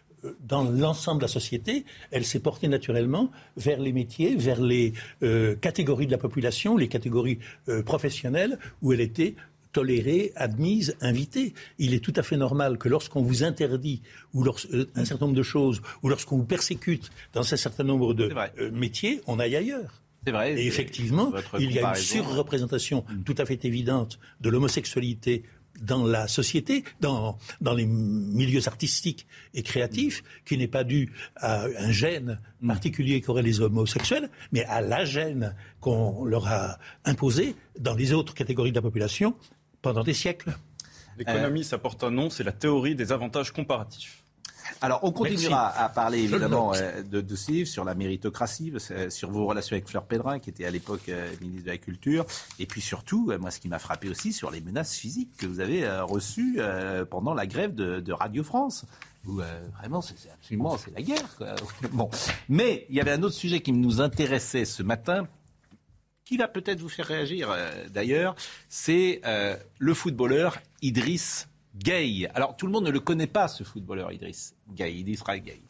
[0.41, 5.55] dans l'ensemble de la société, elle s'est portée naturellement vers les métiers, vers les euh,
[5.57, 9.35] catégories de la population, les catégories euh, professionnelles, où elle était
[9.73, 11.53] tolérée, admise, invitée.
[11.79, 14.03] Il est tout à fait normal que lorsqu'on vous interdit
[14.33, 18.15] ou euh, un certain nombre de choses, ou lorsqu'on vous persécute dans un certain nombre
[18.15, 18.33] de
[18.71, 20.03] métiers, on aille ailleurs.
[20.25, 20.55] C'est vrai.
[20.59, 25.43] Et effectivement, il y a une surreprésentation tout à fait évidente de l'homosexualité
[25.81, 31.65] dans la société, dans, dans les milieux artistiques et créatifs, qui n'est pas dû à
[31.65, 32.69] un gène mm.
[32.69, 38.35] particulier qu'auraient les homosexuels, mais à la gêne qu'on leur a imposée dans les autres
[38.35, 39.35] catégories de la population
[39.83, 40.57] pendant des siècles.
[41.19, 44.24] L'économie, ça porte un nom, c'est la théorie des avantages comparatifs.
[44.81, 49.11] Alors, on continuera à parler évidemment euh, de, de, ce livre sur la méritocratie, euh,
[49.11, 52.27] sur vos relations avec Fleur Pédrin, qui était à l'époque euh, ministre de la Culture,
[52.59, 55.61] et puis surtout, moi, ce qui m'a frappé aussi, sur les menaces physiques que vous
[55.61, 56.59] avez reçues
[57.11, 58.85] pendant la grève de, Radio France.
[59.27, 59.41] Où,
[59.79, 61.39] vraiment, c'est absolument, c'est la guerre.
[61.93, 62.11] Bon,
[62.49, 65.27] mais il y avait un autre sujet qui nous intéressait ce matin,
[66.25, 67.55] qui va peut-être vous faire réagir
[67.91, 68.35] d'ailleurs,
[68.69, 69.21] c'est
[69.79, 72.29] le footballeur Idriss Gay.
[72.35, 75.61] Alors tout le monde ne le connaît pas, ce footballeur Idriss Gay, Idriss Gay.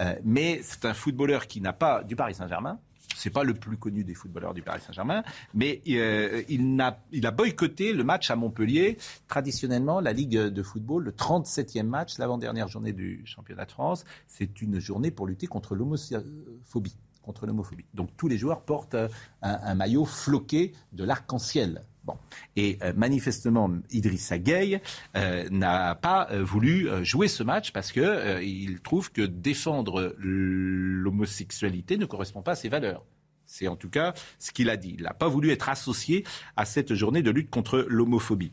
[0.00, 2.78] Euh, mais c'est un footballeur qui n'a pas du Paris Saint-Germain.
[3.14, 5.22] C'est pas le plus connu des footballeurs du Paris Saint-Germain,
[5.54, 8.98] mais euh, il, a, il a boycotté le match à Montpellier.
[9.26, 14.60] Traditionnellement, la Ligue de football, le 37e match, l'avant-dernière journée du championnat de France, c'est
[14.60, 17.86] une journée pour lutter contre l'homophobie contre l'homophobie.
[17.92, 19.08] Donc tous les joueurs portent un,
[19.42, 22.16] un maillot floqué de l'arc-en-ciel Bon.
[22.54, 24.80] Et euh, manifestement, Idrissa Gueye
[25.16, 31.96] euh, n'a pas euh, voulu jouer ce match parce qu'il il trouve que défendre l'homosexualité
[31.98, 33.04] ne correspond pas à ses valeurs.
[33.44, 34.94] C'est en tout cas ce qu'il a dit.
[34.98, 36.24] Il n'a pas voulu être associé
[36.56, 38.52] à cette journée de lutte contre l'homophobie.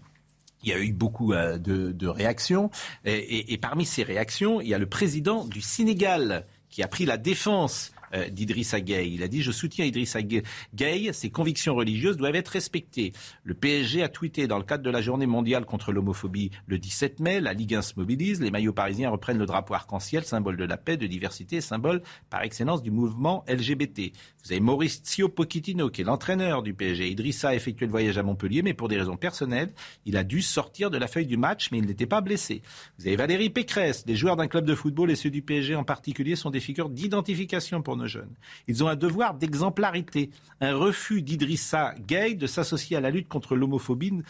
[0.63, 2.71] Il y a eu beaucoup de, réactions.
[3.03, 7.17] et, parmi ces réactions, il y a le président du Sénégal qui a pris la
[7.17, 9.13] défense euh, d'Idrissa Gueye.
[9.13, 13.13] Il a dit Je soutiens Idrissa Gueye, ses convictions religieuses doivent être respectées.
[13.43, 17.19] Le PSG a tweeté dans le cadre de la journée mondiale contre l'homophobie le 17
[17.19, 20.63] mai La Ligue 1 se mobilise, les maillots parisiens reprennent le drapeau arc-en-ciel, symbole de
[20.63, 24.11] la paix, de diversité, symbole par excellence du mouvement LGBT.
[24.43, 27.09] Vous avez Mauricio Pochettino, qui est l'entraîneur du PSG.
[27.09, 29.73] Idrissa a effectué le voyage à Montpellier, mais pour des raisons personnelles,
[30.05, 32.61] il a dû sortir de la feuille du match, mais il n'était pas blessé.
[32.97, 35.83] Vous avez Valérie Pécresse, des joueurs d'un club de football et ceux du PSG en
[35.83, 38.33] particulier sont des figures d'identification pour nos jeunes.
[38.67, 40.29] Ils ont un devoir d'exemplarité.
[40.61, 44.21] Un refus d'Idrissa Gueye de s'associer à la lutte contre l'homophobie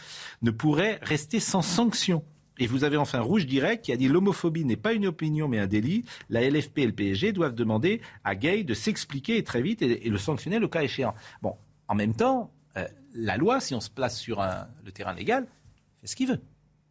[0.42, 2.24] ne pourrait rester sans sanction.
[2.58, 5.58] Et vous avez enfin Rouge Direct qui a dit l'homophobie n'est pas une opinion mais
[5.58, 6.04] un délit.
[6.30, 10.18] La LFP et le PSG doivent demander à Gay de s'expliquer très vite et, le
[10.18, 11.14] sanctionner le cas échéant.
[11.42, 11.56] Bon,
[11.88, 14.42] en même temps, euh, la loi, si on se place sur
[14.84, 15.46] le terrain légal,
[16.00, 16.40] fait ce qu'il veut.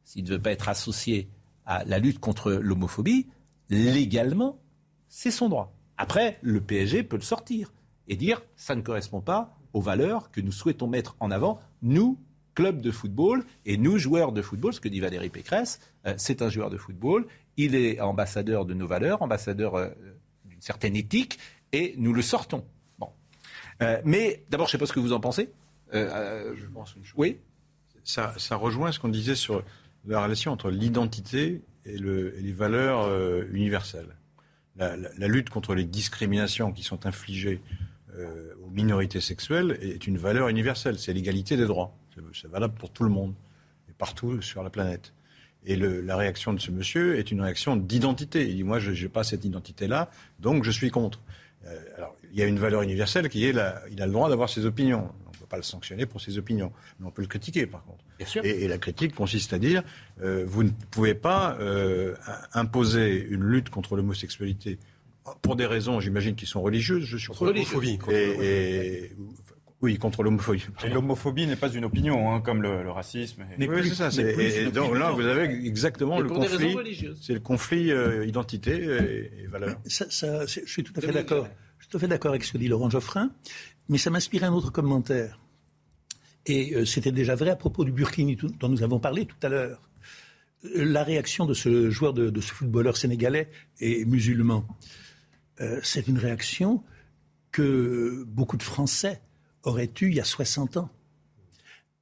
[0.04, 1.30] S'il ne veut pas être associé
[1.66, 3.28] à la lutte contre l'homophobie,
[3.70, 4.60] légalement,
[5.08, 5.73] c'est son droit.
[5.98, 7.72] Après, le PSG peut le sortir
[8.08, 12.18] et dire ça ne correspond pas aux valeurs que nous souhaitons mettre en avant, nous,
[12.54, 16.41] club de football, et nous, joueurs de football, ce que dit Valérie Pécresse, euh, c'est
[16.41, 17.26] un joueur de football,
[17.58, 19.89] il est ambassadeur de nos valeurs, ambassadeur euh,
[20.46, 21.39] d'une certaine éthique,
[21.72, 22.64] et nous le sortons.
[23.00, 23.10] Bon.
[23.82, 25.50] Euh, mais d'abord, je ne sais pas ce que vous en pensez.
[25.91, 27.14] je pense une chose.
[27.18, 27.39] Oui.
[28.04, 29.64] Ça, rejoint ce qu'on disait sur
[30.06, 33.10] la relation entre l'identité et, les valeurs
[33.52, 34.14] universelles
[34.76, 37.62] la, lutte contre les discriminations qui sont infligées
[38.18, 40.98] euh, aux minorités sexuelles est une valeur universelle.
[41.00, 41.96] C'est l'égalité des droits.
[42.34, 43.34] C'est valable pour tout le monde
[43.90, 45.14] et partout sur la planète.
[45.66, 48.48] Et la réaction de ce monsieur est une réaction d'identité.
[48.50, 51.22] Il dit moi, je n'ai pas cette identité-là, donc je suis contre.
[51.66, 54.28] Euh, alors, il y a une valeur universelle qui est la, il a le droit
[54.28, 55.10] d'avoir ses opinions
[55.54, 56.72] pas le sanctionner pour ses opinions.
[56.99, 58.04] Mais on peut le critiquer, par contre.
[58.43, 59.84] Et, la critique consiste à dire
[60.24, 62.16] euh, vous ne pouvez pas euh,
[62.54, 64.80] imposer une lutte contre l'homosexualité
[65.43, 67.99] pour des raisons, j'imagine, qui sont religieuses, je suis Contre l'homophobie.
[68.10, 69.12] Et,
[69.82, 70.66] oui, contre l'homophobie.
[70.91, 73.45] l'homophobie n'est pas une opinion, hein, comme le, racisme.
[73.60, 73.70] Et...
[73.70, 74.10] Oui, c'est ça.
[74.22, 76.76] Et, donc là, vous avez exactement le conflit.
[77.22, 78.72] C'est le conflit euh, identité
[79.43, 79.76] et, valeur.
[79.86, 80.08] Ça,
[80.47, 81.47] je suis tout à fait d'accord.
[81.78, 83.30] Je suis tout à fait d'accord avec ce que dit Laurent Geoffrin,
[83.89, 85.39] mais ça m'inspire un autre commentaire.
[86.46, 89.50] Et euh, c'était déjà vrai à propos du Burkini dont nous avons parlé tout à
[89.50, 89.82] l'heure.
[90.66, 94.68] Euh, la réaction de ce joueur, de, ce footballeur sénégalais et musulman,
[95.62, 96.84] euh, c'est une réaction
[97.52, 99.22] que beaucoup de Français
[99.64, 100.89] auraient eue il y a 60 ans.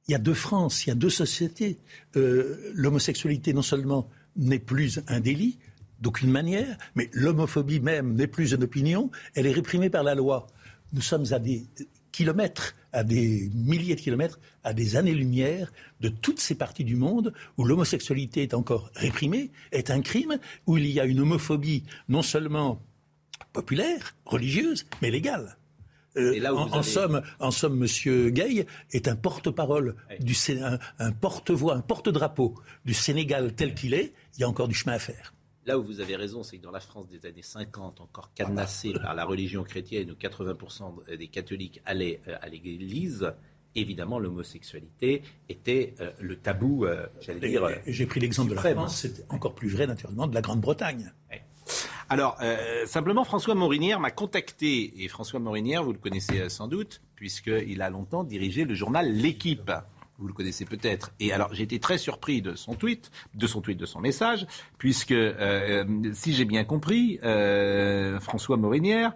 [0.08, 1.78] Il y a deux France, il y a deux sociétés.
[2.14, 5.58] L'homosexualité non seulement n'est plus un délit,
[6.02, 10.48] d'aucune manière, mais l'homophobie même n'est plus une opinion, elle est réprimée par la loi.
[10.92, 11.64] Nous sommes à des
[12.12, 17.32] kilomètres, à des milliers de kilomètres, à des années-lumière de toutes ces parties du monde
[17.56, 22.22] où l'homosexualité est encore réprimée, est un crime, où il y a une homophobie non
[22.22, 22.80] seulement
[23.52, 25.56] populaire, religieuse, mais légale.
[26.18, 31.80] Euh, en, somme, en somme, Monsieur Gay est un porte-parole du un, un porte-voix, un
[31.80, 32.54] porte-drapeau
[32.84, 34.12] du Sénégal tel qu'il est.
[34.36, 35.32] Il y a encore du chemin à faire.
[35.64, 38.92] Là où vous avez raison, c'est que dans la France des années 50, encore cadenassée
[38.94, 43.32] par la religion chrétienne, où 80% des catholiques allaient euh, à l'église,
[43.76, 47.68] évidemment, l'homosexualité était euh, le tabou, euh, j'allais dire.
[47.86, 51.12] J'ai pris l'exemple de la France, c'est encore plus vrai, naturellement, de la Grande-Bretagne.
[52.08, 52.36] Alors,
[52.84, 57.88] simplement, François Morinière m'a contacté, et François Morinière, vous le connaissez sans doute, puisqu'il a
[57.88, 59.72] longtemps dirigé le journal L'équipe
[60.22, 61.12] vous le connaissez peut-être.
[61.20, 64.46] Et alors, j'ai été très surpris de son tweet, de son tweet, de son message,
[64.78, 65.34] puisque euh,
[65.84, 69.14] euh, si j'ai bien compris, euh, François Morinière,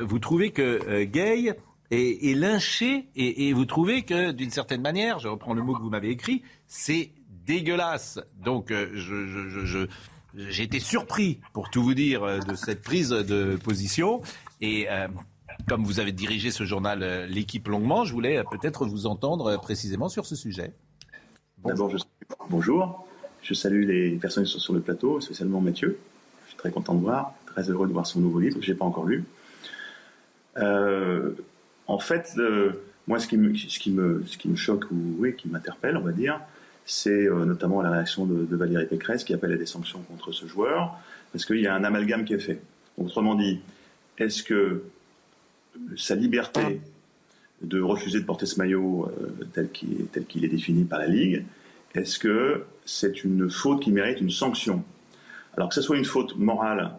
[0.00, 1.56] vous trouvez que Gay
[1.90, 5.90] est, lynché et, vous trouvez que, d'une certaine manière, je reprends le mot que vous
[5.90, 7.10] m'avez écrit, c'est
[7.44, 8.20] dégueulasse.
[8.44, 9.86] Donc, je,
[10.34, 14.22] j'ai été surpris, pour tout vous dire, de cette prise de position.
[14.60, 14.86] Et
[15.68, 19.46] comme vous avez dirigé ce journal euh, L'équipe longuement, je voulais euh, peut-être vous entendre
[19.46, 20.72] euh, précisément sur ce sujet.
[21.64, 21.92] D'abord,
[22.48, 23.06] bonjour.
[23.42, 25.98] Je salue les personnes qui sont sur le plateau, spécialement Mathieu.
[26.44, 28.72] Je suis très content de voir, très heureux de voir son nouveau livre que je
[28.72, 29.24] n'ai pas encore lu.
[30.56, 32.34] en fait,
[33.06, 36.40] moi, ce qui, me, choque ou oui, qui m'interpelle, on va dire,
[36.84, 40.98] c'est notamment la réaction de, Valérie Pécresse qui appelle à des sanctions contre ce joueur,
[41.32, 42.60] parce qu'il y a un amalgame qui est fait.
[42.98, 43.60] autrement dit,
[44.18, 44.82] est-ce que
[45.96, 46.80] sa liberté
[47.62, 49.10] de refuser de porter ce maillot
[49.52, 51.44] tel qu'il est défini par la Ligue,
[51.94, 54.84] est-ce que c'est une faute qui mérite une sanction?
[55.56, 56.92] Alors que ce soit une faute morale,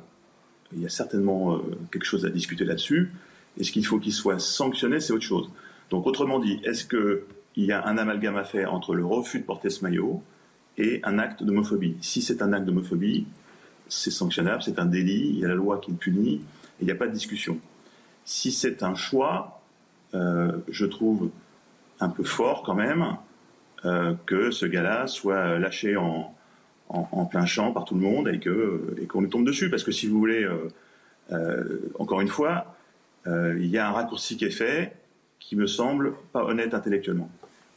[0.74, 1.62] il y a certainement
[1.92, 3.12] quelque chose à discuter là-dessus.
[3.60, 5.50] Est-ce qu'il faut qu'il soit sanctionné C'est autre chose.
[5.90, 9.46] Donc autrement dit, est-ce qu'il y a un amalgame à faire entre le refus de
[9.46, 10.22] porter ce maillot
[10.78, 11.96] et un acte d'homophobie?
[12.02, 13.26] Si c'est un acte d'homophobie,
[13.88, 16.42] c'est sanctionnable, c'est un délit, il y a la loi qui le punit, et
[16.82, 17.60] il n'y a pas de discussion.
[18.28, 19.62] Si c'est un choix,
[20.14, 21.32] euh, je trouve
[22.02, 23.16] un peu fort quand même
[23.86, 26.36] euh, que ce gars-là soit lâché en,
[27.32, 29.70] plein champ par tout le monde et qu'on lui tombe dessus.
[29.70, 30.46] Parce que si vous voulez,
[31.32, 32.76] euh, encore une fois,
[33.26, 34.94] il y a un raccourci qui est fait
[35.40, 37.30] qui me semble pas honnête intellectuellement.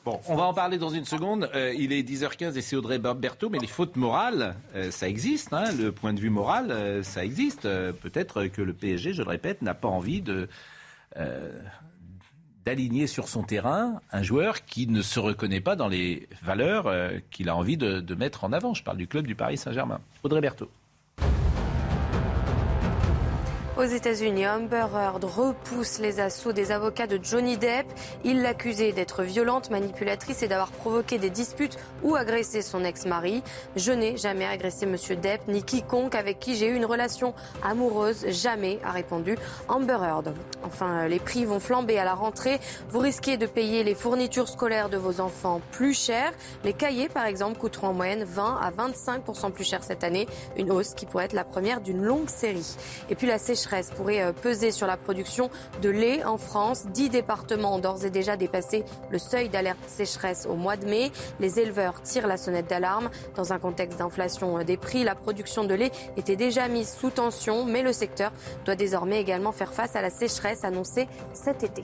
[0.04, 1.50] Bon, on va en parler dans une seconde.
[1.54, 5.52] Euh, il est 10h15 et c'est Audrey Berthaud, mais les fautes morales, euh, ça existe.
[5.52, 7.62] Hein, le point de vue moral, euh, ça existe.
[7.62, 10.24] Peut-être que le PSG, je le répète, n'a pas envie
[12.64, 16.90] d'aligner sur son terrain un joueur qui ne se reconnaît pas dans les valeurs
[17.30, 18.72] qu'il a envie de, de, mettre en avant.
[18.72, 20.00] Je parle du club du Paris Saint-Germain.
[20.22, 20.70] Audrey Berthaud.
[23.80, 27.86] Aux États-Unis, Amber Heard repousse les assauts des avocats de Johnny Depp.
[28.24, 33.42] Il l'accusait d'être violente, manipulatrice et d'avoir provoqué des disputes ou agressé son ex-mari.
[33.76, 38.26] Je n'ai jamais agressé Monsieur Depp ni quiconque avec qui j'ai eu une relation amoureuse.
[38.28, 40.34] Jamais, a répondu Amber Heard.
[40.62, 42.60] Enfin, les prix vont flamber à la rentrée.
[42.90, 46.32] Vous risquez de payer les fournitures scolaires de vos enfants plus cher.
[46.64, 49.22] Les cahiers, par exemple, coûteront en moyenne 20 à 25
[49.54, 50.28] plus cher cette année.
[50.58, 52.76] Une hausse qui pourrait être la première d'une longue série.
[53.08, 55.50] Et puis la sécheresse pourrait euh, peser sur la production
[55.82, 56.86] de lait en France.
[56.86, 61.10] Dix départements ont d'ores et déjà dépassé le seuil d'alerte sécheresse au mois de mai.
[61.38, 63.10] Les éleveurs tirent la sonnette d'alarme.
[63.36, 67.10] Dans un contexte d'inflation euh, des prix, la production de lait était déjà mise sous
[67.10, 68.32] tension, mais le secteur
[68.64, 71.82] doit désormais également faire face à la sécheresse annoncée cet été.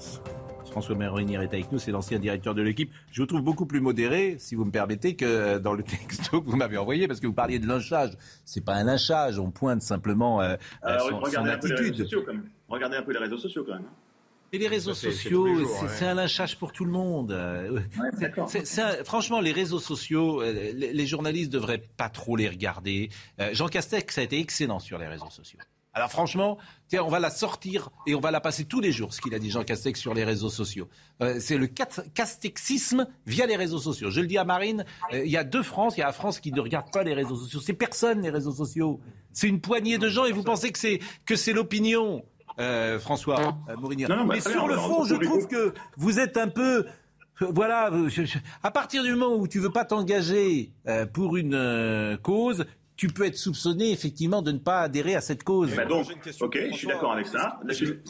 [0.77, 2.93] François Méronier est avec nous, c'est l'ancien directeur de l'équipe.
[3.11, 6.51] Je vous trouve beaucoup plus modéré, si vous me permettez, que dans le texto que
[6.51, 8.11] vous m'avez envoyé, parce que vous parliez de lynchage.
[8.45, 10.55] C'est pas un lynchage, on pointe simplement euh,
[10.85, 12.51] euh son, regardez un Peu les réseaux sociaux, quand même.
[12.69, 13.85] Regardez un peu les réseaux sociaux quand même.
[13.87, 13.95] Hein.
[14.53, 15.49] Et les réseaux sociaux,
[15.89, 17.35] c'est un lynchage pour tout le monde.
[19.05, 23.09] franchement, les réseaux sociaux, euh, les, les, journalistes devraient pas trop les regarder.
[23.41, 25.59] Euh, Jean Castex a été excellent sur les réseaux sociaux.
[25.97, 29.15] Alors franchement, tiens, on va la sortir et on va la passer tous les jours,
[29.15, 30.91] ce qu'il a dit Jean Castex sur les réseaux sociaux.
[31.23, 34.11] Euh, c'est le castexisme via les réseaux sociaux.
[34.11, 34.85] Je le dis à Marine,
[35.15, 37.03] euh, il y a deux France, il y a la France qui ne regarde pas
[37.03, 37.61] les réseaux sociaux.
[37.65, 39.01] C'est personne les réseaux sociaux.
[39.33, 42.27] C'est une poignée de gens et vous pensez que c'est que c'est l'opinion.
[42.59, 44.07] Euh, François Mourinier.
[44.29, 46.87] Mais sur le fond, je trouve que vous êtes un peu
[47.41, 47.91] voilà,
[48.63, 50.73] à partir du moment où tu veux pas t'engager
[51.13, 52.67] pour une cause,
[52.97, 55.71] tu peux être soupçonné effectivement de ne pas adhérer à cette cause.
[55.73, 56.07] Eh ben donc,
[56.41, 57.61] ok, je suis d'accord avec ça.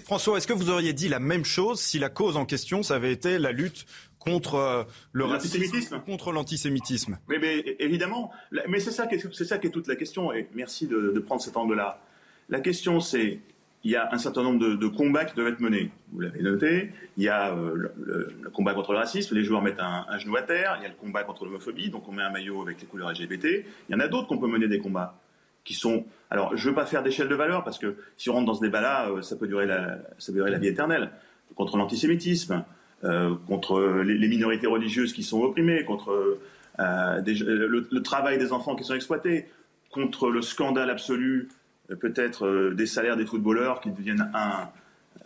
[0.04, 2.94] François, est-ce que vous auriez dit la même chose si la cause en question, ça
[2.94, 3.86] avait été la lutte
[4.18, 7.18] contre euh, le racisme, contre l'antisémitisme?
[7.28, 8.30] Mais, mais, évidemment,
[8.68, 10.32] mais c'est ça, c'est ça qui est toute la question.
[10.32, 12.00] Et merci de, de prendre cet angle-là.
[12.48, 13.40] La question, c'est
[13.86, 15.92] il y a un certain nombre de, combats qui doivent être menés.
[16.10, 16.90] Vous l'avez noté.
[17.16, 20.42] Il y a euh, le, combat contre le racisme, les joueurs mettent un, genou à
[20.42, 20.76] terre.
[20.80, 23.12] Il y a le combat contre l'homophobie, donc on met un maillot avec les couleurs
[23.12, 23.64] LGBT.
[23.88, 25.20] Il y en a d'autres qu'on peut mener des combats
[25.62, 26.04] qui sont.
[26.30, 28.54] Alors, je ne veux pas faire d'échelle de valeur parce que si on rentre dans
[28.54, 31.12] ce débat-là, euh, ça peut durer la, ça la vie éternelle.
[31.54, 32.64] Contre l'antisémitisme,
[33.04, 36.38] euh, contre les, minorités religieuses qui sont opprimées, contre
[36.76, 39.46] le travail des enfants qui sont exploités,
[39.92, 41.50] contre le scandale absolu
[41.94, 44.68] peut-être euh, des salaires des footballeurs qui deviennent un,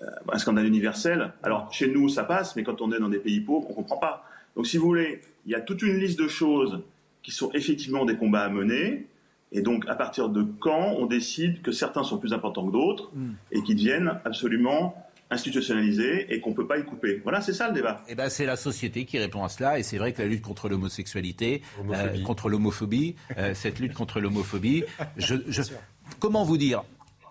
[0.00, 1.32] euh, un, scandale universel.
[1.42, 3.76] Alors chez nous, ça passe, mais quand on est dans des pays pauvres, on ne
[3.76, 4.24] comprend pas.
[4.56, 6.82] Donc si vous voulez, il y a toute une liste de choses
[7.22, 9.06] qui sont effectivement des combats à mener.
[9.52, 13.10] Et donc, à partir de quand on décide que certains sont plus importants que d'autres
[13.14, 13.32] hmm.
[13.50, 14.94] et qui deviennent absolument
[15.28, 17.20] institutionnalisés et qu'on ne peut pas y couper?
[17.24, 18.04] Voilà, c'est ça le débat.
[18.08, 19.78] Eh ben, c'est la société qui répond à cela.
[19.78, 23.16] Et c'est vrai que la lutte contre l'homosexualité, euh, contre l'homophobie,
[23.54, 24.84] cette lutte contre l'homophobie,
[25.16, 25.62] je, je,
[26.18, 26.82] comment vous dire?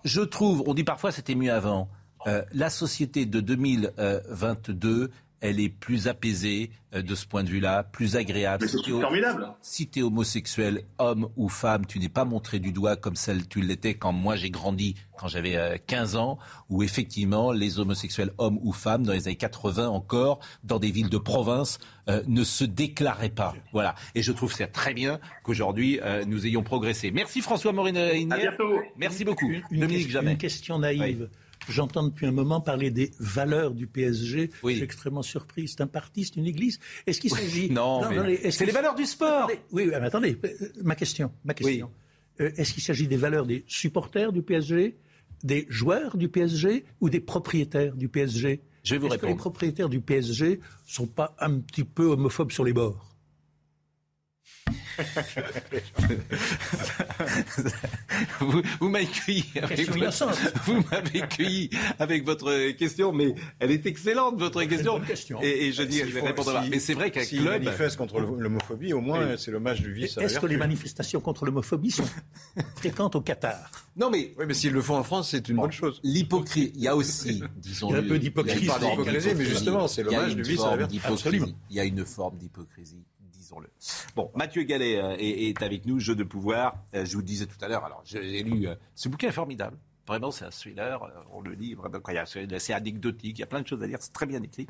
[0.04, 1.90] Je trouve, on dit parfois c'était mieux avant.
[2.28, 5.12] Euh, la société de 2022
[5.42, 8.66] elle est plus apaisée euh, de ce point de vue-là, plus agréable.
[8.66, 9.48] Mais c'est formidable.
[9.62, 13.48] Si tu es homosexuel, homme ou femme, tu n'es pas montré du doigt comme celle
[13.48, 18.32] tu l'étais quand moi j'ai grandi, quand j'avais 15 euh, ans, où effectivement les homosexuels,
[18.38, 21.80] hommes ou femmes, dans les années 80 encore, dans des villes de province,
[22.10, 23.54] euh, ne se déclaraient pas.
[23.72, 23.96] Voilà.
[24.16, 27.12] Et je trouve c'est très bien qu'aujourd'hui nous ayons progressé.
[27.12, 27.96] Merci François Morin.
[27.96, 28.80] À bientôt.
[28.98, 29.50] Merci beaucoup.
[29.50, 30.32] Une, Dominique Jamais.
[30.32, 31.30] Une question naïve.
[31.70, 34.50] J'entends depuis un moment parler des valeurs du PSG.
[34.64, 35.68] Je suis extrêmement surpris.
[35.68, 36.80] C'est un parti, c'est une église.
[37.08, 38.02] Est-ce qu'il s'agit Non,
[38.50, 39.50] c'est les valeurs du sport.
[39.72, 40.50] Oui, mais attendez, euh,
[40.84, 41.92] ma question, ma question.
[42.42, 44.98] Euh, est-ce qu'il s'agit des valeurs des supporters du PSG,
[45.44, 49.36] des joueurs du PSG ou des propriétaires du PSG Je vais vous Est-ce que les
[49.36, 53.10] propriétaires du PSG sont pas un petit peu homophobes sur les bords?
[58.80, 64.40] vous, m'avez cueilli avec votre, vous m'avez cueilli avec votre question, mais elle est excellente
[64.40, 65.02] votre question.
[65.42, 68.20] Et, et, je dis, je vais répondre Mais c'est vrai qu'un si club manifeste contre
[68.20, 70.18] l'homophobie, au moins c'est l'hommage du vice.
[70.18, 72.08] Est-ce que les manifestations contre l'homophobie sont
[72.76, 73.72] fréquentes au Qatar?
[73.96, 76.00] Non, mais oui, mais s'ils le font en France, c'est une bonne chose.
[76.04, 78.70] L'hypocrisie, il y a aussi, disons, il y a un peu d'hypocrisie,
[79.36, 80.62] mais justement, c'est l'hommage du vice.
[81.70, 83.04] Il y a une forme d'hypocrisie
[84.16, 86.76] Bon, Mathieu Gallet euh, est, avec nous, Jeu de pouvoir.
[86.94, 89.78] Euh, je vous disais tout à l'heure, alors j'ai lu, euh, ce bouquin est formidable.
[90.08, 91.00] Vraiment, c'est un thriller,
[91.32, 91.78] on le lit,
[92.58, 94.66] c'est anecdotique, il y a plein de choses à dire, c'est très bien écrit.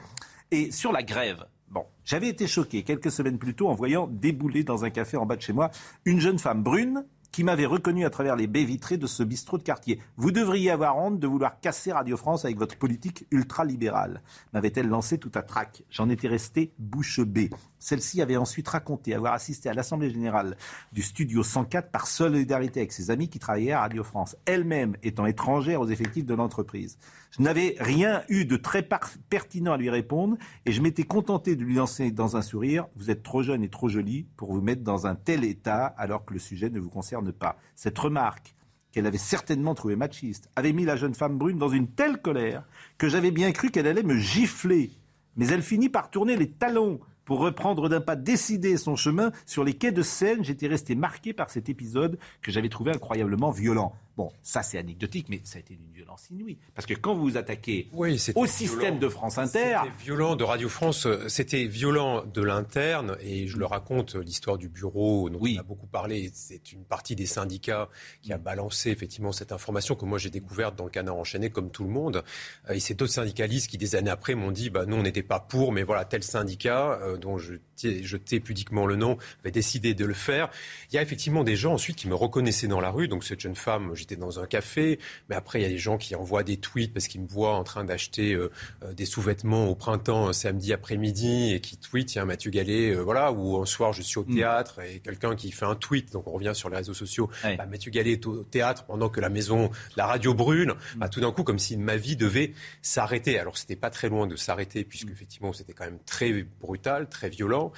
[0.51, 4.65] Et sur la grève, bon, j'avais été choqué quelques semaines plus tôt en voyant débouler
[4.65, 5.71] dans un café en bas de chez moi
[6.03, 9.57] une jeune femme brune qui m'avait reconnu à travers les baies vitrées de ce bistrot
[9.57, 9.99] de quartier.
[10.17, 14.21] Vous devriez avoir honte de vouloir casser Radio France avec votre politique ultra-libérale,
[14.53, 15.83] m'avait-elle lancé tout à trac.
[15.89, 17.49] J'en étais resté bouche bée.
[17.79, 20.57] Celle-ci avait ensuite raconté avoir assisté à l'Assemblée générale
[20.91, 25.25] du Studio 104 par solidarité avec ses amis qui travaillaient à Radio France, elle-même étant
[25.25, 26.97] étrangère aux effectifs de l'entreprise.
[27.31, 28.87] Je n'avais rien eu de très
[29.29, 33.09] pertinent à lui répondre et je m'étais contenté de lui lancer dans un sourire Vous
[33.09, 36.33] êtes trop jeune et trop jolie pour vous mettre dans un tel état alors que
[36.33, 37.57] le sujet ne vous concerne pas.
[37.75, 38.55] Cette remarque
[38.91, 42.63] qu'elle avait certainement trouvé machiste, avait mis la jeune femme brune dans une telle colère
[42.97, 44.91] que j'avais bien cru qu'elle allait me gifler.
[45.35, 46.99] Mais elle finit par tourner les talons
[47.29, 50.43] pour reprendre d'un pas décidé son chemin sur les quais de Seine.
[50.43, 53.93] J'étais resté marqué par cet épisode que j'avais trouvé incroyablement violent.
[54.17, 56.57] Bon, ça c'est anecdotique, mais ça a été d'une violence inouïe.
[56.75, 59.77] Parce que quand vous vous attaquez au système de France Inter...
[59.83, 64.67] C'était violent de Radio France, c'était violent de l'interne, et je le raconte, l'histoire du
[64.67, 67.89] bureau, dont on a beaucoup parlé, c'est une partie des syndicats
[68.21, 71.71] qui a balancé effectivement cette information que moi j'ai découverte dans le canard enchaîné comme
[71.71, 72.23] tout le monde.
[72.69, 75.23] Euh, et c'est d'autres syndicalistes qui des années après m'ont dit, bah, nous on n'était
[75.23, 79.51] pas pour, mais voilà, tel syndicat, euh, dont je, je tais pudiquement le nom, avait
[79.51, 80.49] décidé de le faire.
[80.91, 83.39] Il y a effectivement des gens ensuite qui me reconnaissaient dans la rue, donc cette
[83.39, 84.99] jeune femme, dans un café,
[85.29, 87.55] mais après il y a des gens qui envoient des tweets parce qu'ils me voient
[87.55, 88.51] en train d'acheter euh,
[88.83, 93.31] euh, des sous-vêtements au printemps samedi après-midi et qui tweetent tiens Mathieu Gallet, euh, voilà,
[93.31, 94.35] ou un soir je suis au mm.
[94.35, 97.65] théâtre et quelqu'un qui fait un tweet, donc on revient sur les réseaux sociaux, bah,
[97.65, 100.99] Mathieu Gallet est au théâtre pendant que la maison, la radio brûle, mm.
[100.99, 103.39] bah, tout d'un coup comme si ma vie devait s'arrêter.
[103.39, 105.13] Alors c'était pas très loin de s'arrêter puisque mm.
[105.13, 107.71] effectivement c'était quand même très brutal, très violent.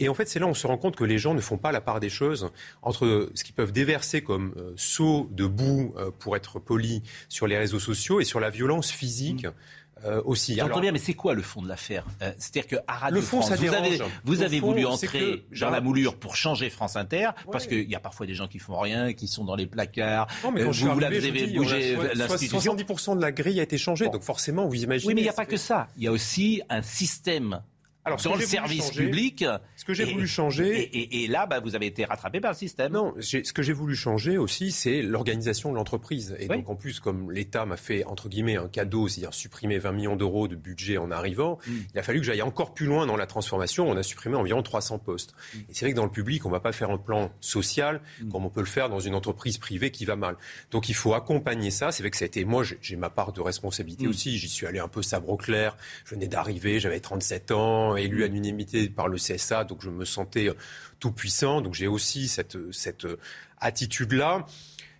[0.00, 1.58] et en fait c'est là où on se rend compte que les gens ne font
[1.58, 2.50] pas la part des choses
[2.82, 7.56] entre ce qu'ils peuvent déverser comme saut de bout, euh, pour être poli, sur les
[7.56, 9.44] réseaux sociaux et sur la violence physique.
[9.46, 9.52] Mm.
[10.04, 10.54] Euh, aussi.
[10.54, 13.42] J'entends bien, mais c'est quoi le fond de l'affaire euh, C'est-à-dire que Radio le fond,
[13.42, 17.66] France, vous avez, vous avez voulu entrer dans la moulure pour changer France Inter, parce
[17.66, 20.28] qu'il y a parfois des gens qui font rien, qui sont dans les placards.
[20.44, 22.76] Non, mais quand vous, vous avez bougé l'institution.
[22.76, 25.08] 70% de la grille a été changée, donc forcément, vous imaginez.
[25.08, 25.88] Oui, mais il n'y a pas que ça.
[25.96, 27.60] Il y a aussi un système
[28.08, 29.44] alors, sur le service public.
[29.76, 31.22] Ce que j'ai voulu changer.
[31.22, 32.92] Et, là, bah, vous avez été rattrapé par le système.
[32.92, 36.36] Non, ce que j'ai voulu changer aussi, c'est l'organisation de l'entreprise.
[36.38, 39.92] Et donc, en plus, comme l'État m'a fait, entre guillemets, un cadeau, c'est-à-dire supprimer 20
[39.92, 41.72] millions d'euros de budget en arrivant, mm.
[41.94, 43.88] il a fallu que j'aille encore plus loin dans la transformation.
[43.88, 45.34] On a supprimé environ 300 postes.
[45.54, 45.58] Mm.
[45.58, 48.00] Et c'est vrai que dans le public, on ne va pas faire un plan social
[48.22, 48.30] mm.
[48.30, 50.36] comme on peut le faire dans une entreprise privée qui va mal.
[50.70, 51.92] Donc, il faut accompagner ça.
[51.92, 54.38] C'est vrai que ça a été, moi, j'ai ma part de responsabilité aussi.
[54.38, 55.76] J'y suis allé un peu sabre clair.
[56.04, 60.04] Je venais d'arriver, j'avais 37 ans élu à l'unanimité par le CSA, donc je me
[60.04, 60.50] sentais
[61.00, 61.60] tout puissant.
[61.60, 63.06] Donc j'ai aussi cette, cette
[63.60, 64.46] attitude-là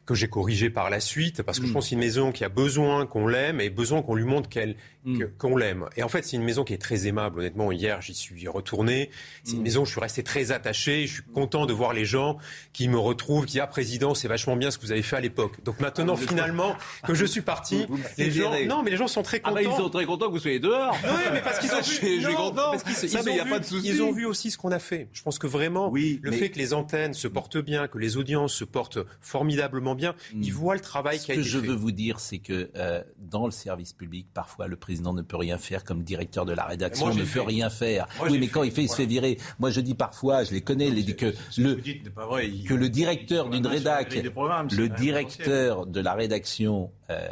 [0.09, 1.75] que j'ai corrigée par la suite, parce que je mm.
[1.75, 4.49] pense que c'est une maison qui a besoin qu'on l'aime et besoin qu'on lui montre
[4.49, 4.77] qu'elle
[5.09, 5.25] Mm.
[5.39, 5.87] qu'on l'aime.
[5.97, 7.41] Et en fait, c'est une maison qui est très aimable.
[7.41, 9.11] Honnêtement, hier, j'y suis retourné.
[9.43, 9.63] C'est une mm.
[9.63, 11.07] maison où je suis resté très attaché.
[11.07, 12.39] Je suis content de voir les gens
[12.73, 15.17] qui me retrouvent, qui disent ah président, c'est vachement bien ce que vous avez fait
[15.17, 15.63] à l'époque.
[15.65, 16.77] Donc maintenant, ah, finalement,
[17.07, 17.87] que je suis parti,
[18.19, 19.57] les gens, non, mais les gens sont très contents.
[19.59, 20.97] Ah bah, ils sont très contents que vous soyez dehors.
[21.03, 21.81] Oui, mais parce qu'ils ont
[22.29, 22.71] vu, content.
[22.73, 25.09] Parce qu'ils ils, ont, vu, ils ont vu aussi ce qu'on a fait.
[25.13, 28.17] Je pense que vraiment, oui, le fait que les antennes se portent bien, que les
[28.17, 30.43] audiences se portent formidablement bien, mm.
[30.43, 31.49] ils voient le travail qui a été fait.
[31.49, 34.77] Ce que je veux vous dire, c'est que euh, dans le service public, parfois, le
[34.77, 38.07] président ne peut rien faire comme directeur de la rédaction, ne peut rien faire.
[38.23, 39.39] oui, mais quand il fait, il se fait virer.
[39.59, 44.15] Moi, je dis parfois, je les connais, les, que, le, que le directeur d'une rédac,
[44.15, 47.29] le directeur de la rédaction euh,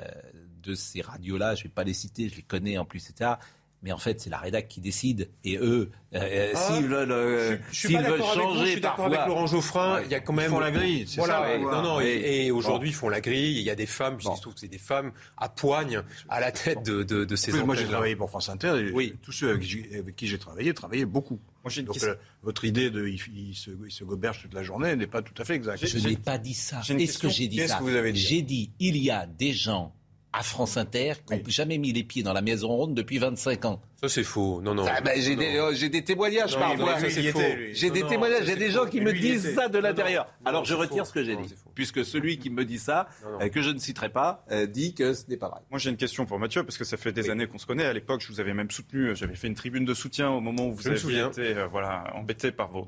[0.62, 3.36] de ces radios-là, je ne vais pas les citer, je les connais en plus, etc
[3.82, 5.28] mais en fait, c'est la rédac qui décide.
[5.44, 9.26] Et eux, euh, euh, ah, s'ils veulent, euh, s'ils veulent changer, je suis d'accord avec
[9.26, 10.00] Laurent Geoffrin.
[10.04, 10.46] Il y a quand même.
[10.46, 11.06] Ils font la grille.
[11.16, 11.58] Voilà.
[11.58, 12.00] non, non.
[12.00, 13.58] Et, aujourd'hui, ils font la grille.
[13.58, 14.16] Il y a des femmes.
[14.22, 14.34] Bon.
[14.34, 17.52] Je trouve que c'est des femmes à poigne à la tête de, de, de ces.
[17.64, 18.74] moi, j'ai travaillé pour France Inter.
[18.78, 19.14] Et oui.
[19.22, 21.40] Tous ceux avec qui j'ai travaillé travaillaient beaucoup.
[21.64, 21.98] Moi, Donc,
[22.42, 23.18] votre idée de il,
[23.56, 25.84] se, il se goberge toute la journée n'est pas tout à fait exacte.
[25.84, 26.80] Je n'ai pas dit ça.
[26.88, 27.80] Est-ce que j'ai dit ça
[28.14, 29.95] J'ai dit il y a des gens
[30.36, 33.64] à France Inter qui n'ont jamais mis les pieds dans la maison ronde depuis 25
[33.64, 33.80] ans.
[34.02, 34.60] Ça, c'est faux.
[34.60, 34.84] Non, non.
[34.86, 36.98] Ah, ben, j'ai, des, euh, j'ai des, témoignages parfois.
[37.08, 38.44] J'ai des témoignages.
[38.44, 40.28] J'ai des gens qui me disent ça de l'intérieur.
[40.44, 41.54] Alors, je retire ce que j'ai dit.
[41.74, 43.08] Puisque celui qui me dit ça,
[43.40, 45.60] euh, que je ne citerai pas, euh, dit que ce n'est pas vrai.
[45.70, 47.86] Moi, j'ai une question pour Mathieu, parce que ça fait des années qu'on se connaît.
[47.86, 49.16] À l'époque, je vous avais même soutenu.
[49.16, 52.68] J'avais fait une tribune de soutien au moment où vous avez été voilà, embêté par
[52.68, 52.86] vos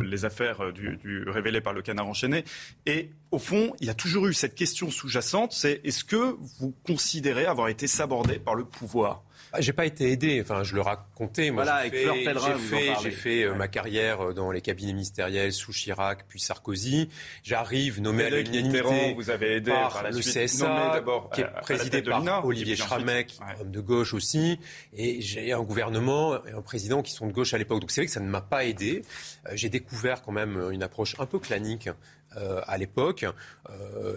[0.00, 2.44] les affaires du, du, révélées par le canard enchaîné.
[2.86, 6.74] Et au fond, il y a toujours eu cette question sous-jacente, c'est est-ce que vous
[6.84, 9.22] considérez avoir été sabordé par le pouvoir?
[9.58, 10.40] J'ai pas été aidé.
[10.40, 11.50] Enfin, je le racontais.
[11.50, 15.72] Moi, voilà, j'ai fait, j'ai fait, euh, ma carrière euh, dans les cabinets ministériels sous
[15.72, 17.08] Chirac, puis Sarkozy.
[17.42, 21.02] J'arrive nommé à l'unanimité vous avez aidé par, le CSA,
[21.34, 24.58] qui est présidé par Olivier Schramek, homme de gauche aussi.
[24.94, 27.80] Et j'ai un gouvernement et un président qui sont de gauche à l'époque.
[27.80, 29.02] Donc c'est vrai que ça ne m'a pas aidé.
[29.46, 31.88] Euh, j'ai découvert quand même une approche un peu clanique
[32.66, 33.24] à l'époque.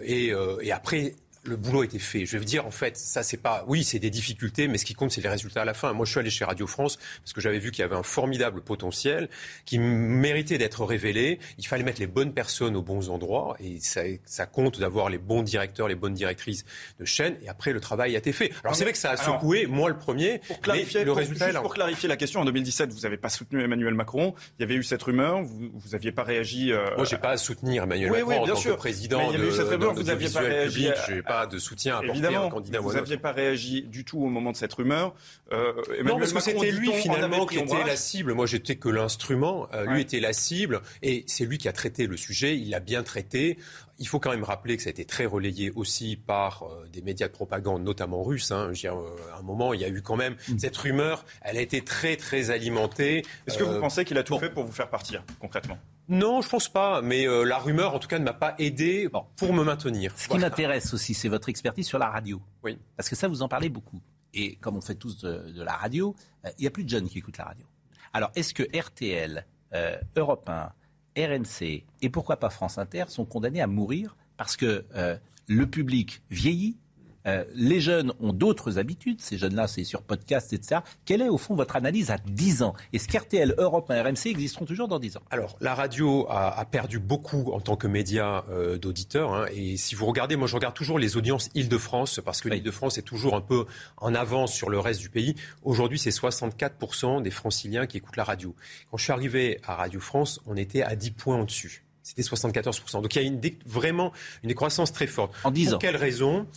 [0.04, 1.14] et, et après
[1.50, 2.26] le boulot était fait.
[2.26, 3.66] Je vais vous dire, en fait, ça, c'est pas.
[3.68, 5.92] Oui, c'est des difficultés, mais ce qui compte, c'est les résultats à la fin.
[5.94, 8.04] Moi, je suis allé chez Radio France parce que j'avais vu qu'il y avait un
[8.04, 9.30] formidable potentiel
[9.66, 11.40] qui méritait d'être révélé.
[11.58, 15.18] Il fallait mettre les bonnes personnes aux bons endroits et ça, ça compte d'avoir les
[15.18, 16.66] bons directeurs, les bonnes directrices
[17.00, 17.36] de chaîne.
[17.44, 18.52] Et après, le travail a été fait.
[18.64, 20.40] Alors, c'est vrai que ça a secoué, moi le premier.
[20.48, 23.64] Pour clarifier, le résultat juste pour clarifier la question, en 2017, vous n'avez pas soutenu
[23.64, 24.36] Emmanuel Macron.
[24.58, 25.42] Il y avait eu cette rumeur.
[25.42, 26.72] Vous, vous aviez pas réagi.
[26.72, 26.96] Euh...
[26.96, 29.30] Moi, j'ai pas à soutenir Emmanuel Macron en tant que président.
[29.30, 29.94] il y avait eu cette rumeur.
[29.94, 30.90] Vous n'aviez pas réagi
[31.40, 34.52] pas de soutien à Évidemment, un candidat Vous n'aviez pas réagi du tout au moment
[34.52, 35.14] de cette rumeur.
[35.52, 38.34] Euh, non, parce que c'était lui finalement qui était la cible.
[38.34, 39.68] Moi, j'étais que l'instrument.
[39.74, 42.58] Euh, lui était la cible, et c'est lui qui a traité le sujet.
[42.58, 43.58] Il l'a bien traité.
[44.00, 47.02] Il faut quand même rappeler que ça a été très relayé aussi par euh, des
[47.02, 48.52] médias de propagande, notamment russes.
[48.52, 48.72] Hein.
[48.72, 50.60] Dire, euh, à un moment, il y a eu quand même mm.
[50.60, 51.26] cette rumeur.
[51.42, 53.26] Elle a été très, très alimentée.
[53.46, 55.78] Est-ce que vous pensez qu'il a tout fait pour vous faire partir, concrètement?
[56.10, 57.02] Non, je pense pas.
[57.02, 59.08] Mais euh, la rumeur, en tout cas, ne m'a pas aidé
[59.38, 60.12] pour me maintenir.
[60.18, 62.42] Ce qui m'intéresse aussi, c'est votre expertise sur la radio.
[62.64, 62.80] Oui.
[62.98, 64.02] Parce que ça, vous en parlez beaucoup.
[64.34, 66.16] Et comme on fait tous de, la radio,
[66.46, 67.66] euh, il y a plus de jeunes qui écoutent la radio.
[68.12, 70.74] Alors, est-ce que RTL, euh, Europe 1,
[71.16, 74.86] RNC et pourquoi pas France Inter sont condamnés à mourir parce que
[75.48, 76.78] le public vieillit
[77.28, 79.22] euh, les jeunes ont d'autres habitudes.
[79.22, 80.82] Ces jeunes-là, c'est sur podcast, etc.
[81.06, 82.74] Quelle est, au fond, votre analyse à 10 ans?
[82.94, 85.22] Est-ce qu'RTL, Europe et RMC existeront toujours dans 10 ans?
[85.32, 89.34] Alors, la radio a, perdu beaucoup en tant que média euh, d'auditeurs.
[89.34, 89.46] Hein.
[89.54, 93.04] et si vous regardez, moi, je regarde toujours les audiences Île-de-France, parce que l'Île-de-France est
[93.04, 93.66] toujours un peu
[93.98, 95.36] en avance sur le reste du pays.
[95.64, 98.56] Aujourd'hui, c'est 64% des franciliens qui écoutent la radio.
[98.92, 101.84] Quand je suis arrivé à Radio France, on était à 10 points au-dessus.
[102.10, 103.02] C'était 74%.
[103.02, 104.12] Donc il y a une vraiment
[104.44, 105.34] une décroissance très forte.
[105.44, 105.72] En 10 ans.
[105.72, 106.48] Pour quelle raison?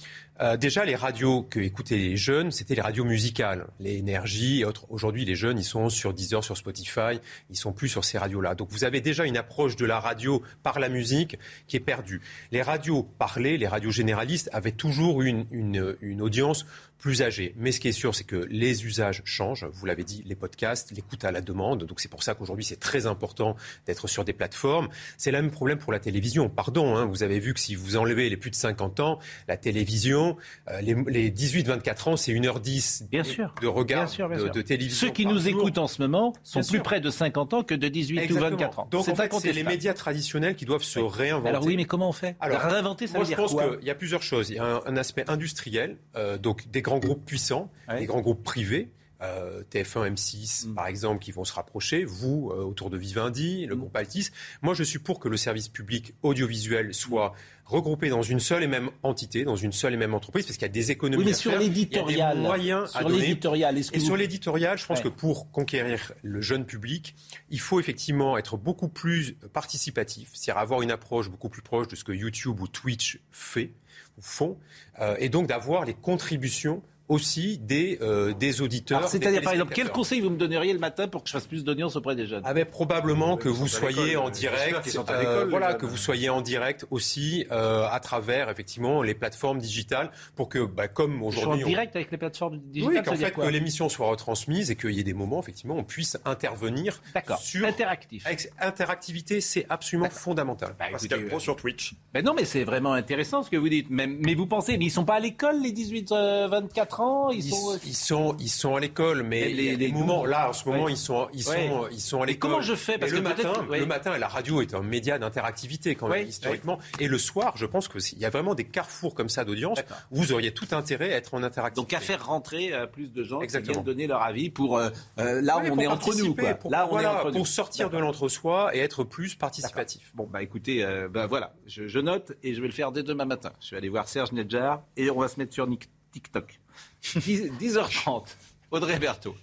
[0.43, 4.65] Euh, déjà, les radios que écoutaient les jeunes, c'était les radios musicales, les énergies et
[4.65, 4.87] autres.
[4.91, 8.57] Aujourd'hui, les jeunes, ils sont sur Deezer, sur Spotify, ils sont plus sur ces radios-là.
[8.57, 11.39] Donc, vous avez déjà une approche de la radio par la musique
[11.69, 12.21] qui est perdue.
[12.51, 16.67] Les radios parlées, les radios généralistes avaient toujours une, une, une audience
[17.03, 17.53] plus âgés.
[17.57, 19.67] Mais ce qui est sûr, c'est que les usages changent.
[19.73, 21.85] Vous l'avez dit, les podcasts, l'écoute à la demande.
[21.85, 23.57] Donc c'est pour ça qu'aujourd'hui, c'est très important
[23.87, 24.89] d'être sur des plateformes.
[25.19, 26.49] C'est le même problème pour la télévision.
[26.49, 29.19] Pardon, hein, vous avez vu que si vous enlevez les plus de 50 ans,
[29.49, 30.37] la télévision,
[30.71, 33.53] euh, les, 18-24 ans, c'est 1h10 bien sûr.
[33.61, 35.09] de regard De, télévision.
[35.09, 37.89] Ceux qui nous écoutent en ce moment sont plus près de 50 ans que de
[37.89, 38.89] 18 ou 24 ans.
[38.93, 39.07] Donc
[39.41, 41.49] c'est les médias traditionnels qui doivent se réinventer.
[41.49, 42.37] Alors oui, mais comment on fait?
[42.39, 44.51] Alors, réinventer, ça moi, je pense qu'il y a plusieurs choses.
[44.51, 48.43] Il y a un, aspect industriel, euh, donc des grands groupes puissants, des grands groupes
[48.43, 48.93] privés.
[49.23, 50.75] Euh, TF1, M6, mm.
[50.75, 53.79] par exemple, qui vont se rapprocher, vous, euh, autour de Vivendi, le mm.
[53.79, 54.31] groupe Altis.
[54.63, 57.33] Moi, je suis pour que le service public audiovisuel soit
[57.65, 60.67] regroupé dans une seule et même entité, dans une seule et même entreprise, parce qu'il
[60.67, 64.87] y a des économies oui, mais sur l'éditorial, moyens sur l'éditorial, et sur l'éditorial, je
[64.87, 67.15] pense que pour conquérir le jeune public,
[67.49, 71.95] il faut effectivement être beaucoup plus participatif, c'est-à-dire avoir une approche beaucoup plus proche de
[71.95, 73.71] ce que YouTube ou Twitch fait
[74.19, 74.59] ou font,
[75.01, 76.83] euh, et donc d'avoir les contributions
[77.13, 79.07] aussi des, euh, des auditeurs.
[79.09, 81.63] C'est-à-dire, par exemple, quel conseil vous me donneriez le matin pour que je fasse plus
[81.63, 85.85] d'audience auprès des jeunes ah ben, Probablement que vous soyez en direct, euh, voilà, que
[85.85, 90.89] vous soyez en direct aussi euh, à travers effectivement les plateformes digitales pour que, bah,
[90.89, 92.97] comme aujourd'hui, en direct avec les plateformes digitales.
[92.97, 95.85] Oui, qu'en fait que l'émission soit retransmise et qu'il y ait des moments effectivement on
[95.85, 97.03] puisse intervenir.
[97.15, 97.39] D'accord.
[97.39, 98.27] Sur interactif.
[98.59, 100.75] Interactivité, c'est absolument fondamental.
[100.79, 101.95] Bah, Pascal Pro sur Twitch.
[102.15, 103.89] Ben non, mais c'est vraiment intéressant ce que vous dites.
[103.91, 107.43] Mais, mais vous pensez, mais ils sont pas à l'école les 18-24 ans ans ils,
[107.43, 107.79] sont...
[107.85, 108.37] ils, sont...
[108.39, 111.43] ils sont à l'école, mais les, les moments là en ce moment ils sont ils
[111.43, 112.51] sont ils sont à l'école.
[112.51, 112.99] Comment je fais?
[112.99, 116.79] Parce que le matin, le matin, la radio est un média d'interactivité quand même historiquement,
[117.01, 119.79] et le soir, je pense qu'il y a vraiment des carrefours comme ça d'audience
[120.11, 121.81] où vous auriez tout intérêt à être en interactivité.
[121.81, 123.73] Donc à faire rentrer euh, plus de gens Exactement.
[123.73, 126.55] qui viennent donner leur avis pour euh, euh, là on est entre nous quoi.
[126.55, 130.13] Pour, là on est entre pour sortir de l'entre-soi et être plus participatif.
[130.15, 133.25] Bon bah écoutez, bah voilà, je, je, note et je vais le faire dès demain
[133.25, 133.53] matin.
[133.61, 135.69] Je vais aller voir Serge Nedjar et on va se mettre sur
[136.13, 136.61] TikTok.
[137.03, 138.37] 10, 10h30.
[138.71, 139.37] Audrey Berthaud.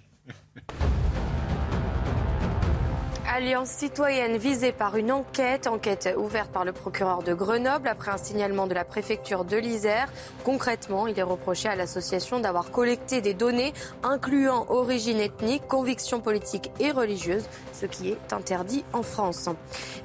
[3.31, 8.18] Alliance citoyenne visée par une enquête, enquête ouverte par le procureur de Grenoble après un
[8.18, 10.11] signalement de la préfecture de l'Isère.
[10.43, 16.72] Concrètement, il est reproché à l'association d'avoir collecté des données incluant origine ethnique, conviction politique
[16.80, 19.47] et religieuse, ce qui est interdit en France.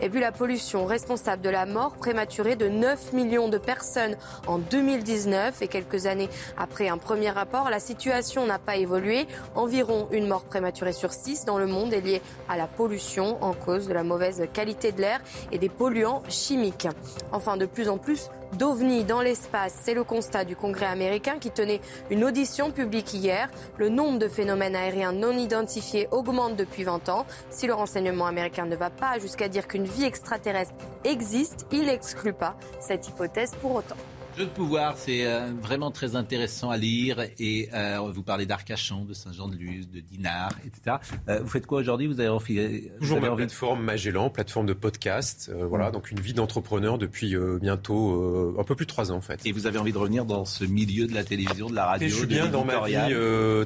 [0.02, 4.58] Et puis la pollution responsable de la mort prématurée de 9 millions de personnes en
[4.58, 6.28] 2019 et quelques années
[6.58, 9.26] après un premier rapport, la situation n'a pas évolué.
[9.54, 12.20] Environ une mort prématurée sur 6 dans le monde est liée
[12.50, 15.20] à la pollution en cause de la mauvaise qualité de l'air
[15.52, 16.88] et des polluants chimiques.
[17.32, 19.74] Enfin, de plus en plus d'ovnis dans l'espace.
[19.82, 21.80] C'est le constat du Congrès américain qui tenait
[22.10, 23.48] une audition publique hier.
[23.78, 27.26] Le nombre de phénomènes aériens non identifiés augmente depuis 20 ans.
[27.50, 30.74] Si le renseignement américain ne va pas jusqu'à dire qu'une vie extraterrestre
[31.04, 33.96] existe, il n'exclut pas cette hypothèse pour autant.
[34.36, 37.20] Jeu de pouvoir, c'est euh, vraiment très intéressant à lire.
[37.38, 40.96] Et euh, vous parlez d'Arcachon, de Saint-Jean-de-Luz, de Dinard, etc.
[41.28, 42.08] Euh, vous faites quoi aujourd'hui?
[42.08, 45.52] Vous avez envie Toujours ma plateforme Magellan, plateforme de podcast.
[45.68, 49.40] voilà, donc une vie d'entrepreneur depuis bientôt un peu plus de trois ans en fait.
[49.46, 52.08] Et vous avez envie de revenir dans ce milieu de la télévision, de la radio
[52.08, 52.96] et Je suis bien dans ma vie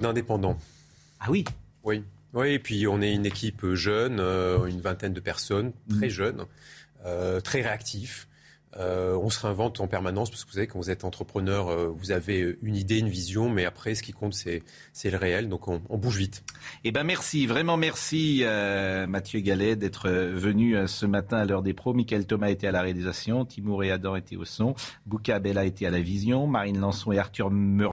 [0.00, 0.58] d'indépendant.
[1.20, 1.44] Ah oui?
[1.82, 2.02] Oui.
[2.34, 6.10] Oui, et puis on est une équipe jeune, une vingtaine de personnes, très mm.
[6.10, 6.44] jeunes,
[7.42, 8.27] très réactifs.
[8.76, 11.88] Euh, on se réinvente en permanence parce que vous savez, quand vous êtes entrepreneur, euh,
[11.88, 14.62] vous avez une idée, une vision, mais après, ce qui compte, c'est,
[15.04, 15.48] le réel.
[15.48, 16.44] Donc, on, bouge vite.
[16.84, 21.74] Eh ben, merci, vraiment merci, euh, Mathieu Gallet, d'être venu ce matin à l'heure des
[21.74, 21.94] pros.
[21.94, 24.74] Michael Thomas était à la réalisation, Timour et Adam étaient au son,
[25.06, 27.92] Bouka Bella était à la vision, Marine Lançon et Arthur Meur